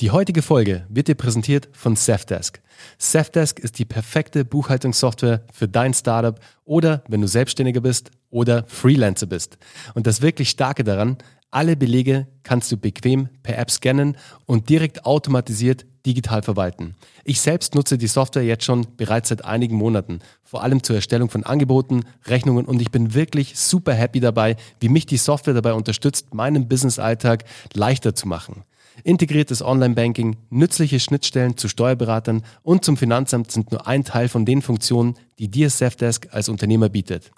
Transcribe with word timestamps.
Die 0.00 0.12
heutige 0.12 0.42
Folge 0.42 0.86
wird 0.88 1.08
dir 1.08 1.16
präsentiert 1.16 1.68
von 1.72 1.96
Safdesk. 1.96 2.60
Safdesk 2.98 3.58
ist 3.58 3.80
die 3.80 3.84
perfekte 3.84 4.44
Buchhaltungssoftware 4.44 5.42
für 5.52 5.66
dein 5.66 5.92
Startup 5.92 6.38
oder 6.64 7.02
wenn 7.08 7.20
du 7.20 7.26
Selbstständiger 7.26 7.80
bist 7.80 8.12
oder 8.30 8.64
Freelancer 8.68 9.26
bist. 9.26 9.58
Und 9.94 10.06
das 10.06 10.22
wirklich 10.22 10.50
Starke 10.50 10.84
daran, 10.84 11.18
alle 11.50 11.74
Belege 11.76 12.28
kannst 12.44 12.70
du 12.70 12.76
bequem 12.76 13.28
per 13.42 13.58
App 13.58 13.72
scannen 13.72 14.16
und 14.46 14.68
direkt 14.68 15.04
automatisiert 15.04 15.84
digital 16.06 16.42
verwalten. 16.42 16.94
Ich 17.24 17.40
selbst 17.40 17.74
nutze 17.74 17.98
die 17.98 18.06
Software 18.06 18.44
jetzt 18.44 18.62
schon 18.62 18.86
bereits 18.96 19.30
seit 19.30 19.44
einigen 19.44 19.74
Monaten, 19.74 20.20
vor 20.44 20.62
allem 20.62 20.84
zur 20.84 20.94
Erstellung 20.94 21.28
von 21.28 21.42
Angeboten, 21.42 22.04
Rechnungen 22.26 22.66
und 22.66 22.80
ich 22.80 22.92
bin 22.92 23.14
wirklich 23.14 23.58
super 23.58 23.94
happy 23.94 24.20
dabei, 24.20 24.54
wie 24.78 24.90
mich 24.90 25.06
die 25.06 25.16
Software 25.16 25.54
dabei 25.54 25.72
unterstützt, 25.72 26.34
meinen 26.34 26.68
Business-Alltag 26.68 27.42
leichter 27.74 28.14
zu 28.14 28.28
machen. 28.28 28.62
Integriertes 29.04 29.62
Online-Banking, 29.62 30.36
nützliche 30.50 31.00
Schnittstellen 31.00 31.56
zu 31.56 31.68
Steuerberatern 31.68 32.42
und 32.62 32.84
zum 32.84 32.96
Finanzamt 32.96 33.50
sind 33.50 33.70
nur 33.72 33.86
ein 33.86 34.04
Teil 34.04 34.28
von 34.28 34.44
den 34.44 34.62
Funktionen, 34.62 35.16
die 35.38 35.48
dir 35.48 35.70
Safdesk 35.70 36.28
als 36.32 36.48
Unternehmer 36.48 36.88
bietet. 36.88 37.30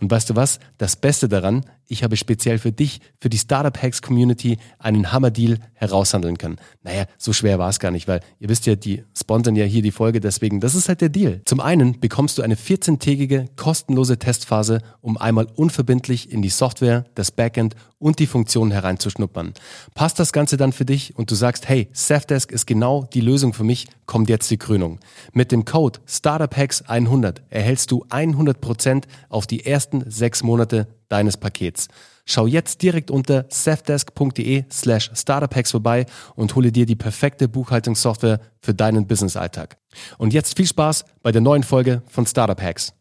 Und 0.00 0.10
weißt 0.10 0.30
du 0.30 0.36
was? 0.36 0.60
Das 0.78 0.96
Beste 0.96 1.28
daran, 1.28 1.64
ich 1.88 2.04
habe 2.04 2.16
speziell 2.16 2.58
für 2.58 2.70
dich, 2.70 3.00
für 3.20 3.28
die 3.28 3.38
Startup 3.38 3.76
Hacks 3.82 4.02
Community 4.02 4.58
einen 4.78 5.10
Hammer-Deal 5.10 5.58
heraushandeln 5.74 6.38
können. 6.38 6.56
Naja, 6.82 7.06
so 7.16 7.32
schwer 7.32 7.58
war 7.58 7.70
es 7.70 7.80
gar 7.80 7.90
nicht, 7.90 8.06
weil 8.06 8.20
ihr 8.38 8.48
wisst 8.48 8.66
ja, 8.66 8.76
die 8.76 9.04
sponsern 9.16 9.56
ja 9.56 9.64
hier 9.64 9.82
die 9.82 9.90
Folge, 9.90 10.20
deswegen, 10.20 10.60
das 10.60 10.74
ist 10.74 10.88
halt 10.88 11.00
der 11.00 11.08
Deal. 11.08 11.40
Zum 11.44 11.60
einen 11.60 11.98
bekommst 11.98 12.38
du 12.38 12.42
eine 12.42 12.56
14-tägige 12.56 13.48
kostenlose 13.56 14.18
Testphase, 14.18 14.82
um 15.00 15.16
einmal 15.16 15.46
unverbindlich 15.54 16.30
in 16.30 16.42
die 16.42 16.48
Software, 16.50 17.04
das 17.14 17.30
Backend 17.30 17.74
und 17.98 18.18
die 18.18 18.26
Funktionen 18.26 18.70
hereinzuschnuppern. 18.70 19.54
Passt 19.94 20.18
das 20.18 20.32
Ganze 20.32 20.56
dann 20.56 20.72
für 20.72 20.84
dich 20.84 21.16
und 21.16 21.30
du 21.30 21.34
sagst, 21.34 21.68
hey, 21.68 21.88
Safdesk 21.92 22.52
ist 22.52 22.66
genau 22.66 23.08
die 23.12 23.20
Lösung 23.20 23.54
für 23.54 23.64
mich, 23.64 23.88
kommt 24.06 24.28
jetzt 24.28 24.50
die 24.50 24.58
Krönung. 24.58 25.00
Mit 25.32 25.52
dem 25.52 25.64
Code 25.64 26.00
StartupHacks100 26.06 27.38
erhältst 27.50 27.90
du 27.90 28.04
100% 28.04 29.04
auf 29.28 29.46
die 29.46 29.66
ersten 29.66 30.08
sechs 30.10 30.42
Monate 30.42 30.86
deines 31.08 31.36
Pakets. 31.36 31.88
Schau 32.24 32.46
jetzt 32.46 32.82
direkt 32.82 33.10
unter 33.10 33.46
safdesk.de 33.48 34.64
slash 34.70 35.10
startuphacks 35.14 35.70
vorbei 35.70 36.04
und 36.34 36.54
hole 36.54 36.72
dir 36.72 36.84
die 36.84 36.96
perfekte 36.96 37.48
Buchhaltungssoftware 37.48 38.40
für 38.60 38.74
deinen 38.74 39.06
Business-Alltag. 39.06 39.78
Und 40.18 40.34
jetzt 40.34 40.56
viel 40.56 40.66
Spaß 40.66 41.04
bei 41.22 41.32
der 41.32 41.40
neuen 41.40 41.62
Folge 41.62 42.02
von 42.06 42.26
Startup 42.26 42.60
Hacks. 42.60 42.92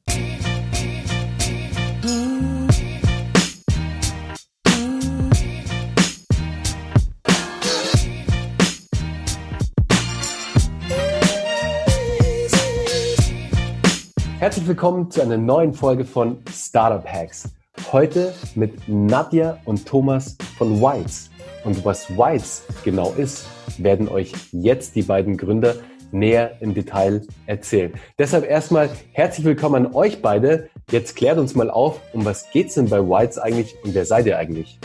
Herzlich 14.40 14.68
willkommen 14.68 15.12
zu 15.12 15.22
einer 15.22 15.36
neuen 15.36 15.74
Folge 15.74 16.06
von 16.06 16.38
Startup 16.50 17.06
Hacks. 17.06 17.50
Heute 17.94 18.34
mit 18.56 18.90
Nadja 18.90 19.60
und 19.64 19.86
Thomas 19.86 20.38
von 20.58 20.82
Whites. 20.82 21.30
Und 21.64 21.86
was 21.86 22.10
Whites 22.18 22.64
genau 22.84 23.14
ist, 23.14 23.48
werden 23.78 24.10
euch 24.10 24.34
jetzt 24.52 24.98
die 24.98 25.04
beiden 25.04 25.38
Gründer 25.38 25.76
näher 26.12 26.58
im 26.60 26.74
Detail 26.74 27.26
erzählen. 27.46 27.94
Deshalb 28.20 28.44
erstmal 28.44 28.90
herzlich 29.14 29.46
willkommen 29.46 29.86
an 29.86 29.94
euch 29.94 30.22
beide. 30.22 30.70
Jetzt 30.92 31.16
klärt 31.16 31.38
uns 31.38 31.56
mal 31.56 31.70
auf, 31.70 32.02
um 32.12 32.26
was 32.26 32.52
geht's 32.52 32.74
denn 32.74 32.90
bei 32.90 33.00
Whites 33.00 33.38
eigentlich 33.38 33.74
und 33.86 33.96
wer 33.96 34.06
seid 34.06 34.26
ihr 34.26 34.38
eigentlich? 34.38 34.80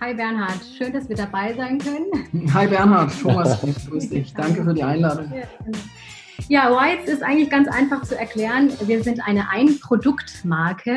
Hi 0.00 0.14
Bernhard, 0.14 0.60
schön, 0.78 0.92
dass 0.92 1.08
wir 1.08 1.16
dabei 1.16 1.54
sein 1.54 1.78
können. 1.78 2.54
Hi 2.54 2.68
Bernhard, 2.68 3.12
Thomas, 3.20 3.58
grüß 3.88 4.10
dich. 4.10 4.32
Danke 4.32 4.62
für 4.62 4.74
die 4.74 4.84
Einladung. 4.84 5.32
Ja, 6.48 6.70
Whites 6.70 7.08
ist 7.08 7.22
eigentlich 7.22 7.50
ganz 7.50 7.68
einfach 7.68 8.02
zu 8.02 8.18
erklären. 8.18 8.70
Wir 8.86 9.02
sind 9.02 9.20
eine 9.26 9.48
Ein-Produkt-Marke. 9.50 10.96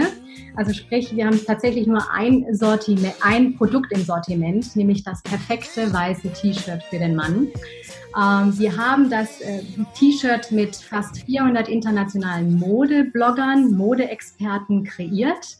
Also 0.56 0.74
sprich, 0.74 1.16
wir 1.16 1.26
haben 1.26 1.40
tatsächlich 1.46 1.88
nur 1.88 2.12
ein, 2.12 2.46
Sortiment, 2.52 3.16
ein 3.22 3.56
Produkt 3.56 3.92
im 3.92 4.04
Sortiment, 4.04 4.76
nämlich 4.76 5.04
das 5.04 5.22
perfekte 5.22 5.94
weiße 5.94 6.32
T-Shirt 6.34 6.84
für 6.84 7.00
den 7.00 7.16
Mann. 7.16 7.48
Ähm, 8.18 8.58
wir 8.58 8.78
haben 8.78 9.10
das 9.10 9.42
äh, 9.42 9.62
T-Shirt 9.98 10.52
mit 10.52 10.76
fast 10.76 11.24
400 11.26 11.68
internationalen 11.68 12.58
Modebloggern, 12.58 13.76
Modeexperten 13.76 14.84
kreiert. 14.84 15.58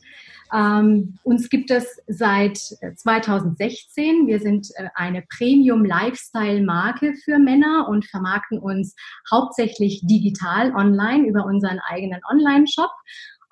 Ähm, 0.56 1.18
uns 1.24 1.50
gibt 1.50 1.70
es 1.70 2.02
seit 2.08 2.58
2016. 2.58 4.04
Äh, 4.04 4.28
Wir 4.28 4.40
sind 4.40 4.70
äh, 4.76 4.88
eine 4.96 5.24
Premium-Lifestyle-Marke 5.38 7.14
für 7.24 7.40
Männer 7.40 7.88
und 7.90 8.06
vermarkten 8.06 8.60
uns 8.60 8.96
hauptsächlich 9.30 10.02
digital 10.06 10.74
online 10.74 11.28
über 11.28 11.46
unseren 11.46 11.80
eigenen 11.90 12.22
Online-Shop. 12.32 12.92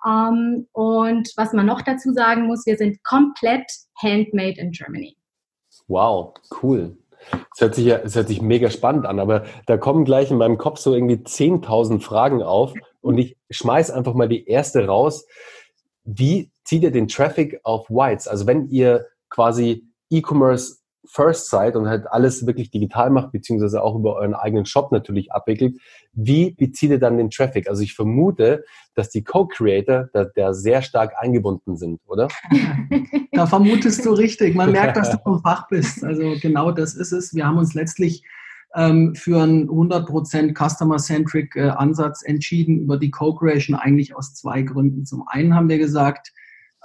Ähm, 0.05 0.67
und 0.71 1.29
was 1.35 1.51
man 1.51 1.65
noch 1.65 1.81
dazu 1.81 2.13
sagen 2.13 2.47
muss, 2.47 2.65
wir 2.65 2.77
sind 2.77 3.03
komplett 3.03 3.69
handmade 4.01 4.61
in 4.61 4.71
Germany. 4.71 5.17
Wow, 5.87 6.35
cool. 6.61 6.97
Es 7.53 7.61
hört 7.61 7.75
sich 7.75 7.85
ja, 7.85 7.97
es 7.97 8.15
hört 8.15 8.27
sich 8.27 8.41
mega 8.41 8.69
spannend 8.69 9.05
an, 9.05 9.19
aber 9.19 9.45
da 9.65 9.77
kommen 9.77 10.05
gleich 10.05 10.31
in 10.31 10.37
meinem 10.37 10.57
Kopf 10.57 10.79
so 10.79 10.93
irgendwie 10.93 11.15
10.000 11.15 12.01
Fragen 12.01 12.41
auf 12.41 12.73
und 13.01 13.17
ich 13.17 13.37
schmeiß 13.49 13.91
einfach 13.91 14.13
mal 14.13 14.29
die 14.29 14.45
erste 14.47 14.85
raus. 14.85 15.25
Wie 16.03 16.51
zieht 16.63 16.83
ihr 16.83 16.91
den 16.91 17.07
Traffic 17.07 17.59
auf 17.63 17.89
Whites? 17.89 18.27
Also 18.27 18.47
wenn 18.47 18.69
ihr 18.69 19.07
quasi 19.29 19.87
E-Commerce 20.09 20.83
First 21.05 21.49
seid 21.49 21.75
und 21.75 21.87
halt 21.87 22.07
alles 22.07 22.47
wirklich 22.47 22.71
digital 22.71 23.09
macht, 23.09 23.33
beziehungsweise 23.33 23.83
auch 23.83 23.95
über 23.95 24.15
euren 24.15 24.33
eigenen 24.33 24.65
Shop 24.65 24.91
natürlich 24.91 25.33
abwickelt, 25.33 25.77
wie 26.13 26.51
bezieht 26.51 26.91
ihr 26.91 26.99
dann 26.99 27.17
den 27.17 27.29
Traffic? 27.29 27.67
Also 27.67 27.83
ich 27.83 27.93
vermute, 27.93 28.63
dass 28.95 29.09
die 29.09 29.23
Co-Creator 29.23 30.09
da, 30.13 30.25
da, 30.33 30.53
sehr 30.53 30.81
stark 30.81 31.13
eingebunden 31.17 31.75
sind, 31.75 31.99
oder? 32.05 32.29
da 33.33 33.45
vermutest 33.45 34.05
du 34.05 34.13
richtig. 34.13 34.55
Man 34.55 34.71
merkt, 34.71 34.95
dass 34.95 35.11
du 35.11 35.17
vom 35.23 35.41
Fach 35.41 35.67
bist. 35.67 36.05
Also 36.05 36.35
genau 36.41 36.71
das 36.71 36.93
ist 36.93 37.11
es. 37.11 37.33
Wir 37.33 37.45
haben 37.45 37.57
uns 37.57 37.73
letztlich 37.73 38.23
ähm, 38.75 39.15
für 39.15 39.41
einen 39.41 39.69
100% 39.69 40.53
Customer-Centric 40.53 41.55
äh, 41.55 41.69
Ansatz 41.69 42.23
entschieden 42.23 42.79
über 42.79 42.97
die 42.97 43.11
Co-Creation 43.11 43.75
eigentlich 43.75 44.15
aus 44.15 44.33
zwei 44.33 44.61
Gründen. 44.63 45.05
Zum 45.05 45.25
einen 45.27 45.55
haben 45.55 45.69
wir 45.69 45.77
gesagt, 45.77 46.31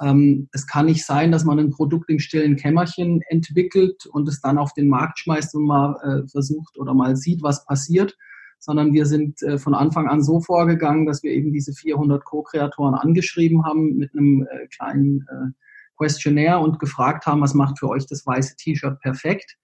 ähm, 0.01 0.49
es 0.53 0.67
kann 0.67 0.87
nicht 0.87 1.05
sein, 1.05 1.33
dass 1.33 1.45
man 1.45 1.59
ein 1.59 1.71
Produkt 1.71 2.11
im 2.11 2.19
stillen 2.19 2.57
Kämmerchen 2.57 3.23
entwickelt 3.29 4.07
und 4.07 4.29
es 4.29 4.41
dann 4.41 4.59
auf 4.59 4.73
den 4.75 4.89
Markt 4.89 5.19
schmeißt 5.19 5.55
und 5.55 5.65
mal 5.65 5.97
äh, 6.03 6.29
versucht 6.29 6.79
oder 6.79 6.95
mal 6.95 7.17
sieht, 7.17 7.43
was 7.43 7.65
passiert, 7.65 8.17
sondern 8.59 8.93
wir 8.93 9.07
sind 9.07 9.43
äh, 9.43 9.59
von 9.59 9.75
Anfang 9.75 10.09
an 10.09 10.23
so 10.23 10.41
vorgegangen, 10.41 11.07
dass 11.07 11.23
wir 11.23 11.33
eben 11.33 11.53
diese 11.53 11.73
400 11.73 12.25
Co-Kreatoren 12.25 12.95
angeschrieben 12.95 13.65
haben 13.65 13.97
mit 13.97 14.13
einem 14.15 14.47
äh, 14.51 14.67
kleinen 14.69 15.27
äh, 15.31 15.51
Questionnaire 15.97 16.61
und 16.61 16.79
gefragt 16.79 17.27
haben, 17.27 17.41
was 17.41 17.55
macht 17.55 17.79
für 17.79 17.89
euch 17.89 18.07
das 18.07 18.25
weiße 18.25 18.57
T-Shirt 18.57 19.01
perfekt. 19.01 19.57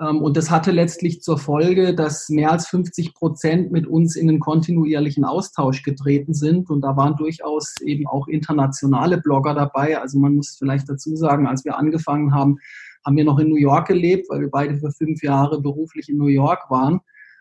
Ähm, 0.00 0.22
und 0.22 0.36
das 0.36 0.50
hatte 0.50 0.70
letztlich 0.70 1.22
zur 1.22 1.38
Folge, 1.38 1.94
dass 1.94 2.28
mehr 2.28 2.52
als 2.52 2.68
50 2.68 3.14
Prozent 3.14 3.72
mit 3.72 3.86
uns 3.86 4.16
in 4.16 4.28
einen 4.28 4.40
kontinuierlichen 4.40 5.24
Austausch 5.24 5.82
getreten 5.82 6.34
sind. 6.34 6.70
Und 6.70 6.82
da 6.82 6.96
waren 6.96 7.16
durchaus 7.16 7.74
eben 7.82 8.06
auch 8.06 8.28
internationale 8.28 9.18
Blogger 9.18 9.54
dabei. 9.54 10.00
Also 10.00 10.18
man 10.18 10.36
muss 10.36 10.56
vielleicht 10.58 10.88
dazu 10.88 11.16
sagen, 11.16 11.46
als 11.46 11.64
wir 11.64 11.76
angefangen 11.76 12.34
haben, 12.34 12.58
haben 13.04 13.16
wir 13.16 13.24
noch 13.24 13.38
in 13.38 13.48
New 13.48 13.56
York 13.56 13.88
gelebt, 13.88 14.28
weil 14.28 14.40
wir 14.40 14.50
beide 14.50 14.76
für 14.76 14.90
fünf 14.90 15.22
Jahre 15.22 15.60
beruflich 15.60 16.08
in 16.08 16.18
New 16.18 16.26
York 16.26 16.70
waren. 16.70 17.00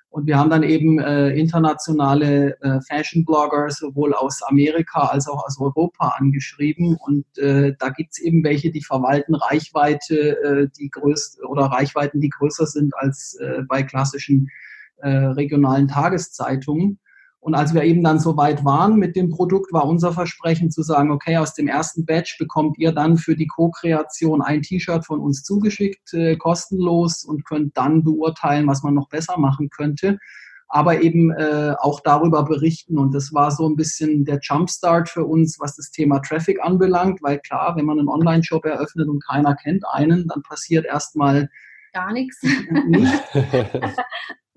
Und 0.09 0.25
wir 0.25 0.37
haben 0.37 0.49
dann 0.49 0.63
eben 0.63 0.99
äh, 0.99 1.29
internationale 1.31 2.59
äh, 2.61 2.79
Fashion-Blogger 2.87 3.69
sowohl 3.69 4.13
aus 4.13 4.41
Amerika 4.43 5.01
als 5.01 5.27
auch 5.27 5.45
aus 5.45 5.59
Europa 5.59 6.15
angeschrieben. 6.17 6.97
Und 7.05 7.25
äh, 7.37 7.73
da 7.77 7.89
gibt's 7.89 8.19
eben 8.19 8.43
welche, 8.43 8.71
die 8.71 8.83
verwalten 8.83 9.35
Reichweite, 9.35 10.41
äh, 10.41 10.67
die 10.79 10.89
größt 10.89 11.43
oder 11.43 11.65
Reichweiten, 11.65 12.21
die 12.21 12.29
größer 12.29 12.65
sind 12.65 12.95
als 12.95 13.37
äh, 13.41 13.63
bei 13.67 13.83
klassischen 13.83 14.49
äh, 14.97 15.09
regionalen 15.09 15.87
Tageszeitungen. 15.87 16.99
Und 17.47 17.55
als 17.55 17.73
wir 17.73 17.83
eben 17.83 18.03
dann 18.03 18.19
so 18.19 18.35
weit 18.35 18.65
waren 18.65 18.97
mit 18.97 19.15
dem 19.15 19.29
Produkt, 19.29 19.71
war 19.71 19.85
unser 19.85 20.11
Versprechen 20.11 20.69
zu 20.69 20.81
sagen, 20.81 21.11
okay, 21.11 21.37
aus 21.37 21.53
dem 21.53 21.69
ersten 21.69 22.05
Batch 22.05 22.37
bekommt 22.37 22.77
ihr 22.77 22.91
dann 22.91 23.15
für 23.15 23.37
die 23.37 23.47
Co-Kreation 23.47 24.41
ein 24.41 24.63
T-Shirt 24.63 25.05
von 25.05 25.21
uns 25.21 25.43
zugeschickt, 25.43 26.13
äh, 26.13 26.35
kostenlos 26.35 27.23
und 27.23 27.45
könnt 27.45 27.77
dann 27.77 28.03
beurteilen, 28.03 28.67
was 28.67 28.83
man 28.83 28.95
noch 28.95 29.07
besser 29.07 29.37
machen 29.37 29.69
könnte. 29.69 30.19
Aber 30.67 31.01
eben 31.01 31.31
äh, 31.31 31.73
auch 31.79 32.01
darüber 32.01 32.43
berichten. 32.43 32.97
Und 32.97 33.15
das 33.15 33.33
war 33.33 33.49
so 33.51 33.65
ein 33.65 33.77
bisschen 33.77 34.25
der 34.25 34.39
Jumpstart 34.41 35.07
für 35.07 35.23
uns, 35.23 35.57
was 35.57 35.77
das 35.77 35.89
Thema 35.89 36.19
Traffic 36.19 36.61
anbelangt, 36.61 37.23
weil 37.23 37.39
klar, 37.39 37.77
wenn 37.77 37.85
man 37.85 37.97
einen 37.97 38.09
Online-Shop 38.09 38.65
eröffnet 38.65 39.07
und 39.07 39.25
keiner 39.25 39.55
kennt 39.55 39.85
einen, 39.89 40.27
dann 40.27 40.43
passiert 40.43 40.85
erstmal 40.85 41.49
gar 41.93 42.13
nichts. 42.13 42.41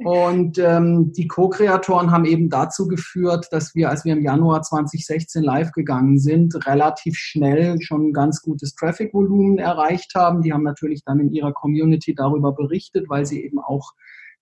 Und 0.03 0.59
ähm, 0.59 1.13
die 1.13 1.29
Co-Kreatoren 1.29 2.11
haben 2.11 2.25
eben 2.25 2.49
dazu 2.49 2.89
geführt, 2.89 3.49
dass 3.51 3.75
wir, 3.75 3.91
als 3.91 4.07
wir 4.07 4.15
im 4.15 4.23
Januar 4.23 4.63
2016 4.63 5.43
live 5.43 5.73
gegangen 5.73 6.19
sind, 6.19 6.67
relativ 6.67 7.17
schnell 7.17 7.79
schon 7.83 8.09
ein 8.09 8.13
ganz 8.15 8.41
gutes 8.41 8.75
Traffic-Volumen 8.75 9.59
erreicht 9.59 10.13
haben. 10.15 10.41
Die 10.41 10.55
haben 10.55 10.63
natürlich 10.63 11.05
dann 11.05 11.21
in 11.21 11.31
ihrer 11.33 11.53
Community 11.53 12.15
darüber 12.15 12.53
berichtet, 12.53 13.11
weil 13.11 13.27
sie 13.27 13.45
eben 13.45 13.59
auch 13.59 13.93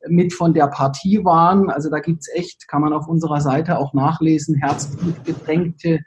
mit 0.07 0.33
von 0.33 0.55
der 0.55 0.69
Partie 0.69 1.25
waren. 1.25 1.71
Also 1.71 1.91
da 1.91 1.99
gibt's 1.99 2.29
echt, 2.33 2.69
kann 2.69 2.83
man 2.83 2.93
auf 2.93 3.09
unserer 3.09 3.41
Seite 3.41 3.79
auch 3.79 3.95
nachlesen, 3.95 4.55
herzblutgedrängte 4.55 6.01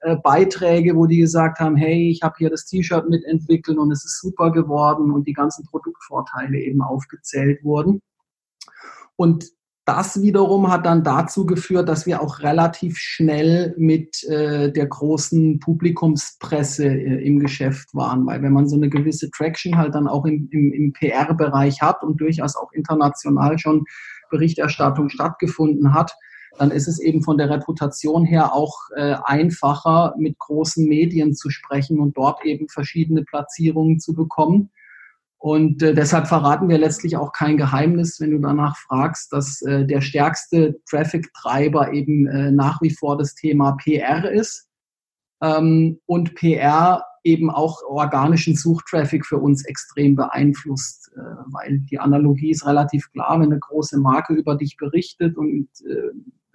äh, 0.00 0.16
Beiträge, 0.16 0.94
wo 0.94 1.06
die 1.06 1.18
gesagt 1.18 1.58
haben, 1.58 1.76
hey, 1.76 2.10
ich 2.10 2.22
habe 2.22 2.34
hier 2.38 2.50
das 2.50 2.66
T-Shirt 2.66 3.08
mitentwickelt 3.08 3.78
und 3.78 3.90
es 3.90 4.04
ist 4.04 4.20
super 4.20 4.52
geworden 4.52 5.10
und 5.10 5.26
die 5.26 5.32
ganzen 5.32 5.64
Produktvorteile 5.66 6.58
eben 6.58 6.82
aufgezählt 6.82 7.64
wurden. 7.64 8.00
Und 9.16 9.50
das 9.88 10.20
wiederum 10.20 10.70
hat 10.70 10.84
dann 10.84 11.02
dazu 11.02 11.46
geführt, 11.46 11.88
dass 11.88 12.04
wir 12.04 12.20
auch 12.20 12.40
relativ 12.40 12.98
schnell 12.98 13.74
mit 13.78 14.22
äh, 14.24 14.70
der 14.70 14.86
großen 14.86 15.60
Publikumspresse 15.60 16.86
äh, 16.86 17.26
im 17.26 17.40
Geschäft 17.40 17.94
waren, 17.94 18.26
weil 18.26 18.42
wenn 18.42 18.52
man 18.52 18.68
so 18.68 18.76
eine 18.76 18.90
gewisse 18.90 19.30
Traction 19.30 19.78
halt 19.78 19.94
dann 19.94 20.06
auch 20.06 20.26
im, 20.26 20.48
im, 20.52 20.74
im 20.74 20.92
PR-Bereich 20.92 21.80
hat 21.80 22.02
und 22.02 22.20
durchaus 22.20 22.54
auch 22.54 22.70
international 22.72 23.58
schon 23.58 23.86
Berichterstattung 24.30 25.08
stattgefunden 25.08 25.94
hat, 25.94 26.14
dann 26.58 26.70
ist 26.70 26.88
es 26.88 26.98
eben 26.98 27.22
von 27.22 27.38
der 27.38 27.50
Reputation 27.50 28.24
her 28.24 28.54
auch 28.54 28.76
äh, 28.96 29.16
einfacher, 29.24 30.14
mit 30.18 30.38
großen 30.38 30.86
Medien 30.86 31.34
zu 31.34 31.50
sprechen 31.50 31.98
und 32.00 32.16
dort 32.16 32.44
eben 32.44 32.68
verschiedene 32.68 33.22
Platzierungen 33.22 34.00
zu 34.00 34.14
bekommen. 34.14 34.70
Und 35.38 35.82
äh, 35.82 35.94
deshalb 35.94 36.26
verraten 36.26 36.68
wir 36.68 36.78
letztlich 36.78 37.16
auch 37.16 37.32
kein 37.32 37.56
Geheimnis, 37.56 38.20
wenn 38.20 38.32
du 38.32 38.38
danach 38.38 38.76
fragst, 38.76 39.32
dass 39.32 39.62
äh, 39.62 39.86
der 39.86 40.00
stärkste 40.00 40.80
Traffic-Treiber 40.90 41.92
eben 41.92 42.26
äh, 42.26 42.50
nach 42.50 42.82
wie 42.82 42.90
vor 42.90 43.16
das 43.16 43.34
Thema 43.34 43.76
PR 43.82 44.30
ist. 44.30 44.68
Ähm, 45.40 46.00
und 46.06 46.34
PR 46.34 47.04
eben 47.22 47.50
auch 47.50 47.82
organischen 47.82 48.56
Suchtraffic 48.56 49.26
für 49.26 49.38
uns 49.38 49.64
extrem 49.64 50.16
beeinflusst, 50.16 51.12
äh, 51.14 51.20
weil 51.52 51.80
die 51.90 52.00
Analogie 52.00 52.50
ist 52.50 52.66
relativ 52.66 53.10
klar, 53.12 53.38
wenn 53.38 53.52
eine 53.52 53.60
große 53.60 53.98
Marke 53.98 54.34
über 54.34 54.56
dich 54.56 54.76
berichtet 54.76 55.36
und 55.36 55.68
äh, 55.86 56.10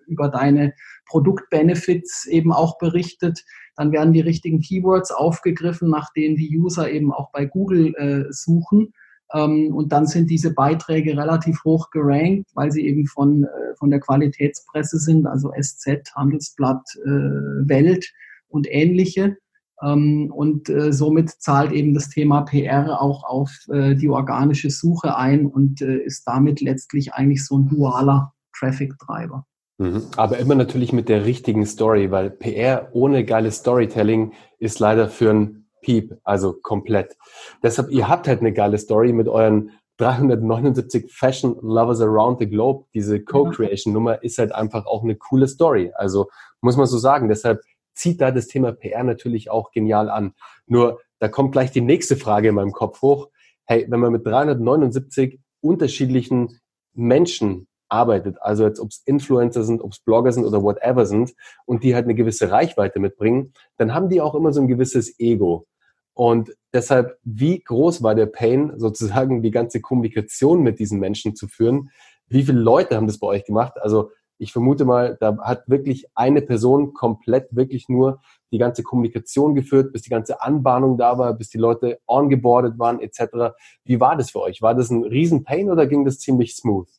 über 0.07 0.29
deine 0.29 0.73
Produktbenefits 1.07 2.25
eben 2.25 2.51
auch 2.51 2.77
berichtet, 2.77 3.43
dann 3.75 3.91
werden 3.91 4.13
die 4.13 4.21
richtigen 4.21 4.59
Keywords 4.59 5.11
aufgegriffen, 5.11 5.89
nach 5.89 6.11
denen 6.13 6.35
die 6.35 6.57
User 6.57 6.89
eben 6.91 7.11
auch 7.11 7.31
bei 7.31 7.45
Google 7.45 7.93
äh, 7.95 8.31
suchen. 8.31 8.93
Ähm, 9.33 9.73
und 9.73 9.91
dann 9.91 10.05
sind 10.05 10.29
diese 10.29 10.53
Beiträge 10.53 11.17
relativ 11.17 11.63
hoch 11.63 11.89
gerankt, 11.89 12.49
weil 12.53 12.71
sie 12.71 12.85
eben 12.85 13.07
von, 13.07 13.45
äh, 13.45 13.75
von 13.77 13.89
der 13.89 13.99
Qualitätspresse 13.99 14.99
sind, 14.99 15.25
also 15.25 15.51
SZ, 15.59 16.13
Handelsblatt, 16.15 16.83
äh, 17.03 17.09
Welt 17.09 18.11
und 18.47 18.67
ähnliche. 18.69 19.37
Ähm, 19.81 20.31
und 20.33 20.69
äh, 20.69 20.93
somit 20.93 21.29
zahlt 21.29 21.71
eben 21.71 21.93
das 21.93 22.09
Thema 22.09 22.41
PR 22.41 23.01
auch 23.01 23.23
auf 23.23 23.51
äh, 23.69 23.95
die 23.95 24.09
organische 24.09 24.69
Suche 24.69 25.17
ein 25.17 25.47
und 25.47 25.81
äh, 25.81 25.97
ist 25.97 26.23
damit 26.27 26.61
letztlich 26.61 27.13
eigentlich 27.13 27.45
so 27.45 27.57
ein 27.57 27.67
dualer 27.67 28.33
Traffic-Treiber. 28.55 29.45
Mhm. 29.77 30.03
Aber 30.17 30.37
immer 30.37 30.55
natürlich 30.55 30.93
mit 30.93 31.09
der 31.09 31.25
richtigen 31.25 31.65
Story, 31.65 32.11
weil 32.11 32.29
PR 32.29 32.89
ohne 32.93 33.25
geiles 33.25 33.57
Storytelling 33.57 34.33
ist 34.59 34.79
leider 34.79 35.09
für 35.09 35.31
ein 35.31 35.65
Piep, 35.81 36.17
also 36.23 36.53
komplett. 36.53 37.17
Deshalb, 37.61 37.91
ihr 37.91 38.07
habt 38.07 38.27
halt 38.27 38.39
eine 38.39 38.53
geile 38.53 38.77
Story 38.77 39.11
mit 39.11 39.27
euren 39.27 39.71
379 39.97 41.11
Fashion 41.13 41.55
Lovers 41.61 42.01
Around 42.01 42.39
the 42.39 42.49
Globe. 42.49 42.85
Diese 42.93 43.23
Co-Creation-Nummer 43.23 44.23
ist 44.23 44.37
halt 44.39 44.53
einfach 44.53 44.85
auch 44.85 45.03
eine 45.03 45.15
coole 45.15 45.47
Story. 45.47 45.91
Also 45.95 46.29
muss 46.61 46.77
man 46.77 46.87
so 46.87 46.97
sagen. 46.97 47.29
Deshalb 47.29 47.61
zieht 47.93 48.21
da 48.21 48.31
das 48.31 48.47
Thema 48.47 48.71
PR 48.71 49.03
natürlich 49.03 49.51
auch 49.51 49.71
genial 49.71 50.09
an. 50.09 50.33
Nur, 50.65 50.99
da 51.19 51.27
kommt 51.27 51.51
gleich 51.51 51.71
die 51.71 51.81
nächste 51.81 52.15
Frage 52.15 52.49
in 52.49 52.55
meinem 52.55 52.71
Kopf 52.71 53.01
hoch. 53.01 53.29
Hey, 53.65 53.85
wenn 53.87 53.99
man 53.99 54.11
mit 54.11 54.25
379 54.25 55.39
unterschiedlichen 55.61 56.59
Menschen 56.93 57.67
arbeitet, 57.93 58.37
also 58.41 58.65
jetzt 58.65 58.79
ob 58.79 58.89
es 58.89 59.03
Influencer 59.05 59.63
sind, 59.63 59.81
ob 59.81 59.91
es 59.91 59.99
Blogger 59.99 60.31
sind 60.31 60.45
oder 60.45 60.63
whatever 60.63 61.05
sind 61.05 61.33
und 61.65 61.83
die 61.83 61.93
halt 61.93 62.05
eine 62.05 62.15
gewisse 62.15 62.49
Reichweite 62.49 62.99
mitbringen, 62.99 63.53
dann 63.77 63.93
haben 63.93 64.09
die 64.09 64.19
auch 64.19 64.33
immer 64.33 64.51
so 64.51 64.61
ein 64.61 64.67
gewisses 64.67 65.19
Ego. 65.19 65.67
Und 66.15 66.55
deshalb, 66.73 67.17
wie 67.23 67.59
groß 67.59 68.03
war 68.03 68.15
der 68.15 68.25
Pain, 68.25 68.73
sozusagen 68.77 69.43
die 69.43 69.51
ganze 69.51 69.79
Kommunikation 69.79 70.63
mit 70.63 70.79
diesen 70.79 70.99
Menschen 70.99 71.35
zu 71.35 71.47
führen? 71.47 71.91
Wie 72.27 72.43
viele 72.43 72.59
Leute 72.59 72.95
haben 72.95 73.07
das 73.07 73.19
bei 73.19 73.27
euch 73.27 73.45
gemacht? 73.45 73.73
Also 73.79 74.09
ich 74.39 74.51
vermute 74.51 74.85
mal, 74.85 75.15
da 75.19 75.37
hat 75.41 75.69
wirklich 75.69 76.07
eine 76.15 76.41
Person 76.41 76.93
komplett 76.93 77.55
wirklich 77.55 77.87
nur 77.87 78.21
die 78.51 78.57
ganze 78.57 78.81
Kommunikation 78.81 79.53
geführt, 79.53 79.93
bis 79.93 80.01
die 80.01 80.09
ganze 80.09 80.41
Anbahnung 80.41 80.97
da 80.97 81.17
war, 81.17 81.33
bis 81.33 81.49
die 81.49 81.59
Leute 81.59 81.99
ongeboardet 82.07 82.79
waren 82.79 82.99
etc. 82.99 83.55
Wie 83.85 83.99
war 83.99 84.17
das 84.17 84.31
für 84.31 84.41
euch? 84.41 84.61
War 84.61 84.73
das 84.73 84.89
ein 84.89 85.03
Riesen-Pain 85.03 85.69
oder 85.69 85.85
ging 85.85 86.03
das 86.05 86.19
ziemlich 86.19 86.55
smooth? 86.55 86.89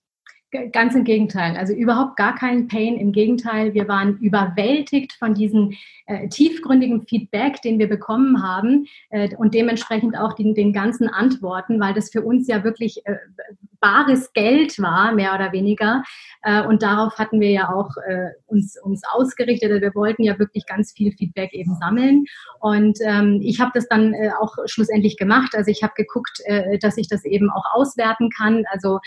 Ganz 0.73 0.95
im 0.95 1.03
Gegenteil. 1.03 1.57
Also 1.57 1.73
überhaupt 1.73 2.17
gar 2.17 2.37
kein 2.37 2.69
Pain. 2.69 2.97
Im 2.97 3.11
Gegenteil, 3.11 3.75
wir 3.75 3.89
waren 3.89 4.19
überwältigt 4.19 5.13
von 5.15 5.35
diesem 5.35 5.73
äh, 6.07 6.29
tiefgründigen 6.29 7.03
Feedback, 7.09 7.61
den 7.63 7.81
wir 7.81 7.89
bekommen 7.89 8.41
haben 8.41 8.87
äh, 9.11 9.35
und 9.35 9.53
dementsprechend 9.53 10.17
auch 10.17 10.35
den, 10.35 10.55
den 10.55 10.73
ganzen 10.73 11.09
Antworten, 11.09 11.81
weil 11.81 11.93
das 11.93 12.11
für 12.11 12.23
uns 12.23 12.47
ja 12.47 12.63
wirklich 12.63 13.05
äh, 13.05 13.17
bares 13.85 14.33
Geld 14.33 14.79
war, 14.79 15.13
mehr 15.13 15.35
oder 15.35 15.53
weniger. 15.53 16.03
Äh, 16.45 16.63
und 16.63 16.83
darauf 16.83 17.19
hatten 17.19 17.39
wir 17.41 17.51
ja 17.51 17.69
auch 17.69 17.91
äh, 18.07 18.31
uns, 18.47 18.81
uns 18.83 19.03
ausgerichtet. 19.13 19.71
Also 19.71 19.83
wir 19.83 19.95
wollten 19.95 20.23
ja 20.23 20.39
wirklich 20.39 20.65
ganz 20.67 20.93
viel 20.97 21.13
Feedback 21.13 21.53
eben 21.53 21.75
sammeln. 21.77 22.25
Und 22.61 22.99
ähm, 23.05 23.41
ich 23.43 23.61
habe 23.61 23.73
das 23.75 23.87
dann 23.89 24.15
äh, 24.15 24.31
auch 24.41 24.55
schlussendlich 24.65 25.19
gemacht. 25.19 25.55
Also 25.55 25.71
ich 25.71 25.83
habe 25.83 25.93
geguckt, 25.97 26.41
dass 26.81 26.97
ich 26.97 27.09
das 27.09 27.25
eben 27.25 27.51
auch 27.51 27.65
auswerten 27.73 28.29
kann. 28.31 28.65
Also 28.71 28.99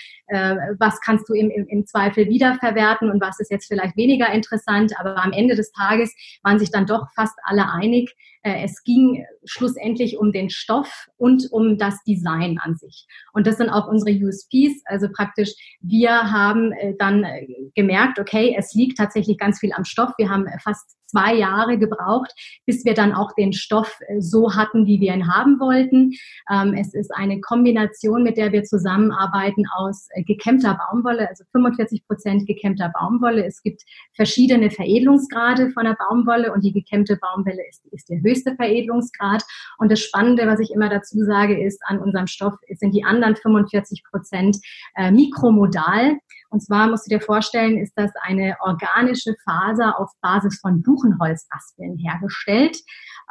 was 0.79 0.99
kannst 1.01 1.27
du 1.29 1.33
im, 1.33 1.49
im, 1.49 1.85
Zweifel 1.85 2.27
wiederverwerten 2.27 3.09
und 3.09 3.21
was 3.21 3.39
ist 3.39 3.51
jetzt 3.51 3.67
vielleicht 3.67 3.95
weniger 3.97 4.31
interessant. 4.31 4.93
Aber 4.99 5.23
am 5.23 5.31
Ende 5.31 5.55
des 5.55 5.71
Tages 5.71 6.13
waren 6.43 6.59
sich 6.59 6.71
dann 6.71 6.85
doch 6.85 7.07
fast 7.15 7.37
alle 7.43 7.71
einig, 7.71 8.15
es 8.43 8.83
ging 8.83 9.25
schlussendlich 9.45 10.17
um 10.17 10.31
den 10.31 10.49
Stoff 10.49 11.07
und 11.17 11.47
um 11.51 11.77
das 11.77 12.01
Design 12.03 12.59
an 12.59 12.75
sich. 12.75 13.05
Und 13.33 13.47
das 13.47 13.57
sind 13.57 13.69
auch 13.69 13.87
unsere 13.87 14.11
USPs. 14.11 14.66
Also 14.85 15.07
praktisch, 15.11 15.53
wir 15.81 16.11
haben 16.11 16.71
äh, 16.73 16.93
dann 16.97 17.23
äh, 17.23 17.47
gemerkt, 17.75 18.19
okay, 18.19 18.55
es 18.57 18.73
liegt 18.73 18.97
tatsächlich 18.97 19.37
ganz 19.37 19.59
viel 19.59 19.73
am 19.73 19.85
Stoff. 19.85 20.11
Wir 20.17 20.29
haben 20.29 20.45
fast 20.63 20.97
zwei 21.07 21.35
Jahre 21.35 21.77
gebraucht, 21.77 22.31
bis 22.65 22.85
wir 22.85 22.93
dann 22.93 23.13
auch 23.13 23.33
den 23.33 23.53
Stoff 23.53 23.99
so 24.19 24.55
hatten, 24.55 24.85
wie 24.85 25.01
wir 25.01 25.13
ihn 25.13 25.33
haben 25.33 25.59
wollten. 25.59 26.13
Ähm, 26.51 26.73
es 26.73 26.93
ist 26.93 27.13
eine 27.13 27.41
Kombination, 27.41 28.23
mit 28.23 28.37
der 28.37 28.51
wir 28.51 28.63
zusammenarbeiten 28.63 29.65
aus 29.75 30.07
gekämmter 30.25 30.77
Baumwolle, 30.89 31.27
also 31.27 31.43
45 31.51 32.07
Prozent 32.07 32.47
gekämmter 32.47 32.91
Baumwolle. 32.97 33.45
Es 33.45 33.61
gibt 33.61 33.83
verschiedene 34.15 34.71
Veredelungsgrade 34.71 35.71
von 35.71 35.83
der 35.83 35.97
Baumwolle 35.99 36.53
und 36.53 36.63
die 36.63 36.73
gekämmte 36.73 37.17
Baumwolle 37.17 37.67
ist, 37.69 37.85
ist 37.91 38.09
der 38.09 38.21
höchste 38.21 38.37
höchste 38.37 38.55
Veredelungsgrad. 38.55 39.43
Und 39.77 39.91
das 39.91 39.99
Spannende, 39.99 40.47
was 40.47 40.59
ich 40.59 40.71
immer 40.71 40.89
dazu 40.89 41.23
sage, 41.23 41.59
ist, 41.59 41.81
an 41.85 41.99
unserem 41.99 42.27
Stoff 42.27 42.55
sind 42.69 42.93
die 42.93 43.03
anderen 43.03 43.35
45 43.35 44.03
Prozent 44.09 44.57
äh, 44.95 45.11
mikromodal. 45.11 46.17
Und 46.49 46.61
zwar 46.61 46.87
musst 46.87 47.05
du 47.05 47.15
dir 47.15 47.21
vorstellen, 47.21 47.77
ist 47.77 47.93
das 47.95 48.11
eine 48.21 48.55
organische 48.61 49.35
Faser 49.43 49.99
auf 49.99 50.11
Basis 50.21 50.59
von 50.59 50.81
Buchenholzraspeln 50.81 51.97
hergestellt. 51.97 52.77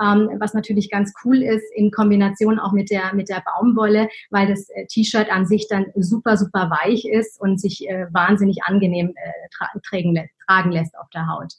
Ähm, 0.01 0.29
was 0.39 0.53
natürlich 0.53 0.91
ganz 0.91 1.13
cool 1.25 1.43
ist 1.43 1.65
in 1.75 1.91
Kombination 1.91 2.59
auch 2.59 2.73
mit 2.73 2.91
der, 2.91 3.15
mit 3.15 3.31
der 3.31 3.43
Baumwolle, 3.43 4.09
weil 4.31 4.47
das 4.47 4.69
äh, 4.69 4.87
T-Shirt 4.87 5.31
an 5.31 5.47
sich 5.47 5.69
dann 5.69 5.87
super, 5.95 6.37
super 6.37 6.71
weich 6.71 7.07
ist 7.07 7.41
und 7.41 7.59
sich 7.61 7.89
äh, 7.89 8.07
wahnsinnig 8.13 8.63
angenehm 8.65 9.15
äh, 9.17 9.49
tra 9.57 9.71
tragen, 9.89 10.29
tragen 10.47 10.73
lässt 10.73 10.99
auf 10.99 11.09
der 11.15 11.29
Haut. 11.29 11.55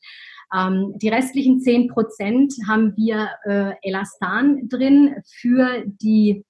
Ähm, 0.56 0.94
die 0.98 1.10
restlichen 1.10 1.60
10 1.60 1.88
Prozent 1.88 2.54
haben 2.68 2.96
wir 2.96 3.30
äh, 3.46 3.74
Elastan 3.82 4.70
drin 4.70 5.16
für 5.26 5.84
die 5.86 6.46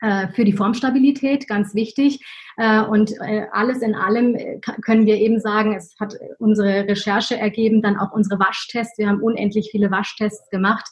äh, 0.00 0.28
für 0.28 0.44
die 0.44 0.52
Formstabilität, 0.52 1.48
ganz 1.48 1.74
wichtig. 1.74 2.20
Äh, 2.56 2.82
und 2.82 3.12
äh, 3.20 3.46
alles 3.52 3.82
in 3.82 3.94
allem 3.94 4.36
können 4.84 5.06
wir 5.06 5.16
eben 5.16 5.40
sagen, 5.40 5.74
es 5.74 5.94
hat 6.00 6.14
unsere 6.38 6.88
Recherche 6.88 7.36
ergeben, 7.36 7.82
dann 7.82 7.98
auch 7.98 8.12
unsere 8.12 8.38
Waschtests. 8.40 8.98
Wir 8.98 9.08
haben 9.08 9.22
unendlich 9.22 9.68
viele 9.70 9.90
Waschtests 9.90 10.48
gemacht. 10.50 10.86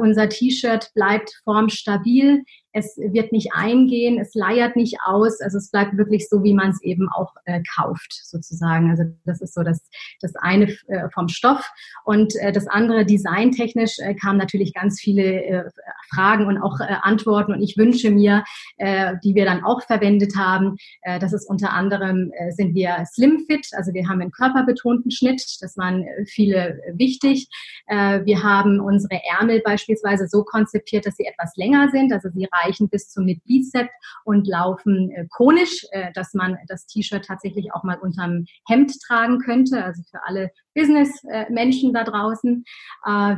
Unser 0.00 0.28
T-Shirt 0.28 0.90
bleibt 0.94 1.40
formstabil 1.44 2.42
es 2.72 2.96
wird 2.96 3.32
nicht 3.32 3.52
eingehen, 3.52 4.18
es 4.18 4.34
leiert 4.34 4.76
nicht 4.76 4.98
aus, 5.04 5.40
also 5.40 5.58
es 5.58 5.70
bleibt 5.70 5.96
wirklich 5.96 6.28
so, 6.28 6.42
wie 6.42 6.54
man 6.54 6.70
es 6.70 6.82
eben 6.82 7.08
auch 7.10 7.34
äh, 7.44 7.60
kauft, 7.74 8.12
sozusagen. 8.24 8.90
Also 8.90 9.04
das 9.24 9.40
ist 9.40 9.54
so 9.54 9.62
das, 9.62 9.88
das 10.20 10.34
eine 10.36 10.70
äh, 10.88 11.08
vom 11.12 11.28
Stoff 11.28 11.70
und 12.04 12.34
äh, 12.36 12.52
das 12.52 12.66
andere 12.66 13.04
designtechnisch 13.04 13.98
äh, 13.98 14.14
kamen 14.14 14.38
natürlich 14.38 14.72
ganz 14.72 15.00
viele 15.00 15.44
äh, 15.44 15.70
Fragen 16.14 16.46
und 16.46 16.58
auch 16.58 16.80
äh, 16.80 16.96
Antworten 17.02 17.52
und 17.52 17.62
ich 17.62 17.76
wünsche 17.76 18.10
mir, 18.10 18.42
äh, 18.78 19.14
die 19.22 19.34
wir 19.34 19.44
dann 19.44 19.64
auch 19.64 19.82
verwendet 19.82 20.36
haben, 20.36 20.76
Äh, 20.76 20.81
das 21.20 21.32
ist 21.32 21.48
unter 21.48 21.72
anderem, 21.72 22.32
äh, 22.36 22.52
sind 22.52 22.74
wir 22.74 23.04
slim 23.12 23.44
fit, 23.46 23.66
also 23.72 23.92
wir 23.92 24.08
haben 24.08 24.20
einen 24.20 24.30
körperbetonten 24.30 25.10
Schnitt, 25.10 25.42
das 25.60 25.76
waren 25.76 26.02
äh, 26.02 26.24
viele 26.26 26.80
wichtig. 26.94 27.48
Wir 27.88 28.42
haben 28.42 28.80
unsere 28.80 29.20
Ärmel 29.38 29.60
beispielsweise 29.64 30.26
so 30.28 30.44
konzipiert, 30.44 31.04
dass 31.04 31.16
sie 31.16 31.26
etwas 31.26 31.52
länger 31.56 31.90
sind, 31.90 32.12
also 32.12 32.28
sie 32.30 32.48
reichen 32.50 32.88
bis 32.88 33.08
zum 33.08 33.24
Mid-Bizep 33.26 33.88
und 34.24 34.46
laufen 34.46 35.12
konisch, 35.30 35.84
dass 36.14 36.32
man 36.32 36.56
das 36.68 36.86
T-Shirt 36.86 37.24
tatsächlich 37.24 37.72
auch 37.74 37.82
mal 37.82 37.98
unterm 37.98 38.46
Hemd 38.68 38.92
tragen 39.06 39.40
könnte, 39.40 39.84
also 39.84 40.02
für 40.10 40.24
alle 40.24 40.50
Business-Menschen 40.74 41.92
da 41.92 42.04
draußen. 42.04 42.64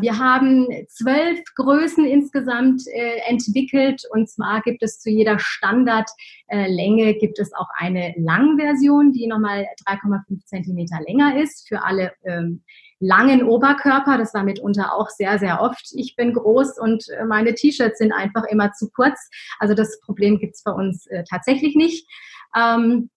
Wir 0.00 0.19
haben 0.19 0.69
zwölf 0.88 1.41
Größen 1.57 2.05
insgesamt 2.05 2.83
entwickelt 3.26 4.03
und 4.11 4.29
zwar 4.29 4.62
gibt 4.62 4.83
es 4.83 5.00
zu 5.00 5.11
jeder 5.11 5.38
Standardlänge 5.38 7.14
gibt 7.14 7.38
es 7.38 7.53
auch 7.55 7.69
eine 7.76 8.14
Langversion, 8.17 9.12
die 9.12 9.26
nochmal 9.26 9.67
3,5 9.87 10.45
Zentimeter 10.45 10.99
länger 11.07 11.41
ist 11.41 11.69
für 11.69 11.83
alle 11.85 12.12
ähm, 12.25 12.62
langen 13.00 13.43
Oberkörper. 13.43 14.19
Das 14.19 14.35
war 14.35 14.45
mitunter 14.45 14.95
auch 14.95 15.11
sehr, 15.11 15.38
sehr 15.38 15.61
oft. 15.61 15.93
Ich 15.93 16.17
bin 16.17 16.33
groß 16.33 16.79
und 16.79 17.05
äh, 17.11 17.25
meine 17.25 17.55
T-Shirts 17.55 17.99
sind 17.99 18.12
einfach 18.12 18.45
immer 18.45 18.73
zu 18.73 18.91
kurz. 18.91 19.19
Also 19.59 19.75
das 19.75 20.00
Problem 20.00 20.38
gibt 20.38 20.55
es 20.55 20.62
bei 20.62 20.73
uns 20.73 21.07
äh, 21.09 21.25
tatsächlich 21.29 21.75
nicht. 21.76 22.09
Ähm, 22.57 23.11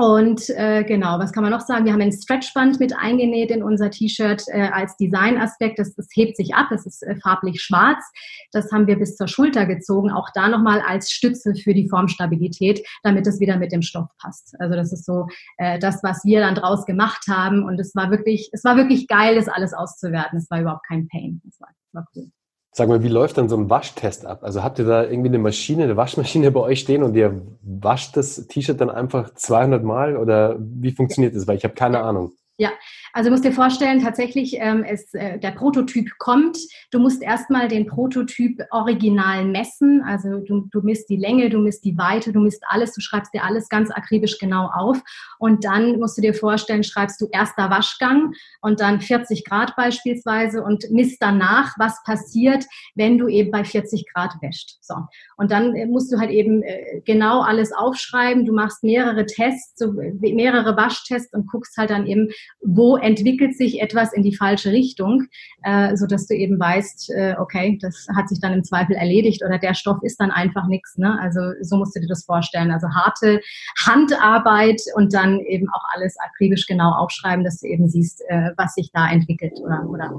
und 0.00 0.48
äh, 0.56 0.82
genau, 0.82 1.18
was 1.18 1.30
kann 1.30 1.42
man 1.42 1.52
noch 1.52 1.60
sagen? 1.60 1.84
Wir 1.84 1.92
haben 1.92 2.00
ein 2.00 2.10
Stretchband 2.10 2.80
mit 2.80 2.96
eingenäht 2.96 3.50
in 3.50 3.62
unser 3.62 3.90
T-Shirt 3.90 4.42
äh, 4.46 4.70
als 4.72 4.96
Designaspekt. 4.96 5.78
Das, 5.78 5.94
das 5.94 6.08
hebt 6.14 6.38
sich 6.38 6.54
ab, 6.54 6.72
es 6.72 6.86
ist 6.86 7.02
äh, 7.02 7.16
farblich 7.16 7.60
schwarz. 7.60 8.02
Das 8.50 8.72
haben 8.72 8.86
wir 8.86 8.98
bis 8.98 9.16
zur 9.16 9.28
Schulter 9.28 9.66
gezogen, 9.66 10.10
auch 10.10 10.30
da 10.32 10.48
nochmal 10.48 10.80
als 10.80 11.10
Stütze 11.10 11.54
für 11.54 11.74
die 11.74 11.86
Formstabilität, 11.86 12.80
damit 13.02 13.26
es 13.26 13.40
wieder 13.40 13.58
mit 13.58 13.72
dem 13.72 13.82
Stoff 13.82 14.08
passt. 14.18 14.54
Also 14.58 14.74
das 14.74 14.90
ist 14.90 15.04
so 15.04 15.26
äh, 15.58 15.78
das, 15.78 16.02
was 16.02 16.24
wir 16.24 16.40
dann 16.40 16.54
draus 16.54 16.86
gemacht 16.86 17.26
haben. 17.28 17.62
Und 17.62 17.78
es 17.78 17.94
war 17.94 18.10
wirklich, 18.10 18.48
es 18.52 18.64
war 18.64 18.76
wirklich 18.76 19.06
geil, 19.06 19.34
das 19.34 19.48
alles 19.48 19.74
auszuwerten. 19.74 20.38
Es 20.38 20.50
war 20.50 20.62
überhaupt 20.62 20.86
kein 20.88 21.08
Pain. 21.08 21.42
Es 21.46 21.60
war, 21.60 21.68
war 21.92 22.06
cool. 22.16 22.30
Sag 22.72 22.88
mal, 22.88 23.02
wie 23.02 23.08
läuft 23.08 23.36
dann 23.36 23.48
so 23.48 23.56
ein 23.56 23.68
Waschtest 23.68 24.26
ab? 24.26 24.44
Also 24.44 24.62
habt 24.62 24.78
ihr 24.78 24.84
da 24.84 25.02
irgendwie 25.02 25.28
eine 25.28 25.38
Maschine, 25.38 25.84
eine 25.84 25.96
Waschmaschine 25.96 26.52
bei 26.52 26.60
euch 26.60 26.80
stehen 26.80 27.02
und 27.02 27.16
ihr 27.16 27.42
wascht 27.62 28.16
das 28.16 28.46
T-Shirt 28.46 28.80
dann 28.80 28.90
einfach 28.90 29.34
200 29.34 29.82
Mal 29.82 30.16
oder 30.16 30.56
wie 30.58 30.92
funktioniert 30.92 31.34
das? 31.34 31.48
Weil 31.48 31.56
ich 31.56 31.64
habe 31.64 31.74
keine 31.74 32.00
Ahnung. 32.00 32.32
Ja, 32.60 32.72
also 33.14 33.30
musst 33.30 33.46
dir 33.46 33.52
vorstellen, 33.52 34.02
tatsächlich, 34.02 34.56
ähm, 34.58 34.84
es, 34.84 35.14
äh, 35.14 35.38
der 35.38 35.52
Prototyp 35.52 36.10
kommt. 36.18 36.58
Du 36.90 36.98
musst 36.98 37.22
erstmal 37.22 37.68
den 37.68 37.86
Prototyp 37.86 38.60
original 38.70 39.46
messen. 39.46 40.02
Also 40.06 40.40
du, 40.40 40.68
du 40.70 40.82
misst 40.82 41.08
die 41.08 41.16
Länge, 41.16 41.48
du 41.48 41.58
misst 41.58 41.86
die 41.86 41.96
Weite, 41.96 42.34
du 42.34 42.40
misst 42.40 42.62
alles, 42.68 42.92
du 42.92 43.00
schreibst 43.00 43.32
dir 43.32 43.44
alles 43.44 43.70
ganz 43.70 43.90
akribisch 43.90 44.38
genau 44.38 44.68
auf. 44.74 45.00
Und 45.38 45.64
dann 45.64 45.98
musst 45.98 46.18
du 46.18 46.20
dir 46.20 46.34
vorstellen, 46.34 46.84
schreibst 46.84 47.18
du 47.22 47.30
erster 47.32 47.70
Waschgang 47.70 48.34
und 48.60 48.80
dann 48.80 49.00
40 49.00 49.46
Grad 49.46 49.74
beispielsweise 49.74 50.62
und 50.62 50.84
misst 50.90 51.22
danach, 51.22 51.72
was 51.78 52.02
passiert, 52.04 52.66
wenn 52.94 53.16
du 53.16 53.28
eben 53.28 53.50
bei 53.50 53.64
40 53.64 54.04
Grad 54.12 54.34
wäscht. 54.42 54.76
So. 54.82 54.96
Und 55.40 55.50
dann 55.50 55.74
äh, 55.74 55.86
musst 55.86 56.12
du 56.12 56.18
halt 56.18 56.30
eben 56.30 56.62
äh, 56.62 57.00
genau 57.06 57.40
alles 57.40 57.72
aufschreiben. 57.72 58.44
Du 58.44 58.52
machst 58.52 58.84
mehrere 58.84 59.24
Tests, 59.24 59.78
so 59.78 59.94
mehrere 60.20 60.76
Waschtests 60.76 61.32
und 61.32 61.50
guckst 61.50 61.78
halt 61.78 61.88
dann 61.88 62.06
eben, 62.06 62.28
wo 62.62 62.98
entwickelt 62.98 63.56
sich 63.56 63.80
etwas 63.80 64.12
in 64.12 64.22
die 64.22 64.36
falsche 64.36 64.70
Richtung, 64.70 65.28
äh, 65.62 65.96
so 65.96 66.06
dass 66.06 66.26
du 66.26 66.34
eben 66.34 66.60
weißt, 66.60 67.10
äh, 67.16 67.36
okay, 67.38 67.78
das 67.80 68.06
hat 68.14 68.28
sich 68.28 68.38
dann 68.38 68.52
im 68.52 68.64
Zweifel 68.64 68.96
erledigt 68.96 69.42
oder 69.42 69.58
der 69.58 69.72
Stoff 69.72 69.96
ist 70.02 70.20
dann 70.20 70.30
einfach 70.30 70.66
nichts. 70.66 70.98
Ne? 70.98 71.18
Also 71.18 71.40
so 71.62 71.78
musst 71.78 71.96
du 71.96 72.00
dir 72.00 72.08
das 72.08 72.26
vorstellen. 72.26 72.70
Also 72.70 72.88
harte 72.88 73.40
Handarbeit 73.86 74.82
und 74.94 75.14
dann 75.14 75.40
eben 75.40 75.70
auch 75.70 75.84
alles 75.94 76.16
akribisch 76.18 76.66
genau 76.66 76.92
aufschreiben, 76.92 77.46
dass 77.46 77.60
du 77.60 77.66
eben 77.66 77.88
siehst, 77.88 78.20
äh, 78.28 78.50
was 78.58 78.74
sich 78.74 78.90
da 78.92 79.08
entwickelt 79.10 79.54
oder, 79.62 79.88
oder 79.88 80.10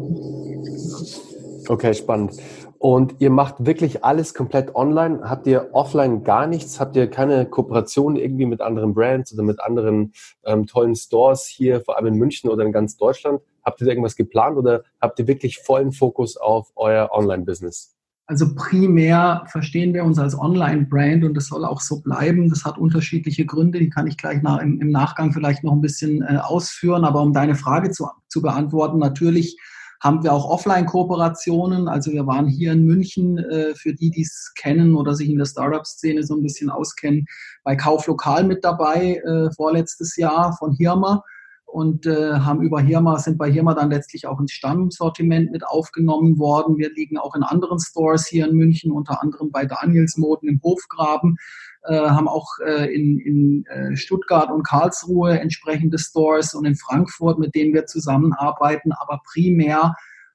Okay, 1.67 1.93
spannend. 1.93 2.33
Und 2.81 3.17
ihr 3.19 3.29
macht 3.29 3.63
wirklich 3.63 4.03
alles 4.03 4.33
komplett 4.33 4.73
online? 4.73 5.29
Habt 5.29 5.45
ihr 5.45 5.69
offline 5.71 6.23
gar 6.23 6.47
nichts? 6.47 6.79
Habt 6.79 6.95
ihr 6.95 7.07
keine 7.07 7.45
Kooperation 7.45 8.15
irgendwie 8.15 8.47
mit 8.47 8.59
anderen 8.59 8.95
Brands 8.95 9.31
oder 9.35 9.43
mit 9.43 9.61
anderen 9.61 10.13
ähm, 10.45 10.65
tollen 10.65 10.95
Stores 10.95 11.45
hier, 11.45 11.81
vor 11.81 11.95
allem 11.95 12.07
in 12.07 12.15
München 12.15 12.49
oder 12.49 12.65
in 12.65 12.71
ganz 12.71 12.97
Deutschland? 12.97 13.39
Habt 13.63 13.81
ihr 13.81 13.87
irgendwas 13.87 14.15
geplant 14.15 14.57
oder 14.57 14.81
habt 14.99 15.19
ihr 15.19 15.27
wirklich 15.27 15.59
vollen 15.59 15.91
Fokus 15.91 16.37
auf 16.37 16.71
euer 16.75 17.11
Online-Business? 17.11 17.95
Also 18.25 18.55
primär 18.55 19.43
verstehen 19.51 19.93
wir 19.93 20.03
uns 20.03 20.17
als 20.17 20.35
Online-Brand 20.35 21.23
und 21.23 21.35
das 21.35 21.45
soll 21.45 21.65
auch 21.65 21.81
so 21.81 22.01
bleiben. 22.01 22.49
Das 22.49 22.65
hat 22.65 22.79
unterschiedliche 22.79 23.45
Gründe, 23.45 23.77
die 23.77 23.91
kann 23.91 24.07
ich 24.07 24.17
gleich 24.17 24.41
nach, 24.41 24.59
im, 24.59 24.81
im, 24.81 24.89
Nachgang 24.89 25.33
vielleicht 25.33 25.63
noch 25.63 25.73
ein 25.73 25.81
bisschen 25.81 26.23
äh, 26.23 26.37
ausführen. 26.37 27.05
Aber 27.05 27.21
um 27.21 27.31
deine 27.31 27.53
Frage 27.53 27.91
zu, 27.91 28.07
zu 28.27 28.41
beantworten, 28.41 28.97
natürlich 28.97 29.55
haben 30.01 30.23
wir 30.23 30.33
auch 30.33 30.49
Offline-Kooperationen. 30.49 31.87
Also 31.87 32.11
wir 32.11 32.25
waren 32.25 32.47
hier 32.47 32.73
in 32.73 32.85
München, 32.85 33.37
äh, 33.37 33.75
für 33.75 33.93
die, 33.93 34.09
die 34.09 34.23
es 34.23 34.51
kennen 34.55 34.95
oder 34.95 35.13
sich 35.13 35.29
in 35.29 35.37
der 35.37 35.45
Startup-Szene 35.45 36.23
so 36.23 36.35
ein 36.35 36.41
bisschen 36.41 36.71
auskennen, 36.71 37.27
bei 37.63 37.75
Kauflokal 37.75 38.43
mit 38.43 38.65
dabei, 38.65 39.21
äh, 39.23 39.51
vorletztes 39.55 40.17
Jahr 40.17 40.57
von 40.57 40.73
Hirma 40.73 41.23
und 41.65 42.05
äh, 42.07 42.33
haben 42.33 42.63
über 42.63 42.81
Hirma, 42.81 43.19
sind 43.19 43.37
bei 43.37 43.51
Hirma 43.51 43.75
dann 43.75 43.91
letztlich 43.91 44.25
auch 44.25 44.39
ins 44.39 44.51
Stammsortiment 44.51 45.51
mit 45.51 45.65
aufgenommen 45.65 46.39
worden. 46.39 46.77
Wir 46.77 46.91
liegen 46.91 47.17
auch 47.17 47.35
in 47.35 47.43
anderen 47.43 47.79
Stores 47.79 48.27
hier 48.27 48.47
in 48.47 48.55
München, 48.55 48.91
unter 48.91 49.21
anderem 49.21 49.51
bei 49.51 49.65
Danielsmoden 49.65 50.49
im 50.49 50.59
Hofgraben, 50.63 51.37
äh, 51.83 51.95
haben 51.95 52.27
auch 52.27 52.47
äh, 52.65 52.93
in, 52.93 53.19
in 53.19 53.65
äh, 53.65 53.95
Stuttgart 53.95 54.51
und 54.51 54.63
Karlsruhe 54.63 55.39
entsprechende 55.39 55.97
Stores 55.97 56.53
und 56.53 56.65
in 56.65 56.75
Frankfurt, 56.75 57.39
mit 57.39 57.55
denen 57.55 57.73
wir 57.73 57.85
zusammenarbeiten. 57.85 58.91
Aber 58.91 59.21
primär 59.31 59.93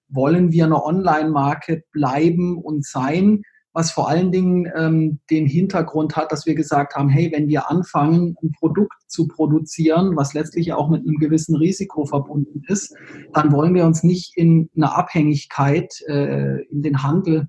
wollen 0.09 0.53
wir 0.53 0.65
eine 0.65 0.85
Online-Marke 0.85 1.83
bleiben 1.93 2.59
und 2.59 2.85
sein 2.85 3.43
was 3.77 3.91
vor 3.91 4.09
allen 4.09 4.33
Dingen 4.33 4.73
ähm, 4.75 5.21
den 5.31 5.45
Hintergrund 5.45 6.17
hat, 6.17 6.33
dass 6.33 6.47
wir 6.47 6.55
gesagt 6.55 6.95
haben, 6.95 7.11
hey, 7.11 7.31
wenn 7.31 7.47
wir 7.47 7.71
anfangen, 7.71 8.35
ein 8.43 8.51
Produkt 8.59 8.97
zu 9.07 9.29
produzieren, 9.29 10.17
was 10.17 10.33
letztlich 10.33 10.73
auch 10.73 10.89
mit 10.89 11.03
einem 11.03 11.19
gewissen 11.19 11.55
Risiko 11.57 12.07
verbunden 12.07 12.63
ist, 12.69 12.97
dann 13.35 13.53
wollen 13.53 13.75
wir 13.75 13.85
uns 13.85 14.03
nicht 14.03 14.35
in 14.35 14.71
eine 14.75 14.97
Abhängigkeit 14.97 15.93
äh, 16.09 16.63
in 16.71 16.81
den 16.81 17.03
Handel 17.03 17.49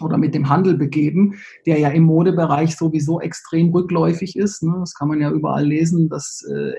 oder 0.00 0.18
mit 0.18 0.34
dem 0.34 0.48
Handel 0.48 0.76
begeben, 0.76 1.34
der 1.66 1.78
ja 1.78 1.88
im 1.88 2.04
Modebereich 2.04 2.76
sowieso 2.76 3.20
extrem 3.20 3.70
rückläufig 3.70 4.36
ist. 4.36 4.62
Ne? 4.62 4.74
Das 4.80 4.94
kann 4.94 5.08
man 5.08 5.20
ja 5.20 5.30
überall 5.30 5.64
lesen, 5.64 6.08
dass 6.08 6.42
äh, 6.42 6.72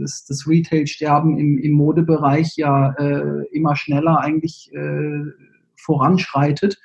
das, 0.00 0.24
das 0.24 0.46
Retail-Sterben 0.48 1.38
im, 1.38 1.58
im 1.58 1.72
Modebereich 1.72 2.56
ja 2.56 2.92
äh, 2.92 3.46
immer 3.52 3.76
schneller 3.76 4.20
eigentlich 4.20 4.72
äh, 4.72 5.24
voranschreitet. 5.76 6.78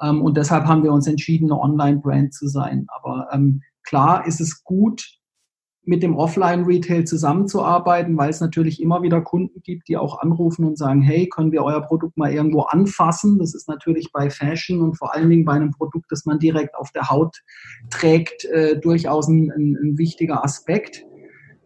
Ähm, 0.00 0.22
und 0.22 0.36
deshalb 0.36 0.64
haben 0.64 0.82
wir 0.82 0.92
uns 0.92 1.06
entschieden, 1.06 1.50
eine 1.50 1.60
Online-Brand 1.60 2.32
zu 2.32 2.48
sein. 2.48 2.86
Aber 2.88 3.28
ähm, 3.32 3.62
klar 3.82 4.26
ist 4.26 4.40
es 4.40 4.64
gut, 4.64 5.19
mit 5.90 6.04
dem 6.04 6.14
Offline-Retail 6.14 7.02
zusammenzuarbeiten, 7.02 8.16
weil 8.16 8.30
es 8.30 8.40
natürlich 8.40 8.80
immer 8.80 9.02
wieder 9.02 9.20
Kunden 9.22 9.60
gibt, 9.64 9.88
die 9.88 9.96
auch 9.96 10.20
anrufen 10.20 10.64
und 10.64 10.78
sagen, 10.78 11.02
hey, 11.02 11.28
können 11.28 11.50
wir 11.50 11.64
euer 11.64 11.80
Produkt 11.80 12.16
mal 12.16 12.32
irgendwo 12.32 12.60
anfassen? 12.60 13.40
Das 13.40 13.56
ist 13.56 13.68
natürlich 13.68 14.12
bei 14.12 14.30
Fashion 14.30 14.82
und 14.82 14.96
vor 14.96 15.12
allen 15.12 15.28
Dingen 15.28 15.44
bei 15.44 15.54
einem 15.54 15.72
Produkt, 15.72 16.06
das 16.12 16.26
man 16.26 16.38
direkt 16.38 16.76
auf 16.76 16.92
der 16.92 17.10
Haut 17.10 17.36
trägt, 17.90 18.44
äh, 18.44 18.78
durchaus 18.78 19.26
ein, 19.26 19.50
ein, 19.50 19.76
ein 19.82 19.98
wichtiger 19.98 20.44
Aspekt. 20.44 21.04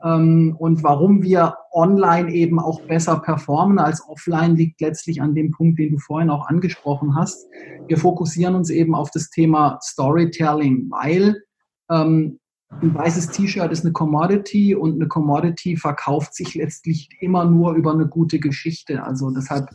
Ähm, 0.02 0.56
und 0.58 0.82
warum 0.82 1.22
wir 1.22 1.56
online 1.74 2.32
eben 2.32 2.58
auch 2.58 2.80
besser 2.80 3.18
performen 3.18 3.78
als 3.78 4.02
offline, 4.08 4.56
liegt 4.56 4.80
letztlich 4.80 5.20
an 5.20 5.34
dem 5.34 5.50
Punkt, 5.50 5.78
den 5.78 5.92
du 5.92 5.98
vorhin 5.98 6.30
auch 6.30 6.46
angesprochen 6.46 7.14
hast. 7.14 7.46
Wir 7.88 7.98
fokussieren 7.98 8.54
uns 8.54 8.70
eben 8.70 8.94
auf 8.94 9.10
das 9.10 9.28
Thema 9.28 9.78
Storytelling, 9.82 10.88
weil 10.88 11.42
ähm, 11.90 12.38
ein 12.82 12.94
weißes 12.94 13.28
T-Shirt 13.28 13.70
ist 13.72 13.84
eine 13.84 13.92
Commodity 13.92 14.74
und 14.74 14.94
eine 14.94 15.08
Commodity 15.08 15.76
verkauft 15.76 16.34
sich 16.34 16.54
letztlich 16.54 17.08
immer 17.20 17.44
nur 17.44 17.74
über 17.74 17.92
eine 17.92 18.06
gute 18.06 18.38
Geschichte. 18.38 19.02
Also 19.02 19.30
deshalb 19.30 19.68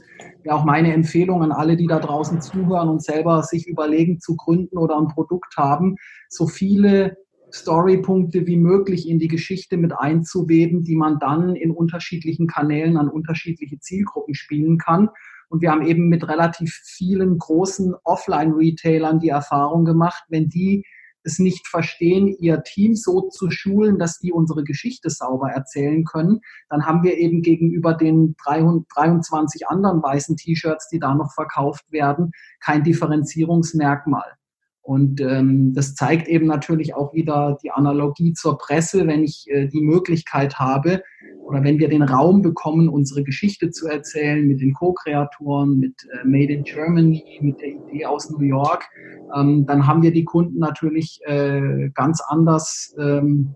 ja 0.43 0.53
auch 0.53 0.65
meine 0.65 0.93
Empfehlung 0.93 1.41
an 1.41 1.51
alle, 1.51 1.75
die 1.75 1.87
da 1.87 1.99
draußen 1.99 2.41
zuhören 2.41 2.89
und 2.89 3.03
selber 3.03 3.43
sich 3.43 3.67
überlegen 3.67 4.19
zu 4.19 4.35
gründen 4.35 4.77
oder 4.77 4.97
ein 4.97 5.07
Produkt 5.07 5.57
haben, 5.57 5.95
so 6.29 6.47
viele 6.47 7.17
Storypunkte 7.51 8.45
wie 8.45 8.57
möglich 8.57 9.09
in 9.09 9.17
die 9.17 9.27
Geschichte 9.27 9.77
mit 9.77 9.93
einzuweben, 9.97 10.83
die 10.83 10.95
man 10.95 11.17
dann 11.19 11.55
in 11.55 11.71
unterschiedlichen 11.71 12.47
Kanälen 12.47 12.97
an 12.97 13.09
unterschiedliche 13.09 13.79
Zielgruppen 13.79 14.35
spielen 14.35 14.77
kann. 14.77 15.09
Und 15.49 15.63
wir 15.63 15.71
haben 15.71 15.81
eben 15.81 16.09
mit 16.09 16.27
relativ 16.27 16.79
vielen 16.85 17.39
großen 17.39 17.95
Offline-Retailern 18.03 19.19
die 19.19 19.29
Erfahrung 19.29 19.83
gemacht, 19.83 20.23
wenn 20.29 20.47
die 20.47 20.85
es 21.29 21.39
nicht 21.39 21.67
verstehen, 21.67 22.35
ihr 22.39 22.63
Team 22.63 22.95
so 22.95 23.29
zu 23.29 23.49
schulen, 23.49 23.97
dass 23.97 24.19
die 24.19 24.33
unsere 24.33 24.63
Geschichte 24.63 25.09
sauber 25.09 25.49
erzählen 25.51 26.03
können, 26.03 26.41
dann 26.69 26.85
haben 26.85 27.03
wir 27.03 27.17
eben 27.17 27.41
gegenüber 27.41 27.93
den 27.93 28.35
323 28.43 29.67
anderen 29.67 30.03
weißen 30.03 30.35
T-Shirts, 30.35 30.89
die 30.89 30.99
da 30.99 31.15
noch 31.15 31.33
verkauft 31.33 31.91
werden, 31.91 32.31
kein 32.59 32.83
Differenzierungsmerkmal. 32.83 34.35
Und 34.81 35.21
ähm, 35.21 35.73
das 35.75 35.93
zeigt 35.93 36.27
eben 36.27 36.47
natürlich 36.47 36.95
auch 36.95 37.13
wieder 37.13 37.57
die 37.61 37.69
Analogie 37.69 38.33
zur 38.33 38.57
Presse, 38.57 39.05
wenn 39.05 39.23
ich 39.23 39.45
äh, 39.47 39.67
die 39.67 39.81
Möglichkeit 39.81 40.57
habe 40.57 41.03
oder 41.49 41.63
wenn 41.63 41.79
wir 41.79 41.89
den 41.89 42.03
Raum 42.03 42.43
bekommen, 42.43 42.89
unsere 42.89 43.23
Geschichte 43.23 43.71
zu 43.71 43.87
erzählen 43.87 44.47
mit 44.47 44.61
den 44.61 44.71
Co-Kreatoren, 44.73 45.79
mit 45.79 45.95
äh, 46.13 46.23
Made 46.23 46.53
in 46.53 46.63
Germany, 46.63 47.39
mit 47.41 47.59
der 47.59 47.69
Idee 47.69 48.05
aus 48.05 48.29
New 48.29 48.41
York, 48.45 48.87
ähm, 49.35 49.65
dann 49.65 49.87
haben 49.87 50.03
wir 50.03 50.13
die 50.13 50.25
Kunden 50.25 50.59
natürlich 50.59 51.19
äh, 51.25 51.89
ganz 51.95 52.21
anders 52.21 52.95
ähm, 52.99 53.55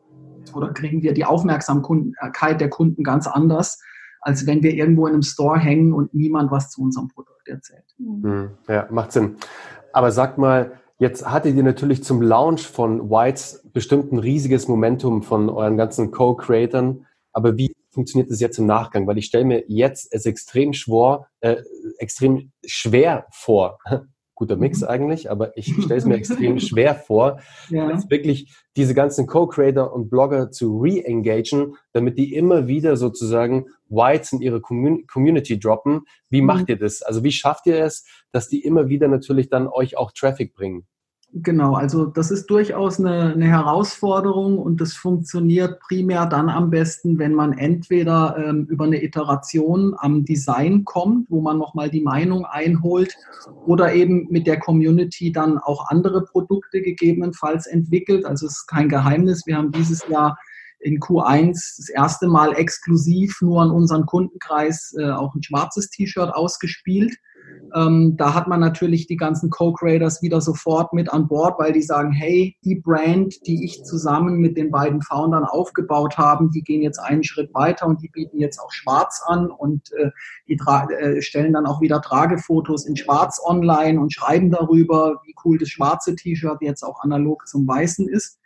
oder 0.55 0.73
kriegen 0.73 1.03
wir 1.03 1.13
die 1.13 1.23
Aufmerksamkeit 1.23 2.59
der 2.59 2.69
Kunden 2.71 3.03
ganz 3.03 3.27
anders, 3.27 3.79
als 4.21 4.47
wenn 4.47 4.63
wir 4.63 4.73
irgendwo 4.73 5.05
in 5.05 5.13
einem 5.13 5.21
Store 5.21 5.59
hängen 5.59 5.93
und 5.93 6.15
niemand 6.15 6.49
was 6.49 6.71
zu 6.71 6.81
unserem 6.81 7.09
Produkt 7.09 7.47
erzählt. 7.47 7.85
Mhm. 7.99 8.49
Ja, 8.67 8.87
macht 8.89 9.11
Sinn. 9.11 9.35
Aber 9.91 10.11
sagt 10.11 10.39
mal, 10.39 10.71
jetzt 10.97 11.29
hattet 11.29 11.55
ihr 11.55 11.63
natürlich 11.63 12.03
zum 12.03 12.23
Launch 12.23 12.67
von 12.67 13.11
Whites 13.11 13.69
bestimmt 13.71 14.11
ein 14.11 14.17
riesiges 14.17 14.67
Momentum 14.67 15.21
von 15.21 15.49
euren 15.49 15.77
ganzen 15.77 16.09
Co-Creatern. 16.09 17.05
Aber 17.33 17.57
wie 17.57 17.72
funktioniert 17.93 18.31
das 18.31 18.39
jetzt 18.39 18.57
im 18.57 18.65
Nachgang? 18.65 19.07
Weil 19.07 19.17
ich 19.17 19.25
stelle 19.25 19.45
mir 19.45 19.63
jetzt 19.67 20.13
es 20.13 20.25
extrem 20.25 20.73
schwer, 20.73 21.27
äh, 21.41 21.57
extrem 21.97 22.51
schwer 22.65 23.27
vor, 23.31 23.79
guter 24.35 24.55
Mix 24.57 24.81
mhm. 24.81 24.87
eigentlich, 24.87 25.29
aber 25.29 25.55
ich 25.57 25.73
stelle 25.83 25.95
es 25.95 26.05
mir 26.05 26.15
extrem 26.15 26.59
schwer 26.59 26.95
vor, 26.95 27.39
ja. 27.69 27.89
jetzt 27.89 28.09
wirklich 28.09 28.53
diese 28.75 28.93
ganzen 28.93 29.27
Co-Creator 29.27 29.93
und 29.93 30.09
Blogger 30.09 30.51
zu 30.51 30.79
re-engagen, 30.79 31.75
damit 31.91 32.17
die 32.17 32.33
immer 32.33 32.67
wieder 32.67 32.97
sozusagen 32.97 33.67
Whites 33.87 34.33
in 34.33 34.41
ihre 34.41 34.61
Community 34.61 35.59
droppen. 35.59 36.01
Wie 36.29 36.41
mhm. 36.41 36.47
macht 36.47 36.69
ihr 36.69 36.77
das? 36.77 37.01
Also 37.01 37.23
wie 37.23 37.31
schafft 37.31 37.67
ihr 37.67 37.83
es, 37.83 38.05
dass 38.31 38.49
die 38.49 38.63
immer 38.63 38.89
wieder 38.89 39.07
natürlich 39.07 39.49
dann 39.49 39.67
euch 39.67 39.97
auch 39.97 40.11
Traffic 40.11 40.53
bringen? 40.53 40.87
Genau, 41.35 41.73
also 41.73 42.05
das 42.05 42.29
ist 42.29 42.45
durchaus 42.45 42.99
eine, 42.99 43.33
eine, 43.33 43.47
Herausforderung 43.47 44.59
und 44.59 44.79
das 44.79 44.93
funktioniert 44.93 45.79
primär 45.79 46.27
dann 46.27 46.47
am 46.47 46.69
besten, 46.69 47.17
wenn 47.17 47.33
man 47.33 47.53
entweder 47.57 48.37
ähm, 48.37 48.67
über 48.69 48.85
eine 48.85 49.03
Iteration 49.03 49.95
am 49.97 50.25
Design 50.25 50.85
kommt, 50.85 51.31
wo 51.31 51.41
man 51.41 51.57
nochmal 51.57 51.89
die 51.89 52.01
Meinung 52.01 52.45
einholt 52.45 53.17
oder 53.65 53.95
eben 53.95 54.27
mit 54.29 54.45
der 54.45 54.59
Community 54.59 55.31
dann 55.31 55.57
auch 55.57 55.89
andere 55.89 56.23
Produkte 56.23 56.83
gegebenenfalls 56.83 57.65
entwickelt. 57.65 58.25
Also 58.25 58.45
es 58.45 58.57
ist 58.57 58.67
kein 58.67 58.87
Geheimnis, 58.87 59.47
wir 59.47 59.57
haben 59.57 59.71
dieses 59.71 60.07
Jahr 60.07 60.37
in 60.81 60.99
Q1 60.99 61.77
das 61.77 61.89
erste 61.89 62.27
Mal 62.27 62.53
exklusiv 62.53 63.41
nur 63.41 63.63
an 63.63 63.71
unseren 63.71 64.05
Kundenkreis 64.05 64.93
äh, 64.99 65.09
auch 65.09 65.33
ein 65.33 65.41
schwarzes 65.41 65.89
T-Shirt 65.89 66.29
ausgespielt 66.29 67.15
ähm, 67.75 68.15
da 68.17 68.33
hat 68.33 68.47
man 68.47 68.59
natürlich 68.59 69.07
die 69.07 69.17
ganzen 69.17 69.49
Co-Creators 69.49 70.21
wieder 70.21 70.41
sofort 70.41 70.93
mit 70.93 71.11
an 71.11 71.27
Bord, 71.27 71.57
weil 71.59 71.73
die 71.73 71.81
sagen, 71.81 72.11
hey, 72.11 72.55
die 72.63 72.75
Brand, 72.75 73.45
die 73.47 73.65
ich 73.65 73.83
zusammen 73.83 74.37
mit 74.37 74.57
den 74.57 74.69
beiden 74.69 75.01
Foundern 75.01 75.43
aufgebaut 75.43 76.17
haben, 76.17 76.51
die 76.51 76.61
gehen 76.61 76.83
jetzt 76.83 76.99
einen 76.99 77.23
Schritt 77.23 77.53
weiter 77.53 77.87
und 77.87 78.01
die 78.01 78.09
bieten 78.09 78.39
jetzt 78.39 78.59
auch 78.59 78.71
Schwarz 78.71 79.23
an 79.25 79.49
und 79.49 79.91
äh, 79.93 80.11
die 80.47 80.57
äh, 80.57 81.21
stellen 81.21 81.53
dann 81.53 81.65
auch 81.65 81.81
wieder 81.81 82.01
Tragefotos 82.01 82.85
in 82.85 82.95
Schwarz 82.95 83.41
online 83.43 83.99
und 83.99 84.13
schreiben 84.13 84.51
darüber, 84.51 85.21
wie 85.25 85.35
cool 85.43 85.57
das 85.57 85.69
schwarze 85.69 86.15
T-Shirt 86.15 86.57
jetzt 86.61 86.83
auch 86.83 87.01
analog 87.01 87.47
zum 87.47 87.67
weißen 87.67 88.07
ist. 88.07 88.39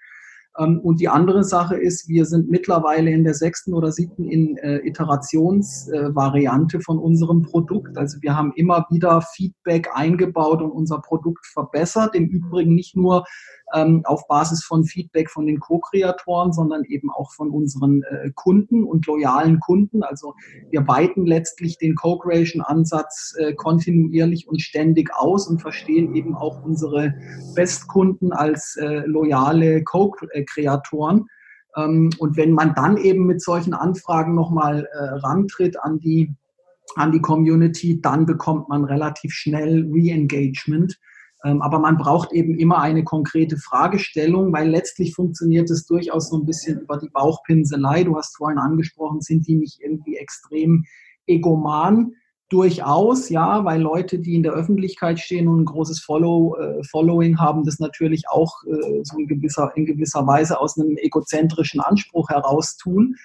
Ähm, 0.58 0.80
und 0.82 1.00
die 1.00 1.10
andere 1.10 1.44
Sache 1.44 1.76
ist, 1.76 2.08
wir 2.08 2.26
sind 2.26 2.50
mittlerweile 2.50 3.12
in 3.12 3.24
der 3.24 3.34
sechsten 3.34 3.74
oder 3.74 3.92
siebten 3.92 4.26
in, 4.26 4.58
äh, 4.58 4.80
Iterationsvariante 4.88 6.78
äh, 6.78 6.82
von 6.82 7.00
unserem 7.00 7.44
Produkt. 7.44 7.98
Also 7.98 8.18
wir 8.22 8.36
haben 8.36 8.54
immer 8.56 8.86
wieder 8.90 9.22
Feedback 9.22 9.90
eingebaut 9.94 10.62
und 10.62 10.72
unser 10.72 11.00
Produkt 11.00 11.46
verbessert. 11.46 12.16
Im 12.16 12.28
Übrigen 12.28 12.74
nicht 12.74 12.96
nur 12.96 13.26
ähm, 13.74 14.01
auf 14.05 14.27
Basis 14.27 14.63
von 14.63 14.86
Feedback 14.86 15.29
von 15.29 15.45
den 15.45 15.59
Co-Kreatoren, 15.59 16.53
sondern 16.53 16.83
eben 16.86 17.12
auch 17.12 17.31
von 17.33 17.50
unseren 17.50 18.03
äh, 18.03 18.31
Kunden 18.33 18.83
und 18.83 19.05
loyalen 19.05 19.59
Kunden. 19.59 20.03
Also 20.03 20.36
wir 20.69 20.88
weiten 20.88 21.25
letztlich 21.25 21.77
den 21.77 21.95
Co-Creation-Ansatz 21.95 23.36
äh, 23.38 23.53
kontinuierlich 23.53 24.47
und 24.47 24.62
ständig 24.62 25.13
aus 25.13 25.47
und 25.47 25.62
verstehen 25.62 26.15
eben 26.15 26.36
auch 26.36 26.63
unsere 26.63 27.13
Bestkunden 27.55 28.31
als 28.31 28.77
äh, 28.77 29.05
loyale 29.05 29.83
Co-Kreatoren. 29.83 31.25
Ähm, 31.75 32.09
und 32.19 32.38
wenn 32.38 32.51
man 32.51 32.74
dann 32.74 32.97
eben 32.97 33.25
mit 33.25 33.41
solchen 33.41 33.74
Anfragen 33.74 34.33
nochmal 34.33 34.88
äh, 34.91 34.97
rantritt 34.97 35.77
an 35.81 36.00
die 36.00 36.33
an 36.95 37.12
die 37.12 37.19
Community, 37.19 38.01
dann 38.01 38.25
bekommt 38.25 38.69
man 38.69 38.86
relativ 38.86 39.34
schnell 39.34 39.86
Re-Engagement 39.91 40.97
aber 41.41 41.80
man 41.80 41.97
braucht 41.97 42.32
eben 42.34 42.58
immer 42.58 42.80
eine 42.80 43.04
konkrete 43.04 43.58
Fragestellung, 43.58 44.52
weil 44.54 44.69
letztlich 44.69 45.13
funktioniert 45.13 45.69
es 45.69 45.86
durchaus 45.86 46.30
so 46.30 46.38
ein 46.38 46.45
bisschen 46.45 46.82
über 46.82 46.97
die 46.97 47.10
Bauchpinselei. 47.10 48.04
Du 48.04 48.15
hast 48.15 48.36
vorhin 48.38 48.58
angesprochen, 48.58 49.21
sind 49.21 49.47
die 49.47 49.56
nicht 49.56 49.80
irgendwie 49.80 50.17
extrem 50.17 50.86
egoman? 51.28 52.13
Durchaus, 52.50 53.28
ja, 53.28 53.65
weil 53.65 53.82
Leute, 53.82 54.19
die 54.19 54.36
in 54.36 54.43
der 54.43 54.54
Öffentlichkeit 54.54 55.19
stehen 55.19 55.50
und 55.50 55.62
ein 55.62 55.65
großes 55.65 56.00
Follow, 56.00 56.56
äh, 56.56 56.82
Following 56.89 57.38
haben, 57.39 57.65
das 57.65 57.80
natürlich 57.80 58.23
auch 58.30 58.63
äh, 58.63 59.02
so 59.04 59.17
in 59.17 59.28
gewisser, 59.28 59.73
in 59.76 59.86
gewisser 59.86 60.26
Weise 60.26 60.58
aus 60.60 60.78
einem 60.78 60.95
egozentrischen 60.95 61.82
Anspruch 61.82 62.30
heraus 62.30 62.78
tun. 62.78 63.15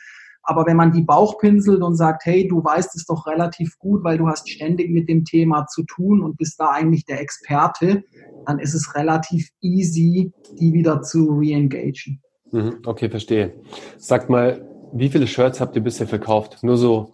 Aber 0.42 0.66
wenn 0.66 0.76
man 0.76 0.92
die 0.92 1.02
Bauch 1.02 1.38
pinselt 1.38 1.82
und 1.82 1.96
sagt, 1.96 2.24
hey, 2.24 2.48
du 2.48 2.64
weißt 2.64 2.94
es 2.96 3.06
doch 3.06 3.26
relativ 3.26 3.78
gut, 3.78 4.02
weil 4.02 4.18
du 4.18 4.28
hast 4.28 4.48
ständig 4.48 4.90
mit 4.90 5.08
dem 5.08 5.24
Thema 5.24 5.66
zu 5.66 5.84
tun 5.84 6.22
und 6.22 6.36
bist 6.36 6.58
da 6.58 6.70
eigentlich 6.70 7.04
der 7.04 7.20
Experte, 7.20 8.02
dann 8.46 8.58
ist 8.58 8.74
es 8.74 8.94
relativ 8.94 9.48
easy, 9.60 10.32
die 10.58 10.72
wieder 10.72 11.02
zu 11.02 11.28
re-engagen. 11.38 12.20
Mhm, 12.50 12.78
okay, 12.84 13.08
verstehe. 13.08 13.54
Sagt 13.98 14.28
mal, 14.30 14.68
wie 14.92 15.08
viele 15.08 15.26
Shirts 15.26 15.60
habt 15.60 15.76
ihr 15.76 15.82
bisher 15.82 16.06
verkauft? 16.06 16.62
Nur 16.62 16.76
so 16.76 17.12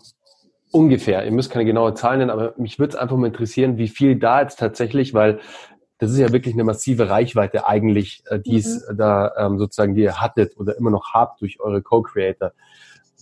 ungefähr. 0.73 1.25
Ihr 1.25 1.33
müsst 1.33 1.51
keine 1.51 1.65
genaue 1.65 1.95
Zahlen 1.95 2.19
nennen, 2.19 2.31
aber 2.31 2.55
mich 2.59 2.79
würde 2.79 2.95
es 2.95 2.99
einfach 2.99 3.17
mal 3.17 3.29
interessieren, 3.29 3.79
wie 3.79 3.89
viel 3.89 4.17
da 4.19 4.43
jetzt 4.43 4.59
tatsächlich, 4.59 5.15
weil 5.15 5.41
das 5.99 6.13
ist 6.13 6.19
ja 6.19 6.33
wirklich 6.33 6.55
eine 6.55 6.65
massive 6.65 7.09
Reichweite 7.11 7.67
eigentlich, 7.67 8.23
äh, 8.27 8.39
die 8.39 8.57
es 8.57 8.87
mhm. 8.89 8.97
da 8.97 9.33
ähm, 9.37 9.59
sozusagen, 9.59 9.95
die 9.95 10.03
ihr 10.03 10.21
hattet 10.21 10.57
oder 10.57 10.77
immer 10.77 10.91
noch 10.91 11.13
habt 11.13 11.41
durch 11.41 11.61
eure 11.61 11.83
Co-Creator. 11.83 12.53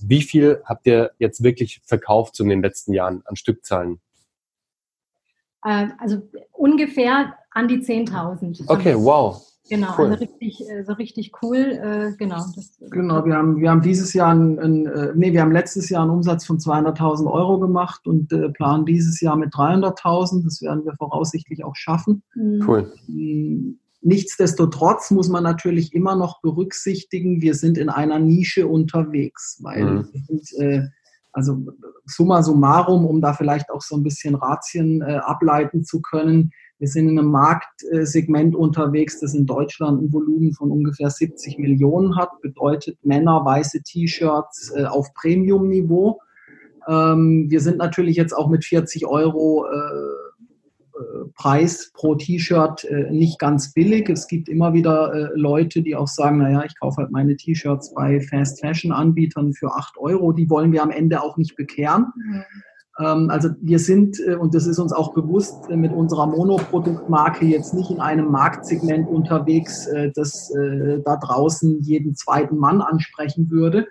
Wie 0.02 0.22
viel 0.22 0.62
habt 0.64 0.86
ihr 0.86 1.12
jetzt 1.18 1.42
wirklich 1.42 1.80
verkauft 1.84 2.36
so 2.36 2.44
in 2.44 2.50
den 2.50 2.62
letzten 2.62 2.92
Jahren 2.92 3.22
an 3.24 3.36
Stückzahlen? 3.36 4.00
Ähm, 5.64 5.92
also 5.98 6.22
ungefähr 6.52 7.34
an 7.50 7.68
die 7.68 7.78
10.000. 7.78 8.64
Okay, 8.68 8.94
wow. 8.96 9.42
Genau, 9.68 9.88
cool. 9.98 10.12
also 10.12 10.24
richtig, 10.24 10.68
äh, 10.68 10.84
so 10.84 10.92
richtig 10.92 11.32
cool. 11.42 11.56
Äh, 11.56 12.16
genau. 12.16 12.36
Das, 12.54 12.78
genau, 12.90 13.24
wir 13.24 13.34
haben, 13.34 13.60
wir 13.60 13.70
haben 13.70 13.82
dieses 13.82 14.12
Jahr, 14.12 14.32
ein, 14.32 14.58
ein, 14.60 14.86
äh, 14.86 15.12
nee, 15.16 15.32
wir 15.32 15.40
haben 15.40 15.50
letztes 15.50 15.88
Jahr 15.88 16.02
einen 16.02 16.12
Umsatz 16.12 16.46
von 16.46 16.58
200.000 16.58 17.30
Euro 17.30 17.58
gemacht 17.58 18.06
und 18.06 18.28
planen 18.54 18.86
dieses 18.86 19.20
Jahr 19.20 19.36
mit 19.36 19.52
300.000. 19.52 20.44
Das 20.44 20.62
werden 20.62 20.84
wir 20.84 20.94
voraussichtlich 20.94 21.64
auch 21.64 21.74
schaffen. 21.74 22.22
Cool. 22.36 22.92
Nichtsdestotrotz 24.06 25.10
muss 25.10 25.28
man 25.28 25.42
natürlich 25.42 25.92
immer 25.92 26.14
noch 26.14 26.40
berücksichtigen, 26.40 27.42
wir 27.42 27.54
sind 27.54 27.76
in 27.76 27.88
einer 27.88 28.20
Nische 28.20 28.68
unterwegs, 28.68 29.58
weil 29.62 29.84
mhm. 29.84 30.08
sind, 30.28 30.52
äh, 30.60 30.82
also 31.32 31.58
summa 32.04 32.44
summarum, 32.44 33.04
um 33.04 33.20
da 33.20 33.32
vielleicht 33.32 33.68
auch 33.68 33.82
so 33.82 33.96
ein 33.96 34.04
bisschen 34.04 34.36
Ratien 34.36 35.02
äh, 35.02 35.16
ableiten 35.16 35.82
zu 35.82 36.00
können, 36.00 36.52
wir 36.78 36.86
sind 36.86 37.08
in 37.08 37.18
einem 37.18 37.32
Marktsegment 37.32 38.54
unterwegs, 38.54 39.18
das 39.18 39.34
in 39.34 39.44
Deutschland 39.44 40.00
ein 40.00 40.12
Volumen 40.12 40.52
von 40.52 40.70
ungefähr 40.70 41.10
70 41.10 41.58
Millionen 41.58 42.16
hat, 42.16 42.40
bedeutet 42.42 42.98
Männer 43.02 43.44
weiße 43.44 43.82
T-Shirts 43.82 44.72
äh, 44.76 44.84
auf 44.84 45.12
Premium-Niveau. 45.14 46.20
Ähm, 46.86 47.46
wir 47.48 47.60
sind 47.60 47.78
natürlich 47.78 48.14
jetzt 48.14 48.34
auch 48.34 48.48
mit 48.48 48.64
40 48.64 49.06
Euro 49.06 49.66
äh, 49.66 50.25
Preis 51.34 51.90
pro 51.92 52.14
T-Shirt 52.14 52.84
äh, 52.84 53.10
nicht 53.10 53.38
ganz 53.38 53.72
billig. 53.72 54.08
Es 54.08 54.26
gibt 54.26 54.48
immer 54.48 54.72
wieder 54.72 55.12
äh, 55.12 55.28
Leute, 55.34 55.82
die 55.82 55.94
auch 55.94 56.08
sagen, 56.08 56.38
naja, 56.38 56.64
ich 56.64 56.78
kaufe 56.78 57.02
halt 57.02 57.10
meine 57.10 57.36
T-Shirts 57.36 57.92
bei 57.94 58.20
Fast 58.20 58.60
Fashion 58.60 58.92
Anbietern 58.92 59.52
für 59.52 59.72
8 59.72 59.98
Euro. 59.98 60.32
Die 60.32 60.48
wollen 60.48 60.72
wir 60.72 60.82
am 60.82 60.90
Ende 60.90 61.22
auch 61.22 61.36
nicht 61.36 61.56
bekehren. 61.56 62.06
Mhm. 62.16 62.42
Ähm, 62.98 63.30
also 63.30 63.50
wir 63.60 63.78
sind, 63.78 64.18
äh, 64.26 64.36
und 64.36 64.54
das 64.54 64.66
ist 64.66 64.78
uns 64.78 64.92
auch 64.92 65.12
bewusst, 65.12 65.68
mit 65.68 65.92
unserer 65.92 66.26
Monoproduktmarke 66.26 67.44
jetzt 67.44 67.74
nicht 67.74 67.90
in 67.90 68.00
einem 68.00 68.30
Marktsegment 68.30 69.06
unterwegs, 69.08 69.88
das 70.14 70.50
da 71.04 71.16
draußen 71.16 71.82
jeden 71.82 72.14
zweiten 72.14 72.56
Mann 72.56 72.80
ansprechen 72.80 73.50
würde. 73.50 73.86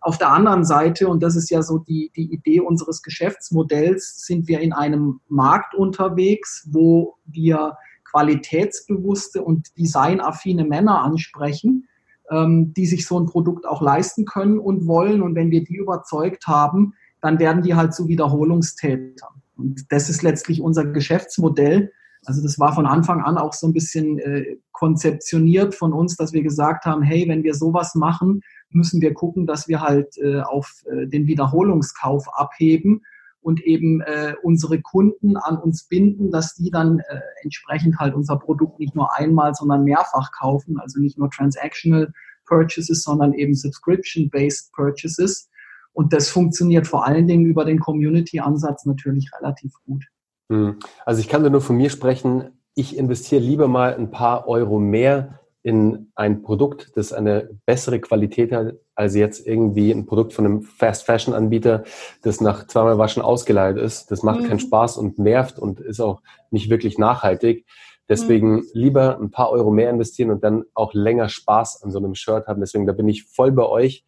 Auf 0.00 0.18
der 0.18 0.30
anderen 0.30 0.64
Seite, 0.64 1.08
und 1.08 1.22
das 1.22 1.34
ist 1.34 1.50
ja 1.50 1.62
so 1.62 1.78
die, 1.78 2.10
die 2.14 2.32
Idee 2.32 2.60
unseres 2.60 3.02
Geschäftsmodells, 3.02 4.24
sind 4.24 4.46
wir 4.48 4.60
in 4.60 4.72
einem 4.72 5.20
Markt 5.28 5.74
unterwegs, 5.74 6.68
wo 6.70 7.16
wir 7.26 7.76
qualitätsbewusste 8.04 9.42
und 9.42 9.76
designaffine 9.76 10.64
Männer 10.64 11.02
ansprechen, 11.02 11.88
ähm, 12.30 12.72
die 12.74 12.86
sich 12.86 13.06
so 13.06 13.18
ein 13.18 13.26
Produkt 13.26 13.66
auch 13.66 13.82
leisten 13.82 14.24
können 14.24 14.58
und 14.58 14.86
wollen. 14.86 15.22
Und 15.22 15.34
wenn 15.34 15.50
wir 15.50 15.64
die 15.64 15.76
überzeugt 15.76 16.46
haben, 16.46 16.94
dann 17.20 17.38
werden 17.38 17.62
die 17.62 17.74
halt 17.74 17.94
zu 17.94 18.08
Wiederholungstätern. 18.08 19.42
Und 19.56 19.90
das 19.90 20.08
ist 20.08 20.22
letztlich 20.22 20.62
unser 20.62 20.84
Geschäftsmodell. 20.84 21.92
Also 22.24 22.42
das 22.42 22.58
war 22.58 22.74
von 22.74 22.86
Anfang 22.86 23.20
an 23.22 23.38
auch 23.38 23.52
so 23.52 23.66
ein 23.66 23.72
bisschen 23.72 24.18
äh, 24.18 24.56
konzeptioniert 24.72 25.74
von 25.74 25.92
uns, 25.92 26.16
dass 26.16 26.32
wir 26.32 26.42
gesagt 26.42 26.84
haben, 26.84 27.02
hey, 27.02 27.28
wenn 27.28 27.42
wir 27.42 27.54
sowas 27.54 27.94
machen, 27.94 28.42
müssen 28.70 29.00
wir 29.00 29.14
gucken, 29.14 29.46
dass 29.46 29.68
wir 29.68 29.80
halt 29.80 30.16
äh, 30.18 30.40
auf 30.40 30.84
äh, 30.86 31.06
den 31.06 31.26
Wiederholungskauf 31.26 32.26
abheben 32.34 33.02
und 33.40 33.60
eben 33.64 34.00
äh, 34.02 34.34
unsere 34.42 34.80
Kunden 34.80 35.36
an 35.36 35.56
uns 35.58 35.84
binden, 35.84 36.30
dass 36.30 36.54
die 36.54 36.70
dann 36.70 36.98
äh, 36.98 37.20
entsprechend 37.42 37.98
halt 37.98 38.14
unser 38.14 38.36
Produkt 38.36 38.78
nicht 38.78 38.94
nur 38.94 39.16
einmal, 39.16 39.54
sondern 39.54 39.84
mehrfach 39.84 40.30
kaufen, 40.32 40.78
also 40.78 41.00
nicht 41.00 41.18
nur 41.18 41.30
transactional 41.30 42.12
Purchases, 42.46 43.02
sondern 43.02 43.34
eben 43.34 43.54
subscription-based 43.54 44.72
Purchases. 44.72 45.48
Und 45.92 46.12
das 46.12 46.28
funktioniert 46.28 46.86
vor 46.86 47.06
allen 47.06 47.26
Dingen 47.26 47.46
über 47.46 47.64
den 47.64 47.78
Community-Ansatz 47.78 48.86
natürlich 48.86 49.30
relativ 49.38 49.72
gut. 49.84 50.04
Hm. 50.50 50.78
Also 51.04 51.20
ich 51.20 51.28
kann 51.28 51.50
nur 51.50 51.60
von 51.60 51.76
mir 51.76 51.90
sprechen, 51.90 52.50
ich 52.74 52.96
investiere 52.96 53.42
lieber 53.42 53.66
mal 53.66 53.94
ein 53.94 54.10
paar 54.10 54.46
Euro 54.46 54.78
mehr 54.78 55.37
in 55.62 56.12
ein 56.14 56.42
Produkt, 56.42 56.96
das 56.96 57.12
eine 57.12 57.50
bessere 57.66 58.00
Qualität 58.00 58.52
hat, 58.52 58.74
als 58.94 59.14
jetzt 59.14 59.46
irgendwie 59.46 59.90
ein 59.90 60.06
Produkt 60.06 60.32
von 60.32 60.44
einem 60.44 60.62
Fast-Fashion-Anbieter, 60.62 61.84
das 62.22 62.40
nach 62.40 62.66
zweimal 62.66 62.98
Waschen 62.98 63.22
ausgeleitet 63.22 63.82
ist. 63.82 64.10
Das 64.10 64.22
macht 64.22 64.40
mhm. 64.40 64.48
keinen 64.48 64.60
Spaß 64.60 64.96
und 64.96 65.18
nervt 65.18 65.58
und 65.58 65.80
ist 65.80 66.00
auch 66.00 66.22
nicht 66.50 66.70
wirklich 66.70 66.98
nachhaltig. 66.98 67.66
Deswegen 68.08 68.56
mhm. 68.56 68.66
lieber 68.72 69.18
ein 69.18 69.30
paar 69.30 69.50
Euro 69.50 69.70
mehr 69.70 69.90
investieren 69.90 70.30
und 70.30 70.42
dann 70.42 70.64
auch 70.74 70.94
länger 70.94 71.28
Spaß 71.28 71.82
an 71.82 71.90
so 71.90 71.98
einem 71.98 72.14
Shirt 72.14 72.46
haben. 72.46 72.60
Deswegen, 72.60 72.86
da 72.86 72.92
bin 72.92 73.08
ich 73.08 73.24
voll 73.24 73.52
bei 73.52 73.66
euch. 73.66 74.04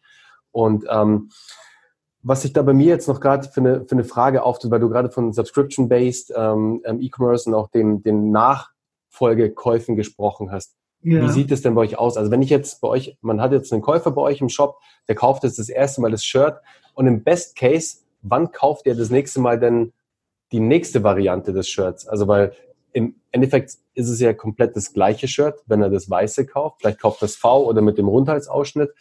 Und 0.51 0.85
ähm, 0.89 1.29
was 2.23 2.43
sich 2.43 2.53
da 2.53 2.61
bei 2.61 2.73
mir 2.73 2.87
jetzt 2.87 3.07
noch 3.07 3.19
gerade 3.19 3.47
für 3.47 3.61
eine, 3.61 3.85
für 3.85 3.93
eine 3.93 4.03
Frage 4.03 4.43
auftut, 4.43 4.71
weil 4.71 4.79
du 4.79 4.89
gerade 4.89 5.11
von 5.11 5.33
Subscription-Based 5.33 6.33
ähm, 6.35 6.81
ähm, 6.85 6.99
E-Commerce 7.01 7.49
und 7.49 7.55
auch 7.55 7.69
den, 7.69 8.03
den 8.03 8.31
Nachfolgekäufen 8.31 9.95
gesprochen 9.95 10.51
hast. 10.51 10.75
Ja. 11.03 11.23
Wie 11.23 11.29
sieht 11.29 11.51
es 11.51 11.61
denn 11.61 11.73
bei 11.73 11.81
euch 11.81 11.97
aus? 11.97 12.17
Also 12.17 12.29
wenn 12.29 12.41
ich 12.41 12.49
jetzt 12.49 12.79
bei 12.81 12.87
euch, 12.87 13.17
man 13.21 13.41
hat 13.41 13.51
jetzt 13.51 13.73
einen 13.73 13.81
Käufer 13.81 14.11
bei 14.11 14.21
euch 14.21 14.41
im 14.41 14.49
Shop, 14.49 14.79
der 15.07 15.15
kauft 15.15 15.43
jetzt 15.43 15.57
das 15.57 15.69
erste 15.69 16.01
Mal 16.01 16.11
das 16.11 16.23
Shirt 16.23 16.57
und 16.93 17.07
im 17.07 17.23
Best 17.23 17.55
Case, 17.55 17.97
wann 18.21 18.51
kauft 18.51 18.85
er 18.85 18.95
das 18.95 19.09
nächste 19.09 19.39
Mal 19.39 19.59
denn 19.59 19.93
die 20.51 20.59
nächste 20.59 21.03
Variante 21.03 21.53
des 21.53 21.69
Shirts? 21.69 22.07
Also 22.07 22.27
weil 22.27 22.53
im 22.93 23.15
Endeffekt 23.31 23.77
ist 23.93 24.09
es 24.09 24.19
ja 24.19 24.33
komplett 24.33 24.75
das 24.75 24.93
gleiche 24.93 25.27
Shirt, 25.27 25.63
wenn 25.65 25.81
er 25.81 25.89
das 25.89 26.09
weiße 26.09 26.45
kauft. 26.45 26.81
Vielleicht 26.81 26.99
kauft 26.99 27.21
das 27.21 27.35
V 27.35 27.65
oder 27.65 27.81
mit 27.81 27.97
dem 27.97 28.07
Rundhalsausschnitt. 28.07 28.91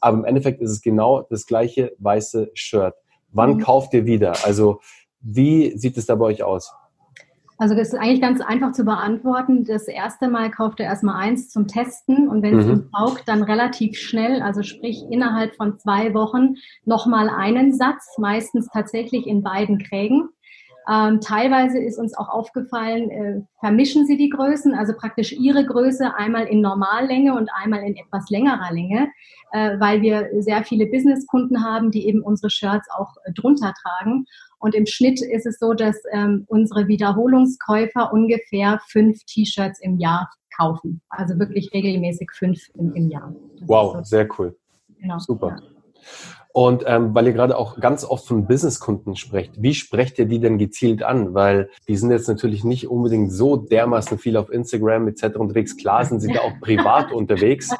Aber 0.00 0.18
im 0.18 0.24
Endeffekt 0.24 0.60
ist 0.60 0.70
es 0.70 0.82
genau 0.82 1.22
das 1.22 1.46
gleiche 1.46 1.92
weiße 1.98 2.50
Shirt. 2.54 2.94
Wann 3.30 3.54
mhm. 3.54 3.60
kauft 3.60 3.94
ihr 3.94 4.06
wieder? 4.06 4.44
Also 4.44 4.80
wie 5.20 5.76
sieht 5.76 5.96
es 5.96 6.06
da 6.06 6.14
bei 6.14 6.26
euch 6.26 6.42
aus? 6.42 6.72
Also 7.58 7.74
das 7.74 7.88
ist 7.88 7.98
eigentlich 7.98 8.20
ganz 8.20 8.40
einfach 8.40 8.70
zu 8.70 8.84
beantworten. 8.84 9.64
Das 9.64 9.88
erste 9.88 10.28
Mal 10.28 10.50
kauft 10.50 10.78
er 10.78 10.86
erstmal 10.86 11.16
eins 11.16 11.50
zum 11.50 11.66
Testen 11.66 12.28
und 12.28 12.42
wenn 12.42 12.56
es 12.56 12.66
mhm. 12.66 12.72
ihm 12.72 12.90
taugt, 12.96 13.24
dann 13.26 13.42
relativ 13.42 13.98
schnell, 13.98 14.42
also 14.42 14.62
sprich 14.62 15.04
innerhalb 15.10 15.56
von 15.56 15.76
zwei 15.78 16.14
Wochen, 16.14 16.54
nochmal 16.84 17.28
einen 17.28 17.74
Satz, 17.74 18.16
meistens 18.18 18.68
tatsächlich 18.72 19.26
in 19.26 19.42
beiden 19.42 19.78
Krägen. 19.78 20.28
Ähm, 20.90 21.20
teilweise 21.20 21.78
ist 21.78 21.98
uns 21.98 22.16
auch 22.16 22.30
aufgefallen, 22.30 23.10
äh, 23.10 23.40
vermischen 23.60 24.06
sie 24.06 24.16
die 24.16 24.30
Größen, 24.30 24.74
also 24.74 24.94
praktisch 24.96 25.32
ihre 25.32 25.66
Größe 25.66 26.14
einmal 26.14 26.46
in 26.46 26.62
Normallänge 26.62 27.34
und 27.34 27.50
einmal 27.54 27.80
in 27.80 27.94
etwas 27.96 28.30
längerer 28.30 28.72
Länge, 28.72 29.08
äh, 29.52 29.78
weil 29.78 30.00
wir 30.00 30.28
sehr 30.38 30.64
viele 30.64 30.86
Businesskunden 30.86 31.62
haben, 31.62 31.90
die 31.90 32.06
eben 32.06 32.22
unsere 32.22 32.48
Shirts 32.48 32.88
auch 32.96 33.16
äh, 33.24 33.32
drunter 33.34 33.74
tragen. 33.82 34.24
Und 34.58 34.74
im 34.74 34.86
Schnitt 34.86 35.20
ist 35.20 35.46
es 35.46 35.58
so, 35.58 35.72
dass 35.72 35.96
ähm, 36.12 36.44
unsere 36.48 36.88
Wiederholungskäufer 36.88 38.12
ungefähr 38.12 38.80
fünf 38.88 39.24
T-Shirts 39.24 39.80
im 39.80 39.98
Jahr 39.98 40.30
kaufen. 40.56 41.00
Also 41.08 41.38
wirklich 41.38 41.70
regelmäßig 41.72 42.30
fünf 42.32 42.60
im, 42.74 42.94
im 42.94 43.08
Jahr. 43.08 43.34
Das 43.58 43.68
wow, 43.68 43.96
so. 43.96 44.02
sehr 44.02 44.28
cool. 44.38 44.56
Genau, 44.98 45.18
Super. 45.18 45.56
Ja. 45.60 45.78
Und 46.52 46.82
ähm, 46.86 47.14
weil 47.14 47.26
ihr 47.26 47.34
gerade 47.34 47.56
auch 47.56 47.78
ganz 47.78 48.04
oft 48.04 48.26
von 48.26 48.46
Businesskunden 48.46 49.14
sprecht, 49.14 49.62
wie 49.62 49.74
sprecht 49.74 50.18
ihr 50.18 50.26
die 50.26 50.40
denn 50.40 50.58
gezielt 50.58 51.02
an? 51.02 51.34
Weil 51.34 51.70
die 51.86 51.96
sind 51.96 52.10
jetzt 52.10 52.26
natürlich 52.26 52.64
nicht 52.64 52.88
unbedingt 52.88 53.30
so 53.30 53.56
dermaßen 53.56 54.18
viel 54.18 54.36
auf 54.36 54.50
Instagram 54.50 55.06
etc. 55.08 55.36
unterwegs. 55.36 55.76
Klar 55.76 56.04
sind 56.04 56.20
sie 56.20 56.32
da 56.32 56.40
auch 56.40 56.58
privat 56.60 57.12
unterwegs. 57.12 57.70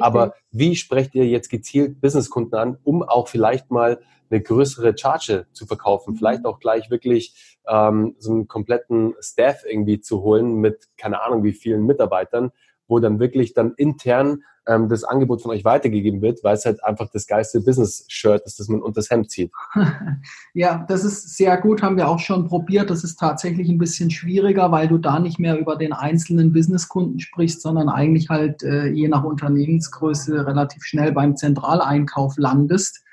Aber 0.00 0.34
wie 0.52 0.76
sprecht 0.76 1.14
ihr 1.14 1.26
jetzt 1.26 1.48
gezielt 1.48 2.00
Businesskunden 2.00 2.56
an, 2.56 2.78
um 2.84 3.02
auch 3.02 3.26
vielleicht 3.28 3.70
mal 3.70 4.00
eine 4.30 4.40
größere 4.40 4.96
Charge 4.96 5.46
zu 5.52 5.66
verkaufen, 5.66 6.16
vielleicht 6.16 6.44
auch 6.44 6.60
gleich 6.60 6.90
wirklich 6.90 7.58
ähm, 7.68 8.16
so 8.18 8.32
einen 8.32 8.48
kompletten 8.48 9.14
Staff 9.20 9.64
irgendwie 9.68 10.00
zu 10.00 10.22
holen 10.22 10.56
mit 10.56 10.88
keine 10.96 11.22
Ahnung 11.22 11.44
wie 11.44 11.52
vielen 11.52 11.86
Mitarbeitern, 11.86 12.50
wo 12.86 12.98
dann 12.98 13.20
wirklich 13.20 13.54
dann 13.54 13.74
intern 13.76 14.42
ähm, 14.68 14.88
das 14.88 15.02
Angebot 15.02 15.42
von 15.42 15.50
euch 15.50 15.64
weitergegeben 15.64 16.20
wird, 16.22 16.44
weil 16.44 16.54
es 16.54 16.64
halt 16.64 16.84
einfach 16.84 17.08
das 17.10 17.26
geilste 17.26 17.60
Business-Shirt 17.60 18.42
ist, 18.44 18.60
das 18.60 18.68
man 18.68 18.82
unter 18.82 19.00
das 19.00 19.10
Hemd 19.10 19.30
zieht. 19.30 19.50
Ja, 20.54 20.84
das 20.88 21.04
ist 21.04 21.36
sehr 21.36 21.56
gut, 21.56 21.82
haben 21.82 21.96
wir 21.96 22.08
auch 22.08 22.18
schon 22.18 22.48
probiert. 22.48 22.90
Das 22.90 23.04
ist 23.04 23.16
tatsächlich 23.16 23.68
ein 23.68 23.78
bisschen 23.78 24.10
schwieriger, 24.10 24.72
weil 24.72 24.88
du 24.88 24.98
da 24.98 25.20
nicht 25.20 25.38
mehr 25.38 25.56
über 25.58 25.76
den 25.76 25.92
einzelnen 25.92 26.52
Businesskunden 26.52 27.20
sprichst, 27.20 27.62
sondern 27.62 27.88
eigentlich 27.88 28.28
halt 28.28 28.64
äh, 28.64 28.88
je 28.88 29.06
nach 29.06 29.22
Unternehmensgröße 29.22 30.46
relativ 30.46 30.82
schnell 30.84 31.12
beim 31.12 31.36
Zentraleinkauf 31.36 32.36
landest 32.38 33.04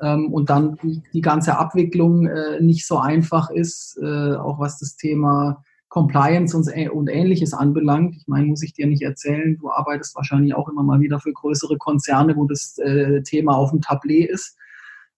ähm, 0.00 0.32
und 0.32 0.50
dann 0.50 0.76
die, 0.82 1.02
die 1.12 1.20
ganze 1.20 1.58
Abwicklung 1.58 2.26
äh, 2.26 2.60
nicht 2.60 2.86
so 2.86 2.98
einfach 2.98 3.50
ist, 3.50 3.98
äh, 4.02 4.34
auch 4.34 4.58
was 4.58 4.78
das 4.78 4.96
Thema 4.96 5.62
Compliance 5.88 6.56
und, 6.56 6.70
und 6.92 7.08
ähnliches 7.08 7.52
anbelangt. 7.52 8.14
Ich 8.16 8.26
meine, 8.28 8.46
muss 8.46 8.62
ich 8.62 8.72
dir 8.72 8.86
nicht 8.86 9.02
erzählen, 9.02 9.58
du 9.58 9.70
arbeitest 9.70 10.14
wahrscheinlich 10.14 10.54
auch 10.54 10.68
immer 10.68 10.84
mal 10.84 11.00
wieder 11.00 11.18
für 11.20 11.32
größere 11.32 11.76
Konzerne, 11.78 12.36
wo 12.36 12.46
das 12.46 12.78
äh, 12.78 13.22
Thema 13.22 13.56
auf 13.56 13.70
dem 13.70 13.80
Tablet 13.80 14.30
ist. 14.30 14.56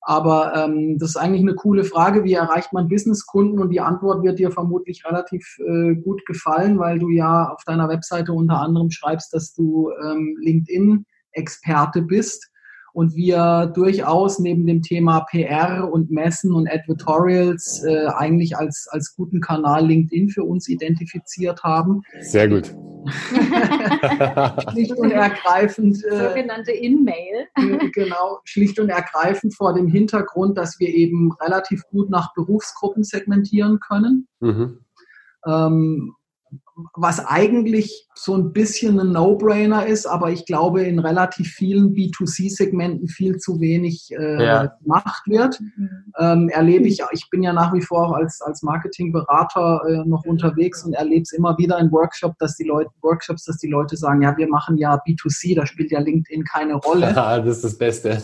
Aber 0.05 0.53
ähm, 0.57 0.99
das 0.99 1.11
ist 1.11 1.17
eigentlich 1.17 1.43
eine 1.43 1.55
coole 1.55 1.85
Frage. 1.85 2.25
Wie 2.25 2.33
erreicht 2.33 2.73
man 2.73 2.89
Businesskunden? 2.89 3.61
Und 3.61 3.71
die 3.71 3.81
Antwort 3.81 4.25
wird 4.25 4.39
dir 4.39 4.51
vermutlich 4.51 5.05
relativ 5.05 5.59
äh, 5.61 5.95
gut 5.95 6.27
gefallen, 6.27 6.79
weil 6.79 6.99
du 6.99 7.09
ja 7.11 7.51
auf 7.51 7.63
deiner 7.65 7.89
Webseite 7.89 8.33
unter 8.33 8.59
anderem 8.61 8.91
schreibst, 8.91 9.33
dass 9.33 9.55
du 9.55 9.91
ähm, 10.05 10.37
LinkedIn-Experte 10.41 12.03
bist 12.03 12.52
und 12.93 13.15
wir 13.15 13.73
durchaus 13.75 14.39
neben 14.39 14.67
dem 14.67 14.83
Thema 14.83 15.21
PR 15.31 15.91
und 15.91 16.11
Messen 16.11 16.53
und 16.53 16.69
Advertorials 16.71 17.85
äh, 17.85 18.07
eigentlich 18.07 18.57
als, 18.57 18.89
als 18.91 19.15
guten 19.17 19.41
Kanal 19.41 19.87
LinkedIn 19.87 20.29
für 20.29 20.45
uns 20.45 20.69
identifiziert 20.69 21.63
haben. 21.63 22.03
Sehr 22.21 22.49
gut. 22.49 22.75
schlicht 24.73 24.93
und 24.93 25.11
ergreifend. 25.11 26.05
Äh, 26.05 26.29
Sogenannte 26.29 26.73
In-Mail. 26.73 27.49
Äh, 27.57 27.89
genau, 27.91 28.41
schlicht 28.45 28.79
und 28.79 28.91
ergreifend 28.91 29.55
vor 29.55 29.75
dem 29.75 29.89
Hintergrund, 29.89 30.57
dass 30.57 30.79
wir 30.79 30.89
eben 30.89 31.33
relativ 31.41 31.83
gut 31.91 32.11
nach 32.11 32.33
Berufsgruppen 32.35 33.03
segmentieren 33.03 33.81
können. 33.81 34.29
Mhm. 34.41 34.79
Ähm, 35.47 36.15
was 36.95 37.25
eigentlich 37.25 38.09
so 38.15 38.37
ein 38.37 38.53
bisschen 38.53 39.01
ein 39.01 39.13
No-Brainer 39.13 39.87
ist, 39.87 40.07
aber 40.07 40.31
ich 40.31 40.45
glaube 40.47 40.83
in 40.83 40.99
relativ 40.99 41.49
vielen 41.49 41.95
B2C-Segmenten 41.95 43.09
viel 43.09 43.39
zu 43.39 43.61
wenig 43.61 44.11
äh, 44.13 44.45
ja. 44.45 44.67
gemacht 44.83 45.23
wird. 45.27 45.61
Mhm. 45.61 46.13
Ähm, 46.19 46.49
erlebe 46.51 46.87
ich, 46.87 47.03
ich 47.13 47.29
bin 47.31 47.43
ja 47.43 47.53
nach 47.53 47.73
wie 47.73 47.81
vor 47.81 48.09
auch 48.09 48.13
als, 48.13 48.41
als 48.43 48.63
Marketingberater 48.63 49.81
äh, 49.89 50.09
noch 50.09 50.25
unterwegs 50.25 50.85
und 50.85 50.93
erlebe 50.93 51.23
es 51.23 51.33
immer 51.33 51.57
wieder 51.59 51.79
in 51.79 51.91
Workshop, 51.91 52.39
dass 52.39 52.57
die 52.57 52.65
Leute, 52.65 52.91
Workshops, 53.01 53.45
dass 53.45 53.57
die 53.59 53.69
Leute 53.69 53.97
sagen, 53.97 54.23
ja, 54.23 54.37
wir 54.37 54.49
machen 54.49 54.77
ja 54.77 54.95
B2C, 55.07 55.57
da 55.57 55.67
spielt 55.67 55.91
ja 55.91 56.01
LinkedIn 56.01 56.45
keine 56.45 56.75
Rolle. 56.75 57.13
Ja, 57.15 57.39
das 57.41 57.57
ist 57.57 57.65
das 57.65 57.79
Beste. 57.79 58.23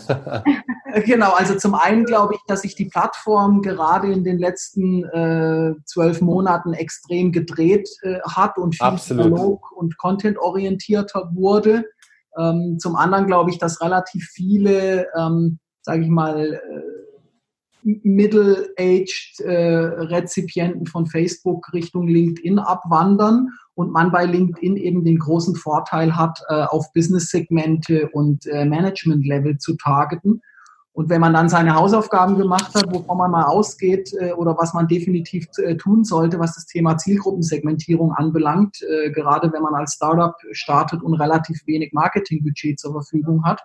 genau, 1.05 1.31
also 1.33 1.55
zum 1.55 1.75
einen 1.75 2.05
glaube 2.05 2.35
ich, 2.35 2.41
dass 2.47 2.61
sich 2.61 2.75
die 2.75 2.85
Plattform 2.85 3.61
gerade 3.61 4.11
in 4.11 4.23
den 4.23 4.37
letzten 4.37 5.03
äh, 5.05 5.73
zwölf 5.85 6.21
Monaten 6.21 6.73
extrem 6.73 7.31
gedreht 7.31 7.89
äh, 8.01 8.19
hat 8.49 8.57
und 8.57 8.75
viel 8.75 9.17
Dialog 9.17 9.71
und 9.71 9.97
contentorientierter 9.97 11.31
wurde. 11.33 11.85
Ähm, 12.37 12.77
zum 12.79 12.95
anderen 12.95 13.27
glaube 13.27 13.51
ich, 13.51 13.57
dass 13.57 13.81
relativ 13.81 14.29
viele, 14.33 15.07
ähm, 15.17 15.59
sage 15.81 16.03
ich 16.03 16.09
mal, 16.09 16.53
äh, 16.53 16.99
middle-aged 17.83 19.39
äh, 19.39 19.51
Rezipienten 19.51 20.85
von 20.85 21.05
Facebook 21.07 21.71
Richtung 21.73 22.07
LinkedIn 22.07 22.59
abwandern 22.59 23.49
und 23.73 23.91
man 23.91 24.11
bei 24.11 24.25
LinkedIn 24.25 24.75
eben 24.75 25.05
den 25.05 25.17
großen 25.17 25.55
Vorteil 25.55 26.15
hat, 26.15 26.41
äh, 26.49 26.63
auf 26.63 26.91
Business-Segmente 26.93 28.09
und 28.09 28.45
äh, 28.47 28.65
Management-Level 28.65 29.57
zu 29.57 29.77
targeten. 29.77 30.41
Und 30.99 31.07
wenn 31.07 31.21
man 31.21 31.31
dann 31.31 31.47
seine 31.47 31.75
Hausaufgaben 31.75 32.37
gemacht 32.37 32.75
hat, 32.75 32.93
wovon 32.93 33.17
man 33.17 33.31
mal 33.31 33.45
ausgeht 33.45 34.11
äh, 34.19 34.33
oder 34.33 34.57
was 34.57 34.73
man 34.73 34.85
definitiv 34.85 35.47
äh, 35.63 35.77
tun 35.77 36.03
sollte, 36.03 36.39
was 36.39 36.55
das 36.55 36.65
Thema 36.65 36.97
Zielgruppensegmentierung 36.97 38.11
anbelangt, 38.11 38.81
äh, 38.81 39.09
gerade 39.11 39.49
wenn 39.53 39.61
man 39.61 39.75
als 39.75 39.93
Startup 39.93 40.35
startet 40.51 41.01
und 41.01 41.13
relativ 41.13 41.65
wenig 41.65 41.93
Marketingbudget 41.93 42.81
zur 42.81 42.91
Verfügung 42.91 43.45
hat, 43.45 43.61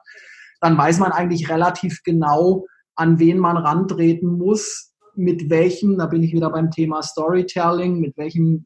dann 0.61 0.79
weiß 0.79 1.01
man 1.01 1.11
eigentlich 1.11 1.51
relativ 1.51 2.05
genau, 2.05 2.67
an 2.95 3.19
wen 3.19 3.39
man 3.39 3.57
rantreten 3.57 4.39
muss, 4.39 4.93
mit 5.17 5.51
welchem, 5.51 5.99
da 5.99 6.07
bin 6.07 6.23
ich 6.23 6.33
wieder 6.35 6.51
beim 6.51 6.71
Thema 6.71 7.03
Storytelling, 7.03 7.99
mit 7.99 8.17
welchem 8.17 8.65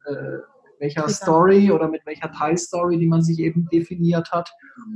welcher 0.80 1.08
Story 1.08 1.70
oder 1.70 1.88
mit 1.88 2.04
welcher 2.06 2.30
Teilstory, 2.30 2.98
die 2.98 3.06
man 3.06 3.22
sich 3.22 3.38
eben 3.38 3.68
definiert 3.72 4.30
hat, 4.32 4.50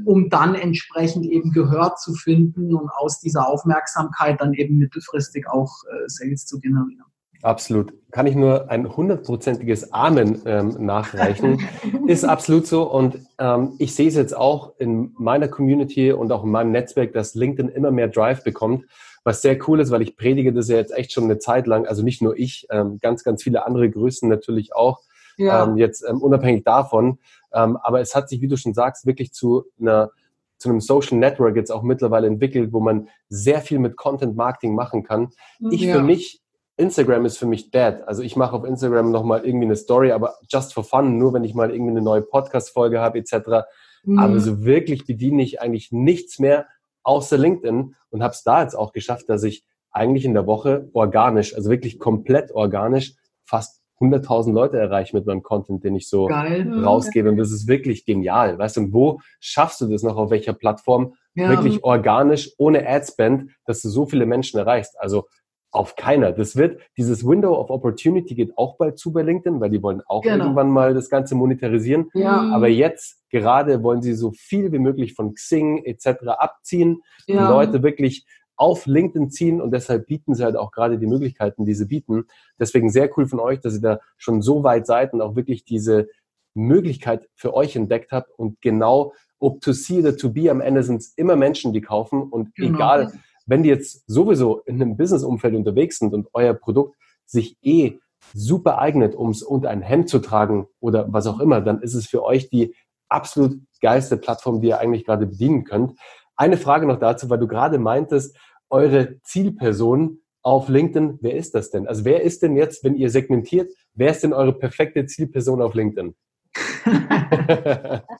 um 0.05 0.31
dann 0.31 0.55
entsprechend 0.55 1.27
eben 1.27 1.53
Gehör 1.53 1.95
zu 1.97 2.15
finden 2.15 2.75
und 2.75 2.91
aus 2.91 3.21
dieser 3.21 3.49
Aufmerksamkeit 3.49 4.41
dann 4.41 4.55
eben 4.55 4.79
mittelfristig 4.79 5.49
auch 5.49 5.71
äh, 5.91 6.09
Sales 6.09 6.47
zu 6.47 6.61
generieren. 6.61 7.05
Absolut. 7.43 7.93
Kann 8.13 8.29
ich 8.29 8.37
nur 8.37 8.71
ein 8.71 8.97
hundertprozentiges 8.97 9.93
Amen 9.93 10.41
ähm, 10.47 10.77
nachreichen. 10.79 11.61
ist 12.07 12.25
absolut 12.25 12.69
so. 12.69 12.85
Und 12.85 13.19
ähm, 13.39 13.73
ich 13.79 13.97
sehe 13.97 14.07
es 14.07 14.15
jetzt 14.15 14.37
auch 14.37 14.75
in 14.79 15.13
meiner 15.19 15.49
Community 15.49 16.13
und 16.13 16.31
auch 16.31 16.45
in 16.45 16.51
meinem 16.51 16.71
Netzwerk, 16.71 17.13
dass 17.13 17.35
LinkedIn 17.35 17.69
immer 17.73 17.91
mehr 17.91 18.07
Drive 18.07 18.45
bekommt. 18.45 18.85
Was 19.25 19.43
sehr 19.43 19.59
cool 19.69 19.81
ist, 19.81 19.91
weil 19.91 20.03
ich 20.03 20.17
predige 20.17 20.53
das 20.53 20.69
ja 20.69 20.77
jetzt 20.77 20.93
echt 20.97 21.13
schon 21.13 21.25
eine 21.25 21.39
Zeit 21.39 21.67
lang. 21.67 21.85
Also 21.87 22.05
nicht 22.05 22.23
nur 22.23 22.39
ich, 22.39 22.67
ähm, 22.71 22.99
ganz, 23.01 23.25
ganz 23.25 23.43
viele 23.43 23.67
andere 23.67 23.91
Größen 23.91 24.29
natürlich 24.29 24.75
auch. 24.75 25.01
Ja. 25.37 25.65
Ähm, 25.65 25.77
jetzt 25.77 26.05
ähm, 26.09 26.21
unabhängig 26.21 26.65
davon. 26.65 27.19
Ähm, 27.53 27.77
aber 27.77 28.01
es 28.01 28.15
hat 28.15 28.29
sich, 28.29 28.41
wie 28.41 28.49
du 28.49 28.57
schon 28.57 28.75
sagst, 28.75 29.07
wirklich 29.07 29.33
zu 29.33 29.65
einer 29.81 30.11
zu 30.59 30.69
einem 30.69 30.81
Social 30.81 31.19
Network 31.19 31.57
jetzt 31.57 31.73
auch 31.73 31.83
mittlerweile 31.83 32.29
entwickelt, 32.29 32.73
wo 32.73 32.79
man 32.79 33.09
sehr 33.29 33.61
viel 33.63 33.81
mit 33.81 33.97
Content 33.97 34.37
Marketing 34.37 34.77
machen 34.77 35.03
kann. 35.03 35.31
Ich 35.73 35.83
ja. 35.83 35.97
für 35.97 36.03
mich 36.03 36.41
Instagram 36.77 37.27
ist 37.27 37.37
für 37.37 37.47
mich 37.47 37.71
dead. 37.71 37.97
Also 38.07 38.23
ich 38.23 38.37
mache 38.37 38.55
auf 38.55 38.65
Instagram 38.65 39.11
nochmal 39.11 39.45
irgendwie 39.45 39.67
eine 39.67 39.77
Story, 39.77 40.13
aber 40.13 40.37
just 40.49 40.73
for 40.73 40.85
fun, 40.85 41.19
nur 41.19 41.35
wenn 41.35 41.45
ich 41.45 41.55
mal 41.55 41.71
irgendwie 41.71 41.91
eine 41.91 42.01
neue 42.01 42.23
Podcast-Folge 42.23 43.01
habe 43.01 43.19
etc. 43.19 43.67
Mhm. 44.05 44.19
Aber 44.19 44.41
so 44.41 44.65
wirklich 44.65 45.05
bediene 45.05 45.43
ich 45.43 45.61
eigentlich 45.61 45.93
nichts 45.93 46.39
mehr 46.39 46.67
außer 47.03 47.37
LinkedIn 47.37 47.95
und 48.11 48.23
habe 48.23 48.33
es 48.33 48.43
da 48.43 48.63
jetzt 48.63 48.75
auch 48.75 48.93
geschafft, 48.93 49.29
dass 49.29 49.43
ich 49.43 49.65
eigentlich 49.91 50.25
in 50.25 50.35
der 50.35 50.47
Woche 50.47 50.89
organisch, 50.93 51.55
also 51.55 51.71
wirklich 51.71 51.99
komplett 51.99 52.53
organisch, 52.53 53.17
fast 53.45 53.82
100.000 54.03 54.53
Leute 54.53 54.79
erreiche 54.79 55.17
mit 55.17 55.27
meinem 55.27 55.43
Content, 55.43 55.85
den 55.85 55.95
ich 55.95 56.09
so 56.09 56.27
Geil. 56.27 56.65
Mhm. 56.65 56.85
rausgebe. 56.85 57.29
Und 57.29 57.37
das 57.37 57.53
ist 57.53 57.69
wirklich 57.69 58.05
genial. 58.05 58.59
Weißt 58.59 58.77
du, 58.77 58.83
und 58.83 58.93
wo 58.93 59.21
schaffst 59.41 59.81
du 59.81 59.87
das 59.87 60.03
noch, 60.03 60.17
auf 60.17 60.31
welcher 60.31 60.53
Plattform? 60.53 61.15
Ja. 61.35 61.49
Wirklich 61.49 61.83
organisch, 61.83 62.53
ohne 62.59 62.87
Adspend, 62.87 63.53
dass 63.65 63.81
du 63.81 63.89
so 63.89 64.05
viele 64.07 64.27
Menschen 64.27 64.59
erreichst. 64.59 65.01
Also 65.01 65.25
auf 65.73 65.97
keiner. 65.97 66.33
Das 66.33 66.55
wird, 66.55 66.81
dieses 66.99 67.27
Window 67.27 67.59
of 67.59 67.71
Opportunity 67.71 68.35
geht 68.35 68.57
auch 68.59 68.77
bald 68.77 68.99
zu 68.99 69.11
bei 69.11 69.23
LinkedIn, 69.23 69.59
weil 69.59 69.71
die 69.71 69.83
wollen 69.83 70.03
auch 70.07 70.21
genau. 70.21 70.45
irgendwann 70.45 70.71
mal 70.71 70.93
das 70.93 71.09
Ganze 71.09 71.35
monetarisieren. 71.35 72.11
Ja. 72.13 72.53
Aber 72.53 72.69
jetzt 72.69 73.23
gerade 73.31 73.83
wollen 73.83 74.03
sie 74.03 74.13
so 74.13 74.33
viel 74.33 74.71
wie 74.71 74.79
möglich 74.79 75.15
von 75.15 75.35
Xing 75.35 75.83
etc. 75.85 76.29
abziehen, 76.37 77.01
ja. 77.27 77.47
die 77.47 77.53
Leute 77.53 77.83
wirklich 77.83 78.27
auf 78.63 78.87
LinkedIn 78.87 79.29
ziehen 79.31 79.61
und 79.61 79.73
deshalb 79.73 80.07
bieten 80.07 80.37
sie 80.37 80.45
halt 80.45 80.55
auch 80.55 80.71
gerade 80.71 80.97
die 80.97 81.09
Möglichkeiten, 81.09 81.65
die 81.65 81.75
sie 81.75 81.87
bieten. 81.87 82.27
Deswegen 82.61 82.91
sehr 82.91 83.11
cool 83.17 83.27
von 83.27 83.41
euch, 83.41 83.59
dass 83.59 83.75
ihr 83.75 83.81
da 83.81 83.99
schon 84.19 84.41
so 84.41 84.63
weit 84.63 84.87
seid 84.87 85.13
und 85.13 85.21
auch 85.21 85.35
wirklich 85.35 85.65
diese 85.65 86.07
Möglichkeit 86.55 87.29
für 87.35 87.55
euch 87.55 87.75
entdeckt 87.75 88.13
habt 88.13 88.31
und 88.39 88.61
genau 88.61 89.15
ob 89.41 89.61
to 89.63 89.73
see 89.73 89.99
oder 89.99 90.17
to 90.17 90.31
be 90.31 90.49
am 90.49 90.61
Ende 90.61 90.85
sind 90.85 91.01
es 91.01 91.13
immer 91.17 91.35
Menschen, 91.35 91.73
die 91.73 91.81
kaufen 91.81 92.23
und 92.23 92.55
genau. 92.55 92.77
egal 92.77 93.13
wenn 93.47 93.65
die 93.65 93.69
jetzt 93.69 94.05
sowieso 94.07 94.61
in 94.61 94.81
einem 94.81 94.97
Business-Umfeld 94.97 95.57
unterwegs 95.57 95.99
sind 95.99 96.15
und 96.15 96.29
euer 96.33 96.55
Produkt 96.55 96.97
sich 97.27 97.57
eh 97.63 97.99
super 98.33 98.79
eignet, 98.79 99.17
um 99.17 99.31
es 99.31 99.43
unter 99.43 99.71
ein 99.71 99.83
Hemd 99.83 100.09
zu 100.09 100.21
tragen 100.21 100.69
oder 100.79 101.13
was 101.13 101.27
auch 101.27 101.41
immer, 101.41 101.61
dann 101.61 101.83
ist 101.83 101.95
es 101.95 102.07
für 102.07 102.23
euch 102.23 102.49
die 102.49 102.77
absolut 103.09 103.59
geilste 103.81 104.17
Plattform, 104.17 104.61
die 104.61 104.69
ihr 104.69 104.79
eigentlich 104.79 105.05
gerade 105.05 105.27
bedienen 105.27 105.65
könnt. 105.65 105.99
Eine 106.37 106.57
Frage 106.57 106.87
noch 106.87 106.99
dazu, 106.99 107.29
weil 107.31 107.39
du 107.39 107.47
gerade 107.47 107.79
meintest, 107.79 108.37
eure 108.73 109.21
Zielperson 109.23 110.19
auf 110.43 110.69
LinkedIn, 110.69 111.19
wer 111.21 111.37
ist 111.37 111.55
das 111.55 111.71
denn? 111.71 111.87
Also 111.87 112.05
wer 112.05 112.23
ist 112.23 112.43
denn 112.43 112.57
jetzt, 112.57 112.83
wenn 112.83 112.97
ihr 112.97 113.11
segmentiert, 113.11 113.73
wer 113.95 114.11
ist 114.11 114.25
denn 114.25 114.33
eure 114.33 114.59
perfekte 114.59 115.07
Zielperson 115.07 115.63
auf 115.63 115.75
LinkedIn? 115.75 116.15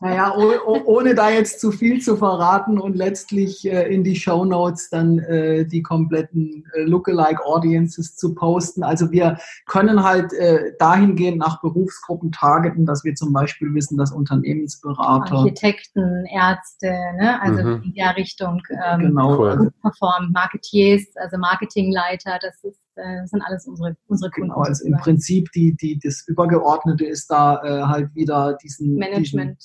naja, 0.01 0.35
oh, 0.37 0.81
ohne 0.85 1.15
da 1.15 1.31
jetzt 1.31 1.61
zu 1.61 1.73
viel 1.73 2.01
zu 2.01 2.17
verraten 2.17 2.79
und 2.79 2.97
letztlich 2.97 3.67
äh, 3.67 3.93
in 3.93 4.05
die 4.05 4.17
Show 4.17 4.45
Notes 4.45 4.91
dann 4.91 5.19
äh, 5.19 5.65
die 5.65 5.83
kompletten 5.83 6.65
äh, 6.75 6.83
Lookalike 6.83 7.45
Audiences 7.45 8.17
zu 8.17 8.35
posten. 8.35 8.83
Also 8.83 9.11
wir 9.11 9.39
können 9.67 10.03
halt 10.03 10.33
äh, 10.33 10.73
dahingehend 10.79 11.39
nach 11.39 11.61
Berufsgruppen 11.61 12.33
targeten, 12.33 12.87
dass 12.87 13.05
wir 13.05 13.15
zum 13.15 13.33
Beispiel 13.33 13.73
wissen, 13.75 13.99
dass 13.99 14.13
Unternehmensberater, 14.13 15.37
Architekten, 15.37 16.27
Ärzte, 16.27 16.91
ne? 17.19 17.41
also 17.41 17.63
mhm. 17.63 17.83
in 17.85 17.95
der 17.95 18.17
Richtung 18.17 18.63
ähm, 18.71 19.01
genau. 19.01 19.39
Cool. 19.39 19.73
performen, 19.81 20.33
Marketiers, 20.33 21.05
also 21.17 21.39
Marketingleiter, 21.39 22.39
das 22.41 22.63
ist 22.65 22.83
äh, 22.97 23.27
sind 23.27 23.43
alles 23.43 23.67
unsere, 23.67 23.97
unsere 24.07 24.31
Kunden. 24.31 24.51
Genau, 24.51 24.63
also 24.63 24.85
im 24.85 24.97
Prinzip 24.99 25.51
die, 25.53 25.75
die, 25.75 25.99
das 26.03 26.25
Übergeordnete 26.27 27.05
ist 27.05 27.31
da 27.31 27.63
äh, 27.63 27.83
halt 27.83 28.15
wieder 28.15 28.57
diesen 28.63 28.95
Management. 28.97 29.59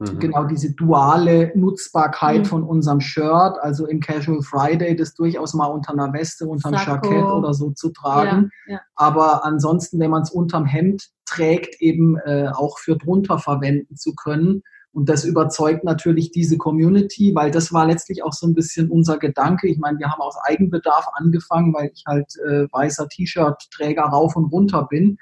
Diesen, 0.00 0.16
mhm. 0.16 0.20
Genau, 0.20 0.44
diese 0.44 0.74
duale 0.74 1.52
Nutzbarkeit 1.54 2.40
mhm. 2.40 2.44
von 2.46 2.62
unserem 2.64 3.00
Shirt, 3.00 3.56
also 3.60 3.86
im 3.86 4.00
Casual 4.00 4.42
Friday, 4.42 4.96
das 4.96 5.14
durchaus 5.14 5.54
mal 5.54 5.66
unter 5.66 5.92
einer 5.92 6.12
Weste, 6.12 6.46
unter 6.46 6.68
einem 6.68 6.80
Jackett 6.84 7.24
oder 7.24 7.54
so 7.54 7.70
zu 7.70 7.90
tragen. 7.90 8.50
Ja, 8.66 8.74
ja. 8.74 8.80
Aber 8.96 9.44
ansonsten, 9.44 9.98
wenn 10.00 10.10
man 10.10 10.22
es 10.22 10.30
unterm 10.30 10.66
Hemd 10.66 11.10
trägt, 11.26 11.80
eben 11.80 12.16
äh, 12.18 12.48
auch 12.52 12.78
für 12.78 12.96
drunter 12.96 13.38
verwenden 13.38 13.96
zu 13.96 14.14
können. 14.14 14.62
Und 14.94 15.08
das 15.08 15.24
überzeugt 15.24 15.82
natürlich 15.82 16.30
diese 16.30 16.56
Community, 16.56 17.34
weil 17.34 17.50
das 17.50 17.72
war 17.72 17.84
letztlich 17.84 18.22
auch 18.22 18.32
so 18.32 18.46
ein 18.46 18.54
bisschen 18.54 18.90
unser 18.90 19.18
Gedanke. 19.18 19.66
Ich 19.66 19.78
meine, 19.78 19.98
wir 19.98 20.08
haben 20.08 20.20
aus 20.20 20.36
Eigenbedarf 20.44 21.08
angefangen, 21.14 21.74
weil 21.74 21.90
ich 21.92 22.04
halt 22.06 22.32
äh, 22.46 22.68
weißer 22.70 23.08
T-Shirt-Träger 23.08 24.02
rauf 24.02 24.36
und 24.36 24.52
runter 24.52 24.86
bin. 24.88 25.18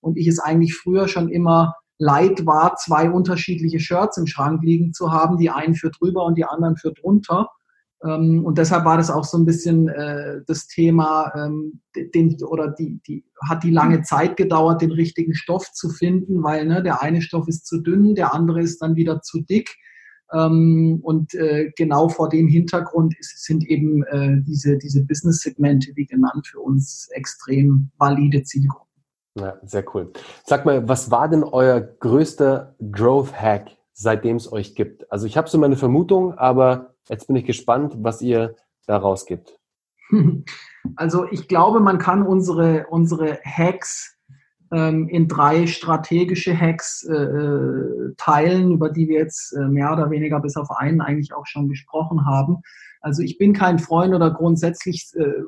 Und 0.00 0.16
ich 0.16 0.28
es 0.28 0.38
eigentlich 0.38 0.76
früher 0.76 1.08
schon 1.08 1.28
immer 1.28 1.74
leid 1.98 2.46
war, 2.46 2.76
zwei 2.76 3.10
unterschiedliche 3.10 3.80
Shirts 3.80 4.16
im 4.16 4.28
Schrank 4.28 4.62
liegen 4.62 4.92
zu 4.92 5.10
haben, 5.10 5.38
die 5.38 5.50
einen 5.50 5.74
für 5.74 5.90
drüber 5.90 6.24
und 6.24 6.36
die 6.36 6.44
anderen 6.44 6.76
für 6.76 6.92
drunter. 6.92 7.48
Ähm, 8.06 8.44
und 8.44 8.58
deshalb 8.58 8.84
war 8.84 8.96
das 8.96 9.10
auch 9.10 9.24
so 9.24 9.36
ein 9.38 9.44
bisschen 9.44 9.88
äh, 9.88 10.40
das 10.46 10.66
Thema, 10.66 11.32
ähm, 11.34 11.80
den, 12.14 12.36
oder 12.44 12.68
die, 12.68 13.00
die, 13.06 13.24
hat 13.48 13.64
die 13.64 13.70
lange 13.70 14.02
Zeit 14.02 14.36
gedauert, 14.36 14.82
den 14.82 14.92
richtigen 14.92 15.34
Stoff 15.34 15.72
zu 15.72 15.88
finden, 15.88 16.42
weil 16.42 16.66
ne, 16.66 16.82
der 16.82 17.02
eine 17.02 17.22
Stoff 17.22 17.48
ist 17.48 17.66
zu 17.66 17.80
dünn, 17.80 18.14
der 18.14 18.34
andere 18.34 18.60
ist 18.60 18.80
dann 18.82 18.96
wieder 18.96 19.22
zu 19.22 19.40
dick. 19.40 19.76
Ähm, 20.32 21.00
und 21.02 21.34
äh, 21.34 21.72
genau 21.76 22.08
vor 22.08 22.28
dem 22.28 22.48
Hintergrund 22.48 23.14
ist, 23.18 23.44
sind 23.44 23.64
eben 23.66 24.02
äh, 24.04 24.36
diese, 24.42 24.76
diese 24.76 25.04
Business-Segmente, 25.04 25.92
wie 25.94 26.06
genannt, 26.06 26.46
für 26.46 26.60
uns 26.60 27.08
extrem 27.12 27.90
valide 27.98 28.42
Zielgruppen. 28.42 28.86
Ja, 29.38 29.58
sehr 29.64 29.84
cool. 29.94 30.12
Sag 30.44 30.64
mal, 30.64 30.88
was 30.88 31.10
war 31.10 31.28
denn 31.28 31.44
euer 31.44 31.80
größter 31.80 32.74
Growth-Hack, 32.90 33.70
seitdem 33.92 34.36
es 34.36 34.50
euch 34.50 34.74
gibt? 34.74 35.10
Also 35.12 35.26
ich 35.26 35.36
habe 35.36 35.48
so 35.48 35.58
meine 35.58 35.76
Vermutung, 35.76 36.32
aber 36.34 36.95
Jetzt 37.08 37.26
bin 37.26 37.36
ich 37.36 37.44
gespannt, 37.44 37.94
was 37.98 38.22
ihr 38.22 38.56
daraus 38.86 39.26
gibt. 39.26 39.58
Also 40.94 41.26
ich 41.32 41.48
glaube, 41.48 41.80
man 41.80 41.98
kann 41.98 42.22
unsere, 42.22 42.86
unsere 42.90 43.40
Hacks 43.42 44.16
ähm, 44.72 45.08
in 45.08 45.26
drei 45.26 45.66
strategische 45.66 46.56
Hacks 46.56 47.02
äh, 47.02 47.12
äh, 47.12 48.14
teilen, 48.16 48.70
über 48.70 48.88
die 48.88 49.08
wir 49.08 49.18
jetzt 49.18 49.52
äh, 49.52 49.66
mehr 49.66 49.92
oder 49.92 50.08
weniger 50.10 50.38
bis 50.38 50.56
auf 50.56 50.70
einen 50.70 51.00
eigentlich 51.00 51.34
auch 51.34 51.46
schon 51.46 51.68
gesprochen 51.68 52.24
haben. 52.24 52.58
Also 53.00 53.22
ich 53.22 53.36
bin 53.36 53.52
kein 53.52 53.80
Freund 53.80 54.14
oder 54.14 54.30
grundsätzlich 54.30 55.10
äh, 55.16 55.42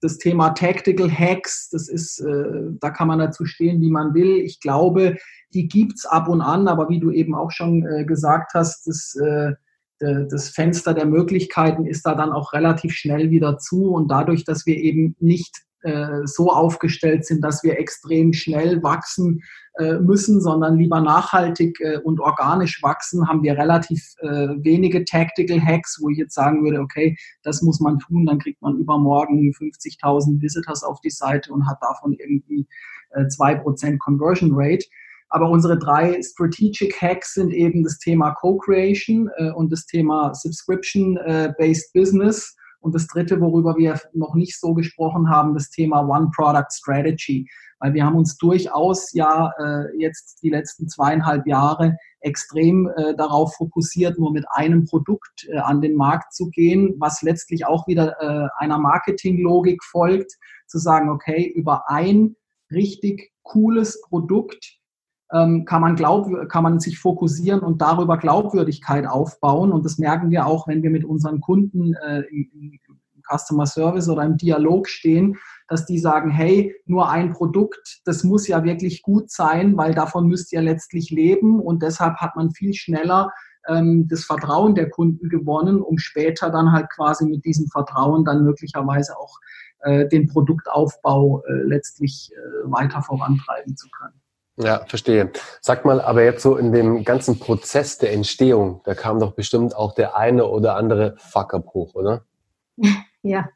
das 0.00 0.18
Thema 0.18 0.50
Tactical 0.50 1.10
Hacks, 1.10 1.68
das 1.70 1.88
ist, 1.88 2.20
äh, 2.20 2.72
da 2.80 2.90
kann 2.90 3.08
man 3.08 3.18
dazu 3.18 3.44
stehen, 3.44 3.80
wie 3.80 3.90
man 3.90 4.14
will. 4.14 4.38
Ich 4.38 4.60
glaube, 4.60 5.16
die 5.52 5.68
gibt's 5.68 6.06
ab 6.06 6.28
und 6.28 6.40
an, 6.40 6.68
aber 6.68 6.88
wie 6.88 7.00
du 7.00 7.10
eben 7.10 7.34
auch 7.34 7.50
schon 7.50 7.86
äh, 7.86 8.04
gesagt 8.04 8.54
hast, 8.54 8.86
das 8.86 9.14
äh, 9.16 9.52
das 10.00 10.48
Fenster 10.48 10.94
der 10.94 11.06
Möglichkeiten 11.06 11.84
ist 11.84 12.06
da 12.06 12.14
dann 12.14 12.32
auch 12.32 12.52
relativ 12.52 12.94
schnell 12.94 13.30
wieder 13.30 13.58
zu 13.58 13.90
und 13.90 14.10
dadurch, 14.10 14.44
dass 14.44 14.64
wir 14.64 14.76
eben 14.76 15.14
nicht 15.20 15.54
äh, 15.82 16.26
so 16.26 16.50
aufgestellt 16.50 17.24
sind, 17.24 17.42
dass 17.42 17.64
wir 17.64 17.78
extrem 17.78 18.34
schnell 18.34 18.82
wachsen 18.82 19.42
äh, 19.78 19.94
müssen, 19.94 20.42
sondern 20.42 20.76
lieber 20.76 21.00
nachhaltig 21.00 21.78
und 22.04 22.20
organisch 22.20 22.82
wachsen, 22.82 23.28
haben 23.28 23.42
wir 23.42 23.56
relativ 23.56 24.02
wenige 24.20 25.04
Tactical 25.04 25.60
Hacks, 25.60 25.98
wo 26.02 26.10
ich 26.10 26.18
jetzt 26.18 26.34
sagen 26.34 26.62
würde, 26.64 26.80
okay, 26.80 27.16
das 27.42 27.62
muss 27.62 27.80
man 27.80 27.98
tun, 27.98 28.26
dann 28.26 28.38
kriegt 28.38 28.60
man 28.60 28.76
übermorgen 28.76 29.52
50.000 29.52 30.42
Visitors 30.42 30.82
auf 30.82 31.00
die 31.00 31.10
Seite 31.10 31.52
und 31.52 31.66
hat 31.66 31.78
davon 31.80 32.12
irgendwie 32.12 32.66
zwei 33.28 33.54
Prozent 33.54 34.00
Conversion 34.00 34.50
Rate. 34.52 34.84
Aber 35.30 35.48
unsere 35.48 35.78
drei 35.78 36.20
Strategic 36.22 37.00
Hacks 37.00 37.34
sind 37.34 37.52
eben 37.52 37.84
das 37.84 37.98
Thema 37.98 38.32
Co-Creation 38.32 39.30
äh, 39.36 39.50
und 39.52 39.70
das 39.72 39.86
Thema 39.86 40.34
Subscription-Based 40.34 41.90
äh, 41.94 41.98
Business. 41.98 42.56
Und 42.80 42.94
das 42.94 43.06
dritte, 43.06 43.40
worüber 43.40 43.76
wir 43.76 44.00
noch 44.14 44.34
nicht 44.34 44.58
so 44.58 44.74
gesprochen 44.74 45.28
haben, 45.30 45.54
das 45.54 45.70
Thema 45.70 46.00
One 46.00 46.30
Product 46.34 46.70
Strategy. 46.72 47.48
Weil 47.78 47.94
wir 47.94 48.04
haben 48.04 48.16
uns 48.16 48.36
durchaus 48.38 49.12
ja 49.12 49.52
äh, 49.58 49.96
jetzt 49.98 50.42
die 50.42 50.50
letzten 50.50 50.88
zweieinhalb 50.88 51.46
Jahre 51.46 51.96
extrem 52.20 52.90
äh, 52.96 53.14
darauf 53.14 53.54
fokussiert, 53.54 54.18
nur 54.18 54.32
mit 54.32 54.44
einem 54.50 54.84
Produkt 54.84 55.46
äh, 55.48 55.58
an 55.58 55.80
den 55.80 55.94
Markt 55.94 56.34
zu 56.34 56.50
gehen, 56.50 56.94
was 56.98 57.22
letztlich 57.22 57.66
auch 57.66 57.86
wieder 57.86 58.16
äh, 58.20 58.48
einer 58.58 58.78
Marketinglogik 58.78 59.84
folgt, 59.84 60.32
zu 60.66 60.78
sagen, 60.78 61.08
okay, 61.10 61.46
über 61.54 61.88
ein 61.88 62.34
richtig 62.70 63.30
cooles 63.42 64.00
Produkt 64.02 64.79
ähm, 65.32 65.64
kann, 65.64 65.80
man 65.80 65.96
glaub, 65.96 66.28
kann 66.48 66.62
man 66.62 66.80
sich 66.80 66.98
fokussieren 66.98 67.60
und 67.60 67.80
darüber 67.80 68.18
Glaubwürdigkeit 68.18 69.06
aufbauen. 69.06 69.72
Und 69.72 69.84
das 69.84 69.98
merken 69.98 70.30
wir 70.30 70.46
auch, 70.46 70.66
wenn 70.66 70.82
wir 70.82 70.90
mit 70.90 71.04
unseren 71.04 71.40
Kunden 71.40 71.94
äh, 71.94 72.22
im, 72.30 72.50
im 72.52 72.80
Customer 73.30 73.66
Service 73.66 74.08
oder 74.08 74.24
im 74.24 74.36
Dialog 74.36 74.88
stehen, 74.88 75.36
dass 75.68 75.86
die 75.86 75.98
sagen, 75.98 76.30
hey, 76.30 76.74
nur 76.84 77.10
ein 77.10 77.32
Produkt, 77.32 78.00
das 78.04 78.24
muss 78.24 78.48
ja 78.48 78.64
wirklich 78.64 79.02
gut 79.02 79.30
sein, 79.30 79.76
weil 79.76 79.94
davon 79.94 80.26
müsst 80.26 80.52
ihr 80.52 80.62
letztlich 80.62 81.10
leben 81.10 81.60
und 81.60 81.82
deshalb 81.82 82.16
hat 82.16 82.34
man 82.34 82.50
viel 82.50 82.74
schneller 82.74 83.30
ähm, 83.68 84.08
das 84.08 84.24
Vertrauen 84.24 84.74
der 84.74 84.90
Kunden 84.90 85.28
gewonnen, 85.28 85.80
um 85.80 85.98
später 85.98 86.50
dann 86.50 86.72
halt 86.72 86.88
quasi 86.90 87.26
mit 87.26 87.44
diesem 87.44 87.68
Vertrauen 87.68 88.24
dann 88.24 88.44
möglicherweise 88.44 89.16
auch 89.16 89.38
äh, 89.80 90.08
den 90.08 90.26
Produktaufbau 90.26 91.42
äh, 91.46 91.52
letztlich 91.64 92.30
äh, 92.32 92.70
weiter 92.70 93.02
vorantreiben 93.02 93.76
zu 93.76 93.88
können. 93.90 94.20
Ja, 94.62 94.84
verstehe. 94.86 95.30
Sag 95.60 95.84
mal, 95.84 96.00
aber 96.00 96.22
jetzt 96.22 96.42
so 96.42 96.56
in 96.56 96.72
dem 96.72 97.04
ganzen 97.04 97.38
Prozess 97.38 97.98
der 97.98 98.12
Entstehung, 98.12 98.80
da 98.84 98.94
kam 98.94 99.18
doch 99.18 99.32
bestimmt 99.32 99.74
auch 99.74 99.94
der 99.94 100.16
eine 100.16 100.46
oder 100.46 100.76
andere 100.76 101.14
Fuck-up 101.18 101.66
hoch, 101.74 101.94
oder? 101.94 102.22
Ja, 103.22 103.50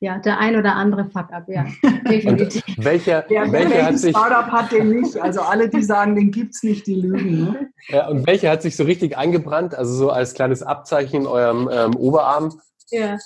ja, 0.00 0.18
der 0.18 0.38
ein 0.38 0.54
oder 0.54 0.74
andere 0.76 1.06
Fuck-up, 1.06 1.48
ja, 1.48 1.66
definitiv. 2.10 2.62
Und 2.68 2.84
welcher, 2.84 3.22
der, 3.22 3.50
welcher 3.50 3.86
hat 3.86 3.98
sich, 3.98 4.10
Startup 4.10 4.52
hat 4.52 4.70
den 4.70 4.90
nicht? 4.90 5.16
Also 5.16 5.40
alle, 5.40 5.68
die 5.68 5.82
sagen, 5.82 6.14
den 6.14 6.30
gibt's 6.30 6.62
nicht, 6.62 6.86
die 6.86 6.94
lügen. 6.94 7.44
Ne? 7.44 7.70
Ja, 7.88 8.08
und 8.08 8.26
welcher 8.26 8.50
hat 8.50 8.60
sich 8.62 8.76
so 8.76 8.84
richtig 8.84 9.16
eingebrannt, 9.16 9.74
also 9.74 9.94
so 9.94 10.10
als 10.10 10.34
kleines 10.34 10.62
Abzeichen 10.62 11.22
in 11.22 11.26
eurem 11.26 11.70
ähm, 11.72 11.96
Oberarm? 11.96 12.60
Ja, 12.90 13.16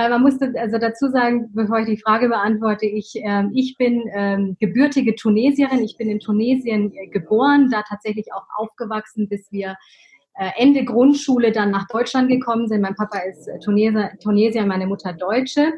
aber 0.00 0.18
man 0.18 0.22
muss 0.22 0.40
also 0.56 0.78
dazu 0.78 1.08
sagen, 1.08 1.50
bevor 1.52 1.80
ich 1.80 1.86
die 1.86 2.00
Frage 2.00 2.28
beantworte, 2.28 2.86
ich, 2.86 3.12
ähm, 3.16 3.50
ich 3.54 3.76
bin 3.76 4.04
ähm, 4.14 4.56
gebürtige 4.58 5.14
Tunesierin, 5.14 5.82
ich 5.82 5.96
bin 5.98 6.08
in 6.08 6.20
Tunesien 6.20 6.92
äh, 6.94 7.08
geboren, 7.08 7.68
da 7.70 7.82
tatsächlich 7.88 8.32
auch 8.32 8.46
aufgewachsen, 8.56 9.28
bis 9.28 9.52
wir 9.52 9.76
äh, 10.34 10.50
Ende 10.56 10.84
Grundschule 10.84 11.52
dann 11.52 11.70
nach 11.70 11.86
Deutschland 11.88 12.30
gekommen 12.30 12.66
sind. 12.66 12.80
Mein 12.80 12.94
Papa 12.94 13.18
ist 13.18 13.46
äh, 13.46 13.58
Tunesier, 13.58 14.12
Tunesier 14.22 14.64
meine 14.64 14.86
Mutter 14.86 15.12
Deutsche. 15.12 15.72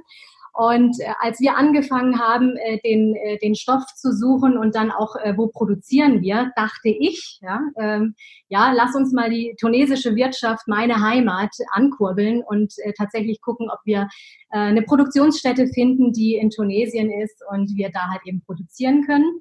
Und 0.54 1.00
äh, 1.00 1.12
als 1.20 1.40
wir 1.40 1.56
angefangen 1.56 2.18
haben, 2.18 2.56
äh, 2.56 2.78
den, 2.84 3.16
äh, 3.16 3.38
den 3.38 3.54
Stoff 3.54 3.84
zu 3.96 4.12
suchen 4.12 4.58
und 4.58 4.74
dann 4.74 4.90
auch, 4.90 5.16
äh, 5.16 5.34
wo 5.36 5.48
produzieren 5.48 6.20
wir, 6.20 6.52
dachte 6.56 6.90
ich, 6.90 7.38
ja, 7.40 7.60
ähm, 7.78 8.14
ja, 8.48 8.72
lass 8.72 8.94
uns 8.94 9.12
mal 9.12 9.30
die 9.30 9.54
tunesische 9.58 10.14
Wirtschaft, 10.14 10.68
meine 10.68 11.00
Heimat, 11.00 11.50
ankurbeln 11.70 12.42
und 12.42 12.74
äh, 12.84 12.92
tatsächlich 12.92 13.40
gucken, 13.40 13.70
ob 13.70 13.78
wir 13.84 14.08
äh, 14.50 14.58
eine 14.58 14.82
Produktionsstätte 14.82 15.68
finden, 15.68 16.12
die 16.12 16.36
in 16.36 16.50
Tunesien 16.50 17.10
ist 17.10 17.42
und 17.50 17.74
wir 17.74 17.90
da 17.90 18.10
halt 18.10 18.20
eben 18.26 18.42
produzieren 18.42 19.06
können. 19.06 19.40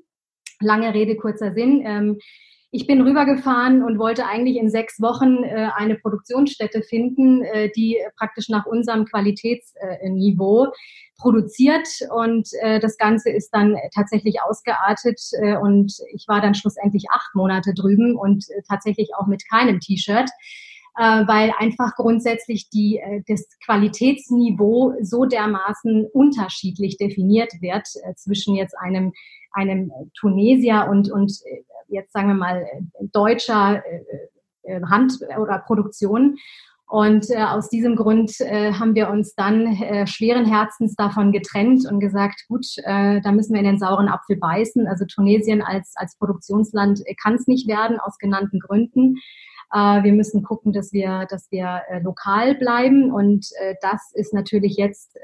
Lange 0.62 0.94
Rede, 0.94 1.18
kurzer 1.18 1.54
Sinn. 1.54 1.82
Ähm, 1.86 2.20
ich 2.72 2.88
bin 2.88 3.02
rübergefahren 3.02 3.84
und 3.84 4.00
wollte 4.00 4.26
eigentlich 4.26 4.56
in 4.56 4.70
sechs 4.70 5.02
Wochen 5.02 5.44
äh, 5.44 5.70
eine 5.76 5.96
Produktionsstätte 5.96 6.82
finden, 6.82 7.44
äh, 7.44 7.70
die 7.76 7.98
praktisch 8.18 8.48
nach 8.48 8.66
unserem 8.66 9.06
Qualitätsniveau 9.06 10.68
produziert. 11.18 11.88
Und 12.16 12.48
äh, 12.62 12.80
das 12.80 12.98
Ganze 12.98 13.30
ist 13.30 13.50
dann 13.52 13.76
tatsächlich 13.94 14.42
ausgeartet. 14.42 15.20
Äh, 15.42 15.58
und 15.58 15.94
ich 16.14 16.26
war 16.30 16.42
dann 16.42 16.56
schlussendlich 16.56 17.06
acht 17.12 17.36
Monate 17.36 17.74
drüben 17.74 18.16
und 18.16 18.46
äh, 18.50 18.62
tatsächlich 18.68 19.10
auch 19.18 19.28
mit 19.28 19.44
keinem 19.50 19.82
T-Shirt 19.82 20.30
äh, 20.98 21.26
weil 21.26 21.54
einfach 21.58 21.96
grundsätzlich 21.96 22.70
die, 22.70 22.98
äh, 22.98 23.22
das 23.28 23.48
Qualitätsniveau 23.66 24.96
so 25.02 25.26
dermaßen 25.26 26.06
unterschiedlich 26.12 26.98
definiert 26.98 27.54
wird 27.62 27.88
äh, 28.04 28.14
zwischen 28.16 28.56
jetzt 28.56 28.78
einem, 28.78 29.14
einem 29.52 29.92
Tunesier 30.20 30.88
und, 30.90 31.12
und 31.12 31.32
äh, 31.46 31.64
jetzt 31.88 32.14
sagen 32.14 32.30
wir 32.30 32.36
mal 32.36 32.66
deutscher 33.12 33.84
äh, 33.86 34.02
äh, 34.64 34.82
Hand- 34.84 35.20
oder 35.38 35.60
Produktion. 35.60 36.38
Und 36.88 37.30
äh, 37.30 37.38
aus 37.38 37.70
diesem 37.70 37.96
Grund 37.96 38.42
äh, 38.42 38.74
haben 38.74 38.96
wir 38.96 39.10
uns 39.10 39.34
dann 39.36 39.66
äh, 39.66 40.06
schweren 40.08 40.46
Herzens 40.46 40.94
davon 40.96 41.32
getrennt 41.32 41.90
und 41.90 42.02
gesagt, 42.02 42.44
gut, 42.50 42.66
äh, 42.84 43.22
da 43.22 43.32
müssen 43.32 43.54
wir 43.54 43.62
in 43.62 43.66
den 43.66 43.80
sauren 43.80 44.10
Apfel 44.10 44.36
beißen. 44.36 44.88
Also 44.88 45.06
Tunesien 45.06 45.62
als, 45.62 45.94
als 45.96 46.18
Produktionsland 46.18 47.02
kann 47.24 47.36
es 47.36 47.48
nicht 47.48 47.70
werden, 47.70 47.98
aus 47.98 48.18
genannten 48.18 48.60
Gründen. 48.60 49.16
Äh, 49.74 50.04
wir 50.04 50.14
müssen 50.14 50.44
gucken, 50.44 50.74
dass 50.74 50.92
wir, 50.92 51.26
dass 51.30 51.50
wir 51.52 51.82
äh, 51.90 52.00
lokal 52.00 52.56
bleiben. 52.56 53.12
Und 53.12 53.48
äh, 53.62 53.76
das 53.82 54.12
ist 54.14 54.34
natürlich 54.34 54.76
jetzt 54.76 55.18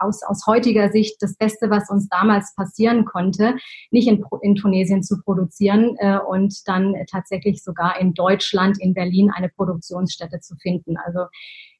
aus, 0.00 0.22
aus 0.22 0.46
heutiger 0.46 0.90
Sicht 0.90 1.16
das 1.20 1.36
Beste, 1.36 1.70
was 1.70 1.90
uns 1.90 2.08
damals 2.08 2.54
passieren 2.54 3.04
konnte, 3.04 3.56
nicht 3.90 4.08
in, 4.08 4.24
in 4.42 4.54
Tunesien 4.54 5.02
zu 5.02 5.20
produzieren 5.22 5.96
und 6.28 6.66
dann 6.66 6.94
tatsächlich 7.10 7.62
sogar 7.62 8.00
in 8.00 8.14
Deutschland, 8.14 8.80
in 8.80 8.94
Berlin 8.94 9.30
eine 9.34 9.48
Produktionsstätte 9.48 10.40
zu 10.40 10.56
finden. 10.56 10.96
Also 10.96 11.26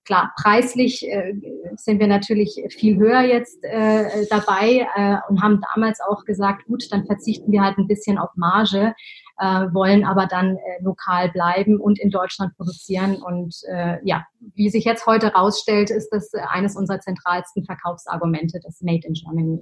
Klar, 0.09 0.33
preislich 0.41 1.07
äh, 1.07 1.35
sind 1.77 2.01
wir 2.01 2.07
natürlich 2.07 2.59
viel 2.71 2.97
höher 2.97 3.21
jetzt 3.21 3.63
äh, 3.63 4.25
dabei 4.31 4.87
äh, 4.97 5.19
und 5.29 5.43
haben 5.43 5.61
damals 5.75 6.01
auch 6.01 6.25
gesagt, 6.25 6.65
gut, 6.65 6.91
dann 6.91 7.05
verzichten 7.05 7.53
wir 7.53 7.61
halt 7.61 7.77
ein 7.77 7.87
bisschen 7.89 8.17
auf 8.17 8.31
Marge, 8.35 8.95
äh, 9.39 9.67
wollen 9.75 10.07
aber 10.07 10.25
dann 10.25 10.57
äh, 10.57 10.83
lokal 10.83 11.31
bleiben 11.31 11.79
und 11.79 11.99
in 11.99 12.09
Deutschland 12.09 12.57
produzieren. 12.57 13.17
Und 13.17 13.55
äh, 13.71 13.99
ja, 14.03 14.25
wie 14.55 14.71
sich 14.71 14.87
jetzt 14.87 15.05
heute 15.05 15.27
rausstellt, 15.35 15.91
ist 15.91 16.09
das 16.09 16.33
eines 16.33 16.75
unserer 16.75 17.01
zentralsten 17.01 17.67
Verkaufsargumente, 17.67 18.61
das 18.65 18.81
Made 18.81 19.07
in 19.07 19.13
Germany. 19.13 19.61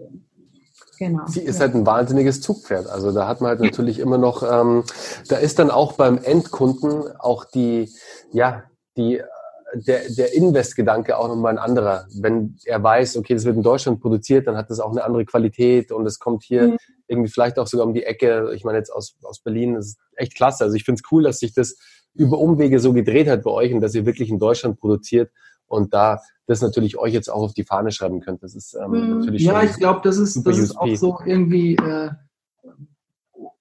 Genau. 1.00 1.26
Sie 1.26 1.42
ist 1.42 1.59
halt 1.59 1.74
ein 1.74 1.85
wahnsinniges 1.85 2.40
Zugpferd. 2.40 2.87
Also 2.87 3.11
da 3.11 3.26
hat 3.26 3.40
man 3.40 3.48
halt 3.48 3.61
natürlich 3.62 3.98
immer 3.98 4.16
noch, 4.16 4.44
ähm, 4.44 4.85
da 5.28 5.38
ist 5.38 5.59
dann 5.59 5.72
auch 5.72 5.94
beim 5.94 6.18
Endkunden 6.18 7.16
auch 7.18 7.44
die, 7.46 7.90
ja, 8.30 8.62
die 8.96 9.20
der, 9.74 10.02
der 10.16 10.35
Invest-Gedanke 10.35 11.16
auch 11.18 11.29
nochmal 11.29 11.52
ein 11.52 11.59
anderer. 11.59 12.07
Wenn 12.20 12.57
er 12.64 12.83
weiß, 12.83 13.16
okay, 13.16 13.35
das 13.35 13.44
wird 13.44 13.57
in 13.57 13.62
Deutschland 13.62 14.00
produziert, 14.00 14.46
dann 14.46 14.57
hat 14.57 14.70
das 14.70 14.81
auch 14.81 14.90
eine 14.90 15.05
andere 15.05 15.24
Qualität 15.24 15.92
und 15.92 16.07
es 16.07 16.18
kommt 16.18 16.44
hier 16.44 16.68
mhm. 16.68 16.76
irgendwie 17.09 17.31
vielleicht 17.31 17.59
auch 17.59 17.66
sogar 17.66 17.87
um 17.87 17.94
die 17.94 18.05
Ecke. 18.05 18.52
Ich 18.55 18.64
meine 18.64 18.79
jetzt 18.79 18.90
aus, 18.90 19.16
aus 19.22 19.40
Berlin, 19.40 19.74
das 19.74 19.87
ist 19.87 19.98
echt 20.14 20.35
klasse. 20.35 20.64
Also 20.64 20.76
ich 20.76 20.85
finde 20.85 21.00
es 21.05 21.12
cool, 21.12 21.22
dass 21.22 21.40
sich 21.40 21.52
das 21.52 21.76
über 22.14 22.38
Umwege 22.38 22.79
so 22.81 22.92
gedreht 22.92 23.29
hat 23.29 23.42
bei 23.42 23.50
euch 23.50 23.72
und 23.74 23.81
dass 23.81 23.94
ihr 23.94 24.07
wirklich 24.07 24.31
in 24.31 24.38
Deutschland 24.38 24.79
produziert 24.79 25.31
und 25.66 25.92
da 25.92 26.20
das 26.46 26.62
natürlich 26.62 26.96
euch 26.96 27.12
jetzt 27.12 27.29
auch 27.29 27.42
auf 27.42 27.55
die 27.55 27.64
Fahne 27.64 27.90
schreiben 27.90 28.20
könnt. 28.20 28.42
Das 28.42 28.55
ist 28.55 28.74
ähm, 28.74 28.90
mhm. 28.90 29.18
natürlich 29.18 29.42
Ja, 29.42 29.62
ich 29.62 29.74
glaube, 29.74 30.00
das 30.05 30.16
ist, 30.16 30.46
das 30.46 30.59
ist 30.59 30.76
auch 30.76 30.94
so 30.94 31.18
irgendwie 31.24 31.74
äh, 31.74 32.11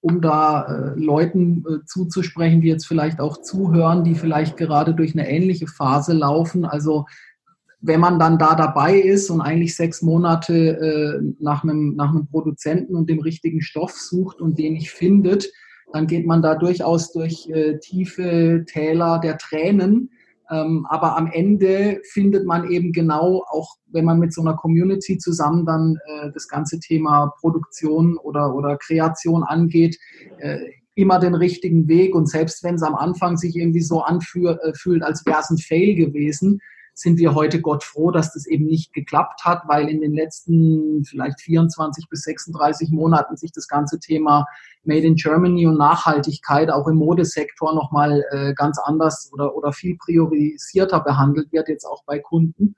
um 0.06 0.20
da 0.20 0.66
äh, 0.66 1.00
Leuten 1.00 1.64
äh, 1.68 1.84
zuzusprechen, 1.84 2.60
die 2.60 2.68
jetzt 2.68 2.86
vielleicht 2.86 3.18
auch 3.18 3.42
zuhören, 3.42 4.04
die 4.04 4.14
vielleicht 4.14 4.56
gerade 4.56 4.94
durch 4.94 5.14
eine 5.14 5.28
ähnliche 5.28 5.66
Phase 5.66 6.12
laufen. 6.12 6.64
Also 6.64 7.06
wenn 7.80 7.98
man 7.98 8.20
dann 8.20 8.38
da 8.38 8.54
dabei 8.54 9.00
ist 9.00 9.30
und 9.30 9.40
eigentlich 9.40 9.74
sechs 9.74 10.02
Monate 10.02 10.54
äh, 10.54 11.34
nach, 11.40 11.64
einem, 11.64 11.96
nach 11.96 12.10
einem 12.10 12.28
Produzenten 12.28 12.94
und 12.94 13.10
dem 13.10 13.18
richtigen 13.18 13.62
Stoff 13.62 13.92
sucht 13.92 14.40
und 14.40 14.60
den 14.60 14.74
nicht 14.74 14.90
findet, 14.90 15.50
dann 15.92 16.06
geht 16.06 16.24
man 16.24 16.40
da 16.40 16.54
durchaus 16.54 17.12
durch 17.12 17.48
äh, 17.48 17.78
tiefe 17.78 18.64
Täler 18.64 19.18
der 19.18 19.38
Tränen 19.38 20.10
aber 20.48 21.16
am 21.16 21.26
Ende 21.26 22.00
findet 22.12 22.46
man 22.46 22.70
eben 22.70 22.92
genau, 22.92 23.44
auch 23.48 23.76
wenn 23.88 24.04
man 24.04 24.18
mit 24.18 24.32
so 24.32 24.42
einer 24.42 24.54
Community 24.54 25.18
zusammen 25.18 25.66
dann 25.66 25.96
äh, 26.06 26.30
das 26.32 26.48
ganze 26.48 26.78
Thema 26.78 27.32
Produktion 27.40 28.16
oder, 28.18 28.54
oder 28.54 28.76
Kreation 28.76 29.42
angeht, 29.42 29.98
äh, 30.38 30.58
immer 30.94 31.18
den 31.18 31.34
richtigen 31.34 31.88
Weg. 31.88 32.14
Und 32.14 32.28
selbst 32.28 32.62
wenn 32.62 32.76
es 32.76 32.82
am 32.82 32.94
Anfang 32.94 33.36
sich 33.36 33.56
irgendwie 33.56 33.82
so 33.82 34.02
anfühlt, 34.02 34.58
äh, 34.62 35.00
als 35.02 35.26
wäre 35.26 35.40
es 35.40 35.50
ein 35.50 35.58
Fail 35.58 35.94
gewesen, 35.94 36.60
sind 36.98 37.18
wir 37.18 37.34
heute 37.34 37.60
Gott 37.60 37.84
froh, 37.84 38.10
dass 38.10 38.32
das 38.32 38.46
eben 38.46 38.64
nicht 38.64 38.94
geklappt 38.94 39.44
hat, 39.44 39.64
weil 39.68 39.90
in 39.90 40.00
den 40.00 40.14
letzten 40.14 41.04
vielleicht 41.04 41.42
24 41.42 42.08
bis 42.08 42.22
36 42.22 42.90
Monaten 42.90 43.36
sich 43.36 43.52
das 43.52 43.68
ganze 43.68 44.00
Thema 44.00 44.46
Made 44.82 45.06
in 45.06 45.14
Germany 45.14 45.66
und 45.66 45.76
Nachhaltigkeit 45.76 46.70
auch 46.70 46.88
im 46.88 46.96
Modesektor 46.96 47.74
nochmal 47.74 48.24
äh, 48.30 48.54
ganz 48.54 48.78
anders 48.78 49.30
oder, 49.34 49.54
oder 49.54 49.74
viel 49.74 49.98
priorisierter 49.98 51.00
behandelt 51.00 51.52
wird, 51.52 51.68
jetzt 51.68 51.84
auch 51.84 52.02
bei 52.06 52.18
Kunden. 52.18 52.76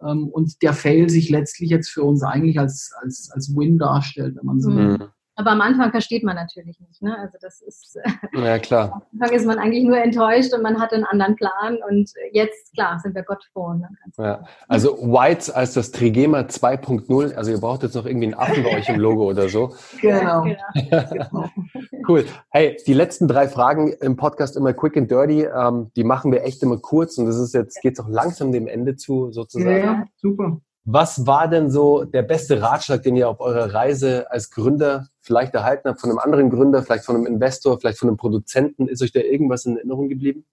Ähm, 0.00 0.26
und 0.26 0.60
der 0.62 0.72
Fail 0.72 1.08
sich 1.08 1.30
letztlich 1.30 1.70
jetzt 1.70 1.90
für 1.90 2.02
uns 2.02 2.24
eigentlich 2.24 2.58
als, 2.58 2.90
als, 3.00 3.30
als 3.32 3.54
Win 3.54 3.78
darstellt, 3.78 4.34
wenn 4.34 4.46
man 4.46 4.60
so 4.60 4.74
will. 4.74 5.08
Aber 5.34 5.52
am 5.52 5.62
Anfang 5.62 5.90
versteht 5.90 6.24
man 6.24 6.36
natürlich 6.36 6.78
nicht. 6.80 7.00
Ne? 7.00 7.16
Also 7.18 7.38
das 7.40 7.62
ist. 7.62 7.98
Ja, 8.34 8.58
klar. 8.58 8.92
Am 8.92 9.02
Anfang 9.20 9.36
ist 9.36 9.46
man 9.46 9.58
eigentlich 9.58 9.84
nur 9.84 9.98
enttäuscht 9.98 10.52
und 10.54 10.62
man 10.62 10.80
hat 10.80 10.92
einen 10.92 11.04
anderen 11.04 11.36
Plan. 11.36 11.78
Und 11.88 12.10
jetzt, 12.32 12.72
klar, 12.74 12.98
sind 12.98 13.14
wir 13.14 13.22
Gott 13.22 13.44
froh. 13.52 13.74
Ne? 13.74 13.88
Ja. 14.18 14.44
Also 14.68 14.96
Whites 14.98 15.50
als 15.50 15.74
das 15.74 15.90
Trigema 15.90 16.40
2.0. 16.40 17.34
Also 17.34 17.50
ihr 17.50 17.60
braucht 17.60 17.82
jetzt 17.82 17.94
noch 17.94 18.06
irgendwie 18.06 18.26
einen 18.26 18.34
Affen 18.34 18.62
bei 18.62 18.76
euch 18.76 18.88
im 18.88 19.00
Logo 19.00 19.28
oder 19.28 19.48
so. 19.48 19.74
Genau. 20.00 20.42
genau. 20.42 21.48
cool. 22.08 22.24
Hey, 22.50 22.76
die 22.86 22.94
letzten 22.94 23.28
drei 23.28 23.48
Fragen 23.48 23.92
im 23.92 24.16
Podcast 24.16 24.56
immer 24.56 24.72
quick 24.72 24.96
and 24.96 25.10
dirty. 25.10 25.44
Ähm, 25.44 25.90
die 25.96 26.04
machen 26.04 26.32
wir 26.32 26.42
echt 26.44 26.62
immer 26.62 26.78
kurz 26.78 27.18
und 27.18 27.26
das 27.26 27.36
ist 27.36 27.54
jetzt, 27.54 27.80
geht 27.82 27.94
es 27.94 28.00
auch 28.04 28.08
langsam 28.08 28.52
dem 28.52 28.66
Ende 28.66 28.96
zu, 28.96 29.30
sozusagen. 29.30 29.84
Ja, 29.84 30.04
super. 30.16 30.60
Was 30.84 31.26
war 31.26 31.48
denn 31.48 31.70
so 31.70 32.04
der 32.04 32.22
beste 32.22 32.60
Ratschlag, 32.60 33.02
den 33.02 33.14
ihr 33.14 33.28
auf 33.28 33.40
eurer 33.40 33.72
Reise 33.72 34.30
als 34.30 34.50
Gründer 34.50 35.06
vielleicht 35.20 35.54
erhalten 35.54 35.88
habt, 35.88 36.00
von 36.00 36.10
einem 36.10 36.18
anderen 36.18 36.50
Gründer, 36.50 36.82
vielleicht 36.82 37.04
von 37.04 37.14
einem 37.14 37.26
Investor, 37.26 37.78
vielleicht 37.78 37.98
von 37.98 38.08
einem 38.08 38.16
Produzenten? 38.16 38.88
Ist 38.88 39.00
euch 39.00 39.12
da 39.12 39.20
irgendwas 39.20 39.64
in 39.64 39.76
Erinnerung 39.76 40.08
geblieben? 40.08 40.44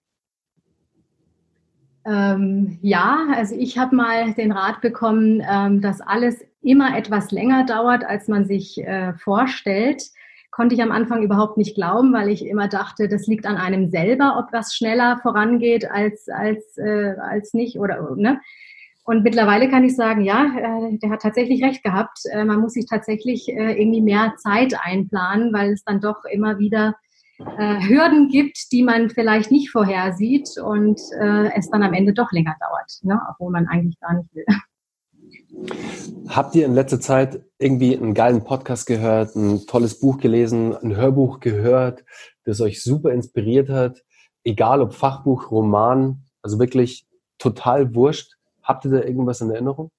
Ähm, 2.06 2.78
ja, 2.82 3.28
also 3.36 3.56
ich 3.56 3.78
habe 3.78 3.96
mal 3.96 4.34
den 4.34 4.52
Rat 4.52 4.82
bekommen, 4.82 5.44
ähm, 5.50 5.82
dass 5.82 6.00
alles 6.00 6.40
immer 6.62 6.96
etwas 6.96 7.32
länger 7.32 7.66
dauert, 7.66 8.04
als 8.04 8.28
man 8.28 8.46
sich 8.46 8.78
äh, 8.84 9.14
vorstellt. 9.14 10.04
Konnte 10.52 10.76
ich 10.76 10.82
am 10.82 10.92
Anfang 10.92 11.24
überhaupt 11.24 11.58
nicht 11.58 11.76
glauben, 11.76 12.14
weil 12.14 12.30
ich 12.30 12.46
immer 12.46 12.68
dachte, 12.68 13.08
das 13.08 13.28
liegt 13.28 13.46
an 13.46 13.58
einem 13.58 13.90
selber, 13.90 14.38
ob 14.38 14.54
was 14.54 14.76
schneller 14.76 15.20
vorangeht 15.22 15.90
als, 15.90 16.28
als, 16.30 16.78
äh, 16.78 17.16
als 17.20 17.54
nicht 17.54 17.80
oder 17.80 18.16
ne? 18.16 18.40
Und 19.10 19.24
mittlerweile 19.24 19.72
kann 19.72 19.84
ich 19.84 19.96
sagen, 19.96 20.22
ja, 20.22 20.52
äh, 20.56 21.00
der 21.00 21.10
hat 21.10 21.24
tatsächlich 21.24 21.64
recht 21.64 21.84
gehabt. 21.84 22.20
Äh, 22.32 22.46
man 22.46 22.60
muss 22.60 22.74
sich 22.74 22.86
tatsächlich 22.86 23.50
äh, 23.50 23.72
irgendwie 23.72 24.02
mehr 24.02 24.36
Zeit 24.38 24.76
einplanen, 24.80 25.52
weil 25.52 25.74
es 25.74 25.84
dann 25.84 26.00
doch 26.00 26.26
immer 26.32 26.60
wieder 26.60 26.96
Hürden 27.40 28.28
gibt, 28.28 28.70
die 28.74 28.84
man 28.84 29.10
vielleicht 29.10 29.50
nicht 29.50 29.72
vorhersieht 29.72 30.58
und 30.62 31.00
es 31.00 31.70
dann 31.70 31.84
am 31.84 31.94
Ende 31.94 32.12
doch 32.12 32.34
länger 32.34 32.54
dauert, 32.60 33.00
ne? 33.04 33.18
obwohl 33.32 33.50
man 33.50 33.66
eigentlich 33.66 33.98
gar 34.02 34.16
nicht 34.16 34.36
will. 34.36 34.46
Habt 36.28 36.54
ihr 36.56 36.66
in 36.66 36.74
letzter 36.74 37.00
Zeit 37.00 37.42
irgendwie 37.58 37.98
einen 37.98 38.14
geilen 38.14 38.44
Podcast 38.44 38.88
gehört, 38.88 39.38
ein 39.38 39.66
tolles 39.68 40.02
Buch 40.02 40.18
gelesen, 40.18 40.76
ein 40.76 40.98
Hörbuch 40.98 41.40
gehört, 41.40 42.04
das 42.44 42.60
euch 42.60 42.84
super 42.84 43.14
inspiriert 43.14 43.70
hat? 43.70 44.04
Egal 44.44 44.82
ob 44.82 44.94
Fachbuch, 44.94 45.50
Roman, 45.50 46.26
also 46.42 46.60
wirklich 46.60 47.08
total 47.38 47.96
wurscht. 47.96 48.36
Habt 48.70 48.86
ihr 48.86 48.92
da 48.92 49.02
irgendwas 49.02 49.42
in 49.42 49.50
Erinnerung? 49.50 49.90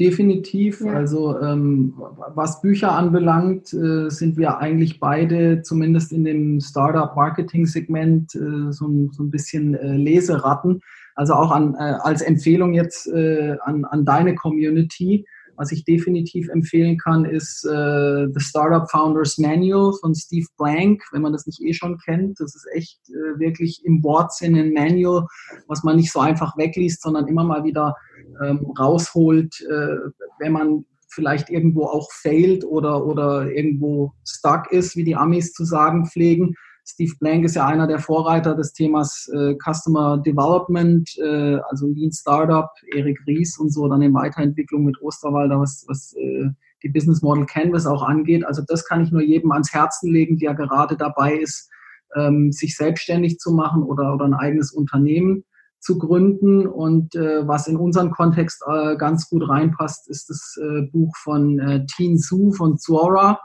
Definitiv. 0.00 0.80
Ja. 0.80 0.94
Also 0.94 1.40
ähm, 1.40 1.94
was 2.34 2.60
Bücher 2.60 2.90
anbelangt, 2.90 3.72
äh, 3.72 4.10
sind 4.10 4.36
wir 4.36 4.58
eigentlich 4.58 4.98
beide, 4.98 5.62
zumindest 5.62 6.10
in 6.12 6.24
dem 6.24 6.60
Startup-Marketing-Segment, 6.60 8.34
äh, 8.34 8.72
so, 8.72 8.90
so, 9.12 9.22
ein 9.22 9.30
bisschen 9.30 9.76
äh, 9.76 9.96
Leseratten. 9.96 10.80
Also 11.14 11.34
auch 11.34 11.52
an, 11.52 11.76
äh, 11.76 11.98
als 12.00 12.22
Empfehlung 12.22 12.74
jetzt 12.74 13.06
äh, 13.06 13.56
an, 13.62 13.84
an 13.84 14.04
deine 14.04 14.34
Community. 14.34 15.24
Was 15.56 15.72
ich 15.72 15.84
definitiv 15.84 16.48
empfehlen 16.48 16.98
kann, 16.98 17.24
ist 17.24 17.64
äh, 17.64 18.26
The 18.32 18.40
Startup 18.40 18.90
Founders 18.90 19.38
Manual 19.38 19.92
von 20.00 20.14
Steve 20.14 20.46
Blank, 20.58 21.02
wenn 21.12 21.22
man 21.22 21.32
das 21.32 21.46
nicht 21.46 21.62
eh 21.62 21.72
schon 21.72 21.98
kennt. 21.98 22.40
Das 22.40 22.54
ist 22.54 22.66
echt 22.74 22.98
äh, 23.08 23.38
wirklich 23.38 23.82
im 23.84 24.02
Wortsinn 24.02 24.56
ein 24.56 24.72
Manual, 24.72 25.26
was 25.68 25.84
man 25.84 25.96
nicht 25.96 26.12
so 26.12 26.20
einfach 26.20 26.56
wegliest, 26.56 27.02
sondern 27.02 27.28
immer 27.28 27.44
mal 27.44 27.64
wieder 27.64 27.94
ähm, 28.42 28.72
rausholt, 28.78 29.54
äh, 29.70 29.96
wenn 30.38 30.52
man 30.52 30.84
vielleicht 31.14 31.50
irgendwo 31.50 31.84
auch 31.84 32.10
failt 32.12 32.64
oder, 32.64 33.06
oder 33.06 33.50
irgendwo 33.50 34.12
stuck 34.26 34.72
ist, 34.72 34.96
wie 34.96 35.04
die 35.04 35.16
Amis 35.16 35.52
zu 35.52 35.64
sagen 35.64 36.06
pflegen. 36.06 36.56
Steve 36.86 37.14
Blank 37.18 37.44
ist 37.44 37.56
ja 37.56 37.66
einer 37.66 37.86
der 37.86 37.98
Vorreiter 37.98 38.54
des 38.54 38.74
Themas 38.74 39.30
äh, 39.34 39.54
Customer 39.56 40.18
Development, 40.18 41.08
äh, 41.18 41.58
also 41.70 41.86
Lean 41.88 42.12
Startup, 42.12 42.68
Erik 42.94 43.18
Ries 43.26 43.58
und 43.58 43.72
so, 43.72 43.88
dann 43.88 44.02
in 44.02 44.12
Weiterentwicklung 44.12 44.84
mit 44.84 45.00
Osterwalder, 45.00 45.58
was, 45.58 45.84
was 45.88 46.14
äh, 46.14 46.50
die 46.82 46.90
Business 46.90 47.22
Model 47.22 47.46
Canvas 47.46 47.86
auch 47.86 48.02
angeht. 48.02 48.44
Also 48.46 48.62
das 48.68 48.84
kann 48.84 49.02
ich 49.02 49.10
nur 49.10 49.22
jedem 49.22 49.50
ans 49.52 49.72
Herzen 49.72 50.12
legen, 50.12 50.36
der 50.38 50.54
gerade 50.54 50.96
dabei 50.96 51.34
ist, 51.36 51.70
ähm, 52.14 52.52
sich 52.52 52.76
selbstständig 52.76 53.38
zu 53.38 53.52
machen 53.52 53.82
oder, 53.82 54.12
oder 54.14 54.26
ein 54.26 54.34
eigenes 54.34 54.70
Unternehmen 54.70 55.44
zu 55.80 55.98
gründen. 55.98 56.66
Und 56.66 57.14
äh, 57.14 57.48
was 57.48 57.66
in 57.66 57.76
unseren 57.76 58.10
Kontext 58.10 58.62
äh, 58.66 58.96
ganz 58.96 59.28
gut 59.30 59.48
reinpasst, 59.48 60.08
ist 60.10 60.28
das 60.28 60.58
äh, 60.60 60.82
Buch 60.92 61.16
von 61.16 61.58
äh, 61.58 61.86
Teen 61.86 62.18
Su 62.18 62.52
von 62.52 62.76
Zuora. 62.76 63.40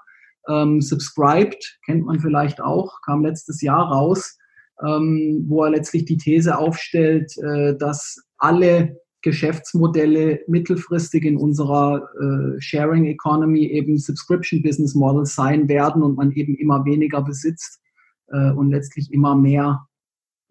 Ähm, 0.50 0.82
Subscribed, 0.82 1.80
kennt 1.86 2.06
man 2.06 2.20
vielleicht 2.20 2.62
auch, 2.62 3.02
kam 3.06 3.24
letztes 3.24 3.62
Jahr 3.62 3.88
raus, 3.92 4.38
ähm, 4.86 5.46
wo 5.48 5.64
er 5.64 5.72
letztlich 5.72 6.06
die 6.06 6.18
These 6.18 6.58
aufstellt, 6.58 7.32
äh, 7.38 7.76
dass 7.78 8.18
alle 8.38 8.98
Geschäftsmodelle 9.22 10.40
mittelfristig 10.48 11.26
in 11.26 11.38
unserer 11.38 12.08
äh, 12.22 12.62
Sharing 12.62 13.06
Economy 13.06 13.66
eben 13.66 13.98
Subscription 13.98 14.62
Business 14.62 14.96
Models 14.96 15.36
sein 15.36 15.68
werden 15.68 16.02
und 16.02 16.16
man 16.16 16.32
eben 16.32 16.56
immer 16.56 16.86
weniger 16.86 17.22
besitzt 17.22 17.82
äh, 18.28 18.52
und 18.52 18.72
letztlich 18.72 19.12
immer 19.12 19.36
mehr 19.36 19.86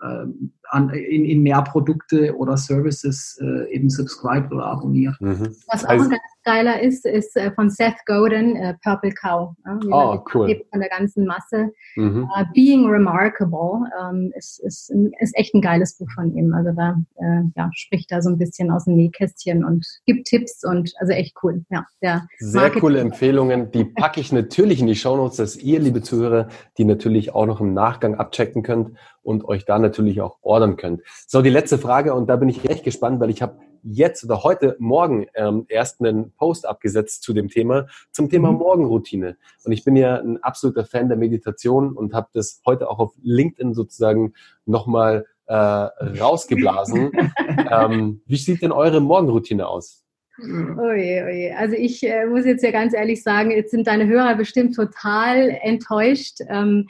ähm, 0.03 0.53
an, 0.71 0.91
in, 0.91 1.25
in 1.25 1.43
mehr 1.43 1.62
Produkte 1.62 2.37
oder 2.37 2.57
Services 2.57 3.39
äh, 3.41 3.75
eben 3.75 3.91
subscribed 3.91 4.53
oder 4.53 4.66
abonniert. 4.66 5.16
Mhm. 5.21 5.57
Was 5.69 5.85
auch 5.85 5.91
also, 5.91 6.05
ein 6.05 6.11
ganz 6.11 6.23
geiler 6.45 6.81
ist, 6.81 7.05
ist 7.05 7.37
äh, 7.37 7.53
von 7.53 7.69
Seth 7.71 7.97
Godin, 8.07 8.57
äh, 8.57 8.75
Purple 8.83 9.12
Cow. 9.12 9.55
Ja, 9.66 9.79
oh, 9.91 10.25
cool. 10.33 10.62
Von 10.71 10.81
der 10.81 10.89
ganzen 10.89 11.27
Masse. 11.27 11.71
Mhm. 11.97 12.25
Uh, 12.25 12.45
Being 12.55 12.89
Remarkable 12.89 13.91
ähm, 14.01 14.33
ist, 14.35 14.61
ist, 14.61 14.91
ist 15.21 15.37
echt 15.37 15.55
ein 15.55 15.61
geiles 15.61 15.99
Buch 15.99 16.09
von 16.14 16.35
ihm. 16.35 16.55
Also 16.55 16.73
da 16.73 16.97
äh, 17.16 17.43
ja, 17.55 17.71
spricht 17.75 18.11
da 18.11 18.23
so 18.23 18.31
ein 18.31 18.39
bisschen 18.39 18.71
aus 18.71 18.85
dem 18.85 18.95
Nähkästchen 18.95 19.64
und 19.64 19.87
gibt 20.07 20.27
Tipps 20.27 20.64
und 20.64 20.93
also 21.01 21.12
echt 21.12 21.37
cool. 21.43 21.64
Ja, 21.71 21.85
der 22.03 22.27
Sehr 22.39 22.62
Marketing 22.62 22.81
coole 22.81 23.01
Empfehlungen. 23.01 23.71
Die 23.73 23.85
packe 23.85 24.21
ich 24.21 24.33
natürlich 24.33 24.81
in 24.81 24.87
die 24.87 24.97
Shownotes, 24.97 25.37
dass 25.37 25.57
ihr, 25.57 25.81
liebe 25.81 26.03
Zuhörer, 26.03 26.49
die 26.79 26.85
natürlich 26.85 27.35
auch 27.35 27.47
noch 27.47 27.61
im 27.61 27.75
Nachgang 27.75 28.14
abchecken 28.14 28.62
könnt 28.62 28.97
und 29.23 29.45
euch 29.45 29.66
da 29.66 29.79
natürlich 29.79 30.23
auch 30.23 30.39
ordern 30.59 30.77
könnt. 30.77 31.03
So, 31.27 31.41
die 31.41 31.51
letzte 31.51 31.79
Frage 31.79 32.15
und 32.15 32.29
da 32.29 32.35
bin 32.37 32.49
ich 32.49 32.69
echt 32.69 32.83
gespannt, 32.83 33.21
weil 33.21 33.31
ich 33.31 33.43
habe 33.43 33.59
jetzt 33.85 34.25
oder 34.25 34.43
heute 34.43 34.75
Morgen 34.81 35.27
ähm, 35.35 35.67
erst 35.69 36.01
einen 36.01 36.33
Post 36.33 36.67
abgesetzt 36.67 37.23
zu 37.23 37.33
dem 37.33 37.49
Thema, 37.49 37.87
zum 38.11 38.29
Thema 38.29 38.51
mhm. 38.51 38.59
Morgenroutine. 38.59 39.37
Und 39.65 39.73
ich 39.73 39.85
bin 39.85 39.95
ja 39.95 40.17
ein 40.17 40.43
absoluter 40.43 40.85
Fan 40.85 41.09
der 41.09 41.17
Meditation 41.17 41.93
und 41.93 42.13
habe 42.13 42.29
das 42.33 42.61
heute 42.67 42.91
auch 42.91 42.99
auf 42.99 43.13
LinkedIn 43.23 43.73
sozusagen 43.73 44.35
nochmal 44.67 45.27
äh, 45.47 45.55
rausgeblasen. 45.55 47.13
ähm, 47.71 48.21
wie 48.27 48.37
sieht 48.37 48.63
denn 48.63 48.73
eure 48.73 49.01
Morgenroutine 49.01 49.69
aus? 49.69 50.05
Oh 50.41 50.93
je, 50.93 51.23
oh 51.25 51.29
je. 51.29 51.53
Also 51.53 51.77
ich 51.77 52.03
äh, 52.03 52.27
muss 52.27 52.45
jetzt 52.45 52.65
ja 52.65 52.73
ganz 52.73 52.95
ehrlich 52.95 53.23
sagen, 53.23 53.53
jetzt 53.53 53.71
sind 53.71 53.87
deine 53.87 54.07
Hörer 54.07 54.35
bestimmt 54.35 54.75
total 54.75 55.57
enttäuscht. 55.63 56.41
Ähm, 56.49 56.89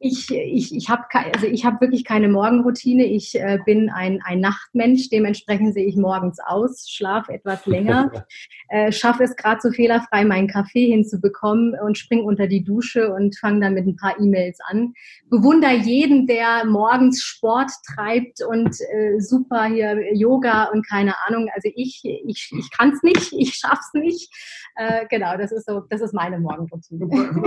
ich, 0.00 0.30
ich, 0.30 0.74
ich 0.74 0.88
habe 0.88 1.02
also 1.12 1.46
hab 1.46 1.80
wirklich 1.80 2.04
keine 2.04 2.28
Morgenroutine. 2.28 3.04
Ich 3.04 3.34
äh, 3.34 3.58
bin 3.64 3.90
ein, 3.90 4.20
ein 4.24 4.40
Nachtmensch. 4.40 5.08
Dementsprechend 5.08 5.74
sehe 5.74 5.86
ich 5.86 5.96
morgens 5.96 6.38
aus, 6.44 6.88
schlafe 6.88 7.32
etwas 7.32 7.66
länger, 7.66 8.12
äh, 8.68 8.92
schaffe 8.92 9.24
es 9.24 9.34
gerade 9.34 9.60
so 9.60 9.70
fehlerfrei, 9.70 10.24
meinen 10.24 10.46
Kaffee 10.46 10.86
hinzubekommen 10.86 11.74
und 11.84 11.98
springe 11.98 12.22
unter 12.22 12.46
die 12.46 12.62
Dusche 12.62 13.12
und 13.12 13.36
fange 13.38 13.60
dann 13.60 13.74
mit 13.74 13.86
ein 13.86 13.96
paar 13.96 14.18
E-Mails 14.20 14.58
an. 14.68 14.94
Bewunder 15.30 15.72
jeden, 15.72 16.28
der 16.28 16.64
morgens 16.64 17.22
Sport 17.22 17.72
treibt 17.94 18.40
und 18.48 18.80
äh, 18.92 19.18
super 19.18 19.64
hier 19.64 20.14
Yoga 20.14 20.66
und 20.72 20.88
keine 20.88 21.14
Ahnung. 21.26 21.48
Also 21.54 21.70
ich, 21.74 22.02
ich, 22.04 22.52
ich 22.56 22.70
kann 22.70 22.92
es 22.92 23.02
nicht, 23.02 23.32
ich 23.36 23.54
schaff's 23.54 23.90
nicht. 23.94 24.32
Äh, 24.76 25.06
genau, 25.10 25.36
das 25.36 25.50
ist 25.50 25.66
so, 25.66 25.80
das 25.90 26.00
ist 26.00 26.14
meine 26.14 26.38
Morgenroutine. 26.38 27.06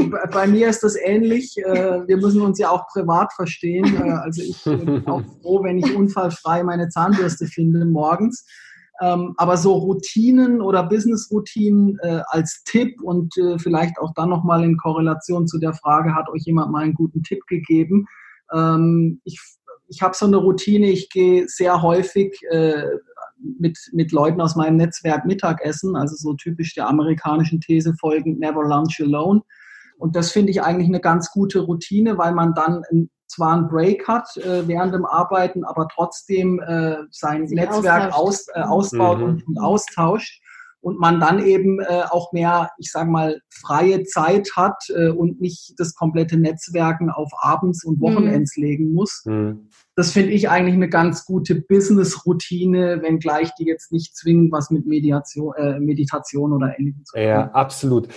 Bei, 0.09 0.25
bei 0.27 0.47
mir 0.47 0.67
ist 0.67 0.83
das 0.83 0.97
ähnlich. 0.97 1.57
Äh, 1.57 2.05
wir 2.05 2.17
müssen 2.17 2.40
uns 2.43 2.59
ja 2.59 2.69
auch 2.69 2.87
privat 2.87 3.33
verstehen. 3.33 3.85
Äh, 3.95 4.11
also 4.23 4.41
ich 4.41 4.63
bin 4.63 5.07
auch 5.07 5.23
froh, 5.41 5.63
wenn 5.63 5.77
ich 5.77 5.95
unfallfrei 5.95 6.63
meine 6.63 6.89
Zahnbürste 6.89 7.45
finde 7.45 7.85
morgens. 7.85 8.45
Ähm, 9.01 9.33
aber 9.37 9.57
so 9.57 9.73
Routinen 9.73 10.61
oder 10.61 10.83
Business-Routinen 10.83 11.97
äh, 12.03 12.21
als 12.27 12.63
Tipp 12.65 13.01
und 13.01 13.35
äh, 13.37 13.57
vielleicht 13.57 13.97
auch 13.99 14.13
dann 14.15 14.29
nochmal 14.29 14.63
in 14.63 14.77
Korrelation 14.77 15.47
zu 15.47 15.57
der 15.57 15.73
Frage, 15.73 16.13
hat 16.13 16.29
euch 16.29 16.43
jemand 16.43 16.71
mal 16.71 16.83
einen 16.83 16.93
guten 16.93 17.23
Tipp 17.23 17.45
gegeben? 17.47 18.05
Ähm, 18.53 19.19
ich 19.23 19.39
ich 19.91 20.01
habe 20.01 20.15
so 20.15 20.25
eine 20.25 20.37
Routine, 20.37 20.89
ich 20.89 21.09
gehe 21.09 21.47
sehr 21.47 21.81
häufig 21.81 22.39
äh, 22.49 22.85
mit, 23.59 23.77
mit 23.91 24.11
Leuten 24.11 24.39
aus 24.39 24.55
meinem 24.55 24.77
Netzwerk 24.77 25.25
Mittagessen, 25.25 25.95
also 25.95 26.15
so 26.15 26.33
typisch 26.33 26.73
der 26.75 26.87
amerikanischen 26.87 27.59
These 27.59 27.93
folgend, 27.99 28.39
never 28.39 28.63
lunch 28.63 29.01
alone. 29.01 29.41
Und 30.01 30.15
das 30.15 30.31
finde 30.31 30.49
ich 30.49 30.63
eigentlich 30.63 30.87
eine 30.87 30.99
ganz 30.99 31.29
gute 31.29 31.59
Routine, 31.59 32.17
weil 32.17 32.33
man 32.33 32.55
dann 32.55 32.81
zwar 33.27 33.53
einen 33.53 33.67
Break 33.67 34.07
hat 34.07 34.35
äh, 34.37 34.67
während 34.67 34.95
dem 34.95 35.05
Arbeiten, 35.05 35.63
aber 35.63 35.87
trotzdem 35.93 36.59
äh, 36.59 36.97
sein 37.11 37.47
Sie 37.47 37.53
Netzwerk 37.53 38.11
aus, 38.11 38.47
äh, 38.53 38.61
ausbaut 38.61 39.19
mhm. 39.19 39.23
und, 39.23 39.47
und, 39.47 39.59
austauscht 39.59 40.41
und 40.81 40.99
man 40.99 41.19
dann 41.19 41.45
eben 41.45 41.79
äh, 41.79 42.01
auch 42.09 42.33
mehr, 42.33 42.71
ich 42.79 42.91
sage 42.91 43.11
mal, 43.11 43.39
freie 43.49 44.03
Zeit 44.03 44.49
hat 44.55 44.83
äh, 44.89 45.09
und 45.09 45.39
nicht 45.39 45.75
das 45.77 45.93
komplette 45.93 46.37
Netzwerken 46.37 47.11
auf 47.11 47.29
Abends 47.39 47.83
und 47.83 48.01
Wochenends 48.01 48.57
mhm. 48.57 48.63
legen 48.63 48.93
muss. 48.93 49.21
Mhm. 49.25 49.69
Das 49.95 50.11
finde 50.11 50.31
ich 50.31 50.49
eigentlich 50.49 50.75
eine 50.75 50.89
ganz 50.89 51.25
gute 51.25 51.61
Business-Routine, 51.61 53.01
wenngleich 53.03 53.53
die 53.59 53.65
jetzt 53.65 53.91
nicht 53.91 54.17
zwingend 54.17 54.51
was 54.51 54.71
mit 54.71 54.87
Mediation, 54.87 55.53
äh, 55.55 55.79
Meditation 55.79 56.53
oder 56.53 56.79
ähnlichem 56.79 57.05
zu 57.05 57.13
tun 57.13 57.23
Ja, 57.23 57.51
absolut. 57.51 58.07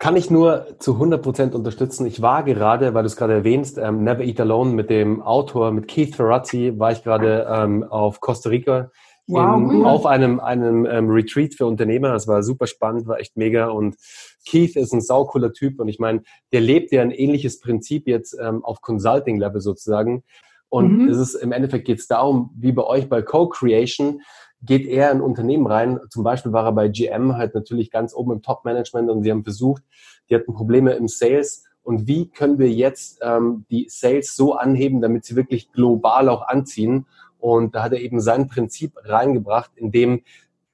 Kann 0.00 0.16
ich 0.16 0.30
nur 0.30 0.66
zu 0.78 0.94
100 0.94 1.22
Prozent 1.22 1.54
unterstützen. 1.54 2.06
Ich 2.06 2.22
war 2.22 2.42
gerade, 2.42 2.94
weil 2.94 3.02
du 3.02 3.06
es 3.06 3.16
gerade 3.16 3.34
erwähnst, 3.34 3.76
ähm, 3.76 4.02
Never 4.02 4.24
Eat 4.24 4.40
Alone 4.40 4.72
mit 4.72 4.88
dem 4.88 5.20
Autor, 5.20 5.72
mit 5.72 5.88
Keith 5.88 6.16
Ferrazzi, 6.16 6.72
war 6.78 6.90
ich 6.90 7.04
gerade 7.04 7.46
ähm, 7.48 7.84
auf 7.84 8.20
Costa 8.20 8.48
Rica 8.48 8.90
in, 9.26 9.84
auf 9.84 10.06
einem, 10.06 10.40
einem 10.40 10.86
ähm, 10.86 11.10
Retreat 11.10 11.54
für 11.54 11.66
Unternehmer. 11.66 12.08
Das 12.12 12.26
war 12.26 12.42
super 12.42 12.66
spannend, 12.66 13.06
war 13.08 13.20
echt 13.20 13.36
mega. 13.36 13.68
Und 13.68 13.96
Keith 14.48 14.74
ist 14.74 14.94
ein 14.94 15.02
saucooler 15.02 15.52
Typ 15.52 15.78
und 15.78 15.88
ich 15.88 15.98
meine, 15.98 16.22
der 16.50 16.62
lebt 16.62 16.92
ja 16.92 17.02
ein 17.02 17.10
ähnliches 17.10 17.60
Prinzip 17.60 18.08
jetzt 18.08 18.34
ähm, 18.40 18.64
auf 18.64 18.80
Consulting-Level 18.80 19.60
sozusagen. 19.60 20.24
Und 20.70 21.02
mhm. 21.02 21.08
es 21.10 21.18
ist 21.18 21.34
im 21.34 21.52
Endeffekt 21.52 21.84
geht 21.84 21.98
es 21.98 22.06
darum, 22.06 22.54
wie 22.56 22.72
bei 22.72 22.84
euch 22.84 23.08
bei 23.10 23.20
Co-Creation, 23.20 24.22
geht 24.62 24.86
er 24.86 25.10
in 25.10 25.20
Unternehmen 25.20 25.66
rein. 25.66 25.98
Zum 26.10 26.22
Beispiel 26.22 26.52
war 26.52 26.64
er 26.64 26.72
bei 26.72 26.88
GM 26.88 27.36
halt 27.36 27.54
natürlich 27.54 27.90
ganz 27.90 28.14
oben 28.14 28.32
im 28.32 28.42
Top-Management 28.42 29.10
und 29.10 29.22
sie 29.22 29.30
haben 29.30 29.44
versucht, 29.44 29.82
die 30.28 30.34
hatten 30.34 30.52
Probleme 30.52 30.92
im 30.92 31.08
Sales. 31.08 31.64
Und 31.82 32.06
wie 32.06 32.28
können 32.28 32.58
wir 32.58 32.70
jetzt 32.70 33.20
ähm, 33.22 33.64
die 33.70 33.86
Sales 33.88 34.36
so 34.36 34.54
anheben, 34.54 35.00
damit 35.00 35.24
sie 35.24 35.34
wirklich 35.34 35.72
global 35.72 36.28
auch 36.28 36.46
anziehen? 36.46 37.06
Und 37.38 37.74
da 37.74 37.82
hat 37.82 37.92
er 37.92 38.00
eben 38.00 38.20
sein 38.20 38.48
Prinzip 38.48 38.92
reingebracht, 39.02 39.70
in 39.76 39.90
dem 39.90 40.22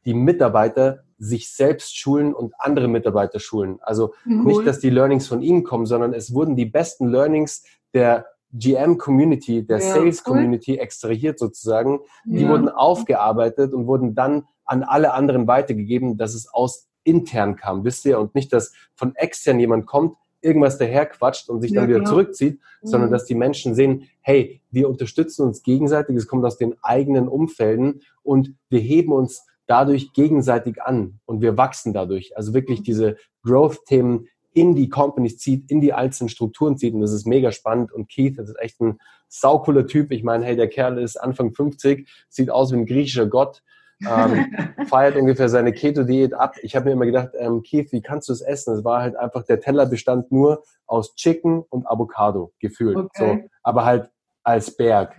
die 0.04 0.14
Mitarbeiter 0.14 1.04
sich 1.18 1.50
selbst 1.50 1.96
schulen 1.96 2.34
und 2.34 2.52
andere 2.58 2.88
Mitarbeiter 2.88 3.40
schulen. 3.40 3.78
Also 3.82 4.12
cool. 4.26 4.44
nicht, 4.44 4.66
dass 4.66 4.80
die 4.80 4.90
Learnings 4.90 5.26
von 5.28 5.42
ihnen 5.42 5.64
kommen, 5.64 5.86
sondern 5.86 6.12
es 6.12 6.34
wurden 6.34 6.56
die 6.56 6.66
besten 6.66 7.08
Learnings 7.08 7.64
der 7.94 8.26
GM-Community, 8.52 9.66
der 9.66 9.78
ja, 9.78 9.94
Sales-Community 9.94 10.72
cool. 10.72 10.80
extrahiert 10.80 11.38
sozusagen. 11.38 12.00
Die 12.24 12.42
ja. 12.42 12.48
wurden 12.48 12.68
aufgearbeitet 12.68 13.74
und 13.74 13.86
wurden 13.86 14.14
dann 14.14 14.44
an 14.64 14.82
alle 14.82 15.12
anderen 15.14 15.46
weitergegeben, 15.46 16.16
dass 16.16 16.34
es 16.34 16.48
aus 16.52 16.88
intern 17.04 17.56
kam, 17.56 17.84
wisst 17.84 18.04
ihr? 18.04 18.18
Und 18.18 18.34
nicht, 18.34 18.52
dass 18.52 18.72
von 18.94 19.14
extern 19.14 19.60
jemand 19.60 19.86
kommt, 19.86 20.16
irgendwas 20.40 20.78
daherquatscht 20.78 21.48
und 21.48 21.60
sich 21.60 21.72
ja, 21.72 21.80
dann 21.80 21.88
wieder 21.88 22.00
klar. 22.00 22.10
zurückzieht, 22.10 22.60
sondern 22.82 23.10
mhm. 23.10 23.12
dass 23.12 23.24
die 23.24 23.34
Menschen 23.34 23.74
sehen, 23.74 24.08
hey, 24.20 24.60
wir 24.70 24.88
unterstützen 24.88 25.42
uns 25.42 25.62
gegenseitig, 25.62 26.16
es 26.16 26.28
kommt 26.28 26.44
aus 26.44 26.58
den 26.58 26.74
eigenen 26.82 27.28
Umfelden 27.28 28.02
und 28.22 28.54
wir 28.68 28.80
heben 28.80 29.12
uns 29.12 29.44
dadurch 29.66 30.12
gegenseitig 30.12 30.82
an 30.82 31.18
und 31.26 31.40
wir 31.40 31.56
wachsen 31.56 31.92
dadurch. 31.92 32.36
Also 32.36 32.54
wirklich 32.54 32.82
diese 32.82 33.16
Growth-Themen 33.44 34.28
in 34.56 34.74
die 34.74 34.88
Companies 34.88 35.36
zieht, 35.36 35.70
in 35.70 35.82
die 35.82 35.92
einzelnen 35.92 36.30
Strukturen 36.30 36.78
zieht 36.78 36.94
und 36.94 37.02
das 37.02 37.12
ist 37.12 37.26
mega 37.26 37.52
spannend 37.52 37.92
und 37.92 38.08
Keith, 38.10 38.38
das 38.38 38.48
ist 38.48 38.58
echt 38.58 38.80
ein 38.80 38.98
saucooler 39.28 39.86
Typ. 39.86 40.10
Ich 40.12 40.22
meine, 40.22 40.46
hey, 40.46 40.56
der 40.56 40.68
Kerl 40.68 40.98
ist 40.98 41.18
Anfang 41.18 41.52
50, 41.52 42.08
sieht 42.30 42.50
aus 42.50 42.72
wie 42.72 42.76
ein 42.76 42.86
griechischer 42.86 43.26
Gott, 43.26 43.62
ähm, 44.00 44.46
feiert 44.88 45.16
ungefähr 45.16 45.50
seine 45.50 45.74
Keto-Diät 45.74 46.32
ab. 46.32 46.54
Ich 46.62 46.74
habe 46.74 46.86
mir 46.86 46.92
immer 46.92 47.04
gedacht, 47.04 47.32
ähm, 47.38 47.62
Keith, 47.62 47.92
wie 47.92 48.00
kannst 48.00 48.30
du 48.30 48.32
es 48.32 48.40
essen? 48.40 48.74
Es 48.74 48.82
war 48.82 49.02
halt 49.02 49.14
einfach, 49.16 49.44
der 49.44 49.60
Teller 49.60 49.84
bestand 49.84 50.32
nur 50.32 50.62
aus 50.86 51.14
Chicken 51.16 51.62
und 51.68 51.86
Avocado, 51.86 52.54
gefühlt. 52.58 52.96
Okay. 52.96 53.42
So, 53.42 53.48
aber 53.62 53.84
halt 53.84 54.10
als 54.42 54.74
Berg. 54.74 55.14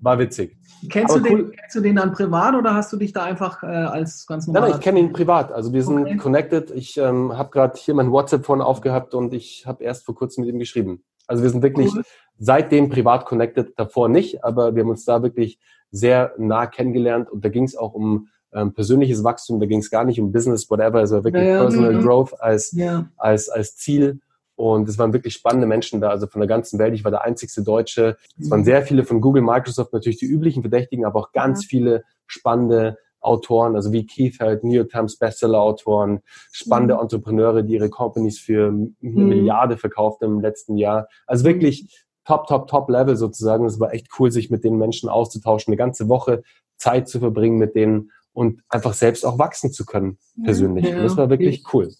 War 0.00 0.18
witzig. 0.18 0.56
Kennst 0.88 1.14
du, 1.14 1.20
den, 1.20 1.32
cool. 1.32 1.50
kennst 1.50 1.76
du 1.76 1.80
den 1.80 1.96
dann 1.96 2.12
privat 2.12 2.54
oder 2.54 2.74
hast 2.74 2.92
du 2.92 2.96
dich 2.96 3.12
da 3.12 3.22
einfach 3.22 3.62
äh, 3.62 3.66
als 3.66 4.26
ganz 4.26 4.46
normal? 4.46 4.62
Nein, 4.62 4.70
nein 4.70 4.78
ich 4.78 4.84
kenne 4.84 4.98
ihn 5.00 5.12
privat. 5.12 5.52
Also 5.52 5.72
wir 5.72 5.84
sind 5.84 6.00
okay. 6.00 6.16
connected. 6.16 6.70
Ich 6.70 6.96
ähm, 6.96 7.36
habe 7.36 7.50
gerade 7.50 7.78
hier 7.78 7.94
mein 7.94 8.10
WhatsApp-Phone 8.10 8.62
aufgehabt 8.62 9.14
und 9.14 9.34
ich 9.34 9.66
habe 9.66 9.84
erst 9.84 10.06
vor 10.06 10.14
kurzem 10.14 10.44
mit 10.44 10.54
ihm 10.54 10.58
geschrieben. 10.58 11.04
Also 11.26 11.42
wir 11.42 11.50
sind 11.50 11.62
wirklich 11.62 11.94
cool. 11.94 12.02
seitdem 12.38 12.88
privat 12.88 13.26
connected, 13.26 13.78
davor 13.78 14.08
nicht, 14.08 14.42
aber 14.42 14.74
wir 14.74 14.82
haben 14.82 14.90
uns 14.90 15.04
da 15.04 15.22
wirklich 15.22 15.58
sehr 15.90 16.32
nah 16.38 16.66
kennengelernt 16.66 17.30
und 17.30 17.44
da 17.44 17.50
ging 17.50 17.64
es 17.64 17.76
auch 17.76 17.92
um 17.92 18.28
ähm, 18.52 18.72
persönliches 18.72 19.22
Wachstum, 19.22 19.60
da 19.60 19.66
ging 19.66 19.78
es 19.78 19.90
gar 19.90 20.04
nicht 20.04 20.20
um 20.20 20.32
Business, 20.32 20.68
whatever, 20.70 20.98
also 20.98 21.22
wirklich 21.22 21.44
ja, 21.44 21.60
Personal 21.60 21.94
ja. 21.94 22.00
Growth 22.00 22.40
als, 22.40 22.72
ja. 22.72 23.08
als, 23.16 23.48
als 23.48 23.76
Ziel. 23.76 24.20
Und 24.60 24.90
es 24.90 24.98
waren 24.98 25.14
wirklich 25.14 25.32
spannende 25.32 25.66
Menschen 25.66 26.02
da, 26.02 26.10
also 26.10 26.26
von 26.26 26.42
der 26.42 26.46
ganzen 26.46 26.78
Welt. 26.78 26.92
Ich 26.92 27.02
war 27.02 27.10
der 27.10 27.24
einzigste 27.24 27.62
Deutsche. 27.62 28.18
Es 28.38 28.50
waren 28.50 28.62
sehr 28.62 28.82
viele 28.82 29.04
von 29.04 29.22
Google, 29.22 29.40
Microsoft, 29.40 29.94
natürlich 29.94 30.18
die 30.18 30.26
üblichen 30.26 30.62
Verdächtigen, 30.62 31.06
aber 31.06 31.20
auch 31.20 31.32
ganz 31.32 31.64
viele 31.64 32.04
spannende 32.26 32.98
Autoren, 33.20 33.74
also 33.74 33.90
wie 33.90 34.04
Keith 34.04 34.38
halt, 34.38 34.62
New 34.62 34.74
York 34.74 34.90
Times 34.90 35.16
Bestseller-Autoren, 35.16 36.20
spannende 36.52 36.92
mhm. 36.96 37.00
Entrepreneure, 37.00 37.62
die 37.62 37.72
ihre 37.72 37.88
Companies 37.88 38.38
für 38.38 38.68
eine 38.68 38.92
mhm. 39.00 39.28
Milliarde 39.28 39.78
verkauft 39.78 40.20
im 40.20 40.40
letzten 40.42 40.76
Jahr. 40.76 41.08
Also 41.26 41.46
wirklich 41.46 42.04
top, 42.26 42.46
top, 42.46 42.66
top 42.66 42.90
Level 42.90 43.16
sozusagen. 43.16 43.64
Es 43.64 43.80
war 43.80 43.94
echt 43.94 44.08
cool, 44.18 44.30
sich 44.30 44.50
mit 44.50 44.62
den 44.62 44.76
Menschen 44.76 45.08
auszutauschen, 45.08 45.72
eine 45.72 45.78
ganze 45.78 46.10
Woche 46.10 46.42
Zeit 46.76 47.08
zu 47.08 47.18
verbringen 47.18 47.56
mit 47.56 47.74
denen 47.74 48.10
und 48.40 48.62
einfach 48.70 48.94
selbst 48.94 49.26
auch 49.26 49.38
wachsen 49.38 49.70
zu 49.70 49.84
können, 49.84 50.16
persönlich. 50.42 50.86
Ja, 50.86 51.02
das 51.02 51.14
war 51.14 51.28
wirklich 51.28 51.62
cool. 51.74 51.90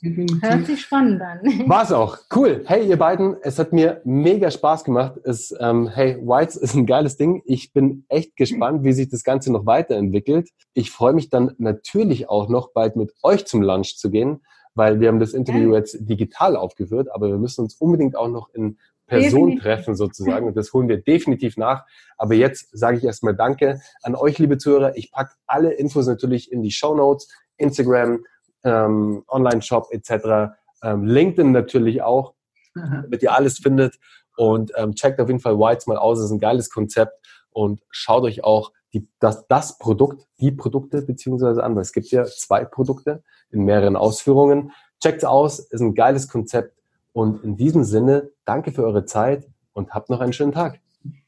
Hört 0.40 0.64
sich 0.64 0.80
spannend 0.80 1.20
an. 1.20 1.40
War 1.68 1.82
es 1.82 1.92
auch. 1.92 2.16
Cool. 2.34 2.62
Hey, 2.64 2.88
ihr 2.88 2.96
beiden, 2.96 3.36
es 3.42 3.58
hat 3.58 3.74
mir 3.74 4.00
mega 4.04 4.50
Spaß 4.50 4.84
gemacht. 4.84 5.20
Es, 5.22 5.54
ähm, 5.60 5.88
hey, 5.88 6.16
Whites 6.16 6.56
ist 6.56 6.74
ein 6.74 6.86
geiles 6.86 7.18
Ding. 7.18 7.42
Ich 7.44 7.74
bin 7.74 8.06
echt 8.08 8.36
gespannt, 8.36 8.84
wie 8.84 8.94
sich 8.94 9.10
das 9.10 9.22
Ganze 9.22 9.52
noch 9.52 9.66
weiterentwickelt. 9.66 10.48
Ich 10.72 10.90
freue 10.90 11.12
mich 11.12 11.28
dann 11.28 11.52
natürlich 11.58 12.30
auch 12.30 12.48
noch 12.48 12.72
bald 12.72 12.96
mit 12.96 13.12
euch 13.22 13.44
zum 13.44 13.60
Lunch 13.60 13.98
zu 13.98 14.08
gehen, 14.08 14.40
weil 14.74 14.98
wir 14.98 15.08
haben 15.08 15.20
das 15.20 15.34
Interview 15.34 15.74
jetzt 15.74 15.98
digital 16.00 16.56
aufgeführt, 16.56 17.08
aber 17.12 17.28
wir 17.28 17.36
müssen 17.36 17.60
uns 17.60 17.74
unbedingt 17.74 18.16
auch 18.16 18.28
noch 18.28 18.48
in 18.54 18.78
Person 19.10 19.56
treffen 19.58 19.96
sozusagen. 19.96 20.46
Und 20.46 20.56
das 20.56 20.72
holen 20.72 20.88
wir 20.88 20.98
definitiv 21.02 21.56
nach. 21.56 21.84
Aber 22.16 22.34
jetzt 22.34 22.68
sage 22.72 22.98
ich 22.98 23.04
erstmal 23.04 23.34
Danke 23.34 23.80
an 24.02 24.14
euch, 24.14 24.38
liebe 24.38 24.56
Zuhörer. 24.56 24.96
Ich 24.96 25.10
packe 25.10 25.34
alle 25.46 25.72
Infos 25.72 26.06
natürlich 26.06 26.52
in 26.52 26.62
die 26.62 26.70
Show 26.70 26.94
Notes, 26.94 27.28
Instagram, 27.56 28.24
ähm, 28.62 29.24
Online-Shop 29.28 29.88
etc. 29.90 30.54
Ähm, 30.82 31.04
LinkedIn 31.04 31.50
natürlich 31.50 32.02
auch, 32.02 32.34
damit 32.74 33.22
ihr 33.22 33.34
alles 33.34 33.58
findet. 33.58 33.98
Und 34.36 34.72
ähm, 34.76 34.94
checkt 34.94 35.20
auf 35.20 35.28
jeden 35.28 35.40
Fall 35.40 35.58
Whites 35.58 35.86
mal 35.86 35.98
aus. 35.98 36.18
Das 36.18 36.26
ist 36.26 36.32
ein 36.32 36.40
geiles 36.40 36.70
Konzept. 36.70 37.12
Und 37.50 37.82
schaut 37.90 38.22
euch 38.22 38.44
auch 38.44 38.72
die, 38.92 39.08
das, 39.18 39.46
das 39.48 39.78
Produkt, 39.78 40.26
die 40.40 40.52
Produkte 40.52 41.02
beziehungsweise 41.02 41.64
an, 41.64 41.74
weil 41.74 41.82
es 41.82 41.92
gibt 41.92 42.06
ja 42.12 42.24
zwei 42.24 42.64
Produkte 42.64 43.24
in 43.50 43.64
mehreren 43.64 43.96
Ausführungen. 43.96 44.72
Checkt 45.02 45.24
aus, 45.24 45.58
ist 45.58 45.80
ein 45.80 45.94
geiles 45.94 46.28
Konzept 46.28 46.79
und 47.12 47.42
in 47.44 47.56
diesem 47.56 47.84
Sinne, 47.84 48.30
danke 48.44 48.72
für 48.72 48.84
eure 48.84 49.04
Zeit 49.04 49.48
und 49.72 49.90
habt 49.90 50.10
noch 50.10 50.20
einen 50.20 50.32
schönen 50.32 50.52
Tag. 50.52 50.80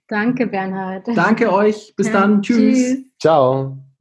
Danke, 0.09 0.47
Bernhard. 0.47 1.09
Danke 1.15 1.53
euch. 1.53 1.95
Bis 1.97 2.09
ja, 2.09 2.13
dann. 2.13 2.43
Tschüss. 2.43 2.79
tschüss. 2.79 2.99
Ciao. 3.19 3.79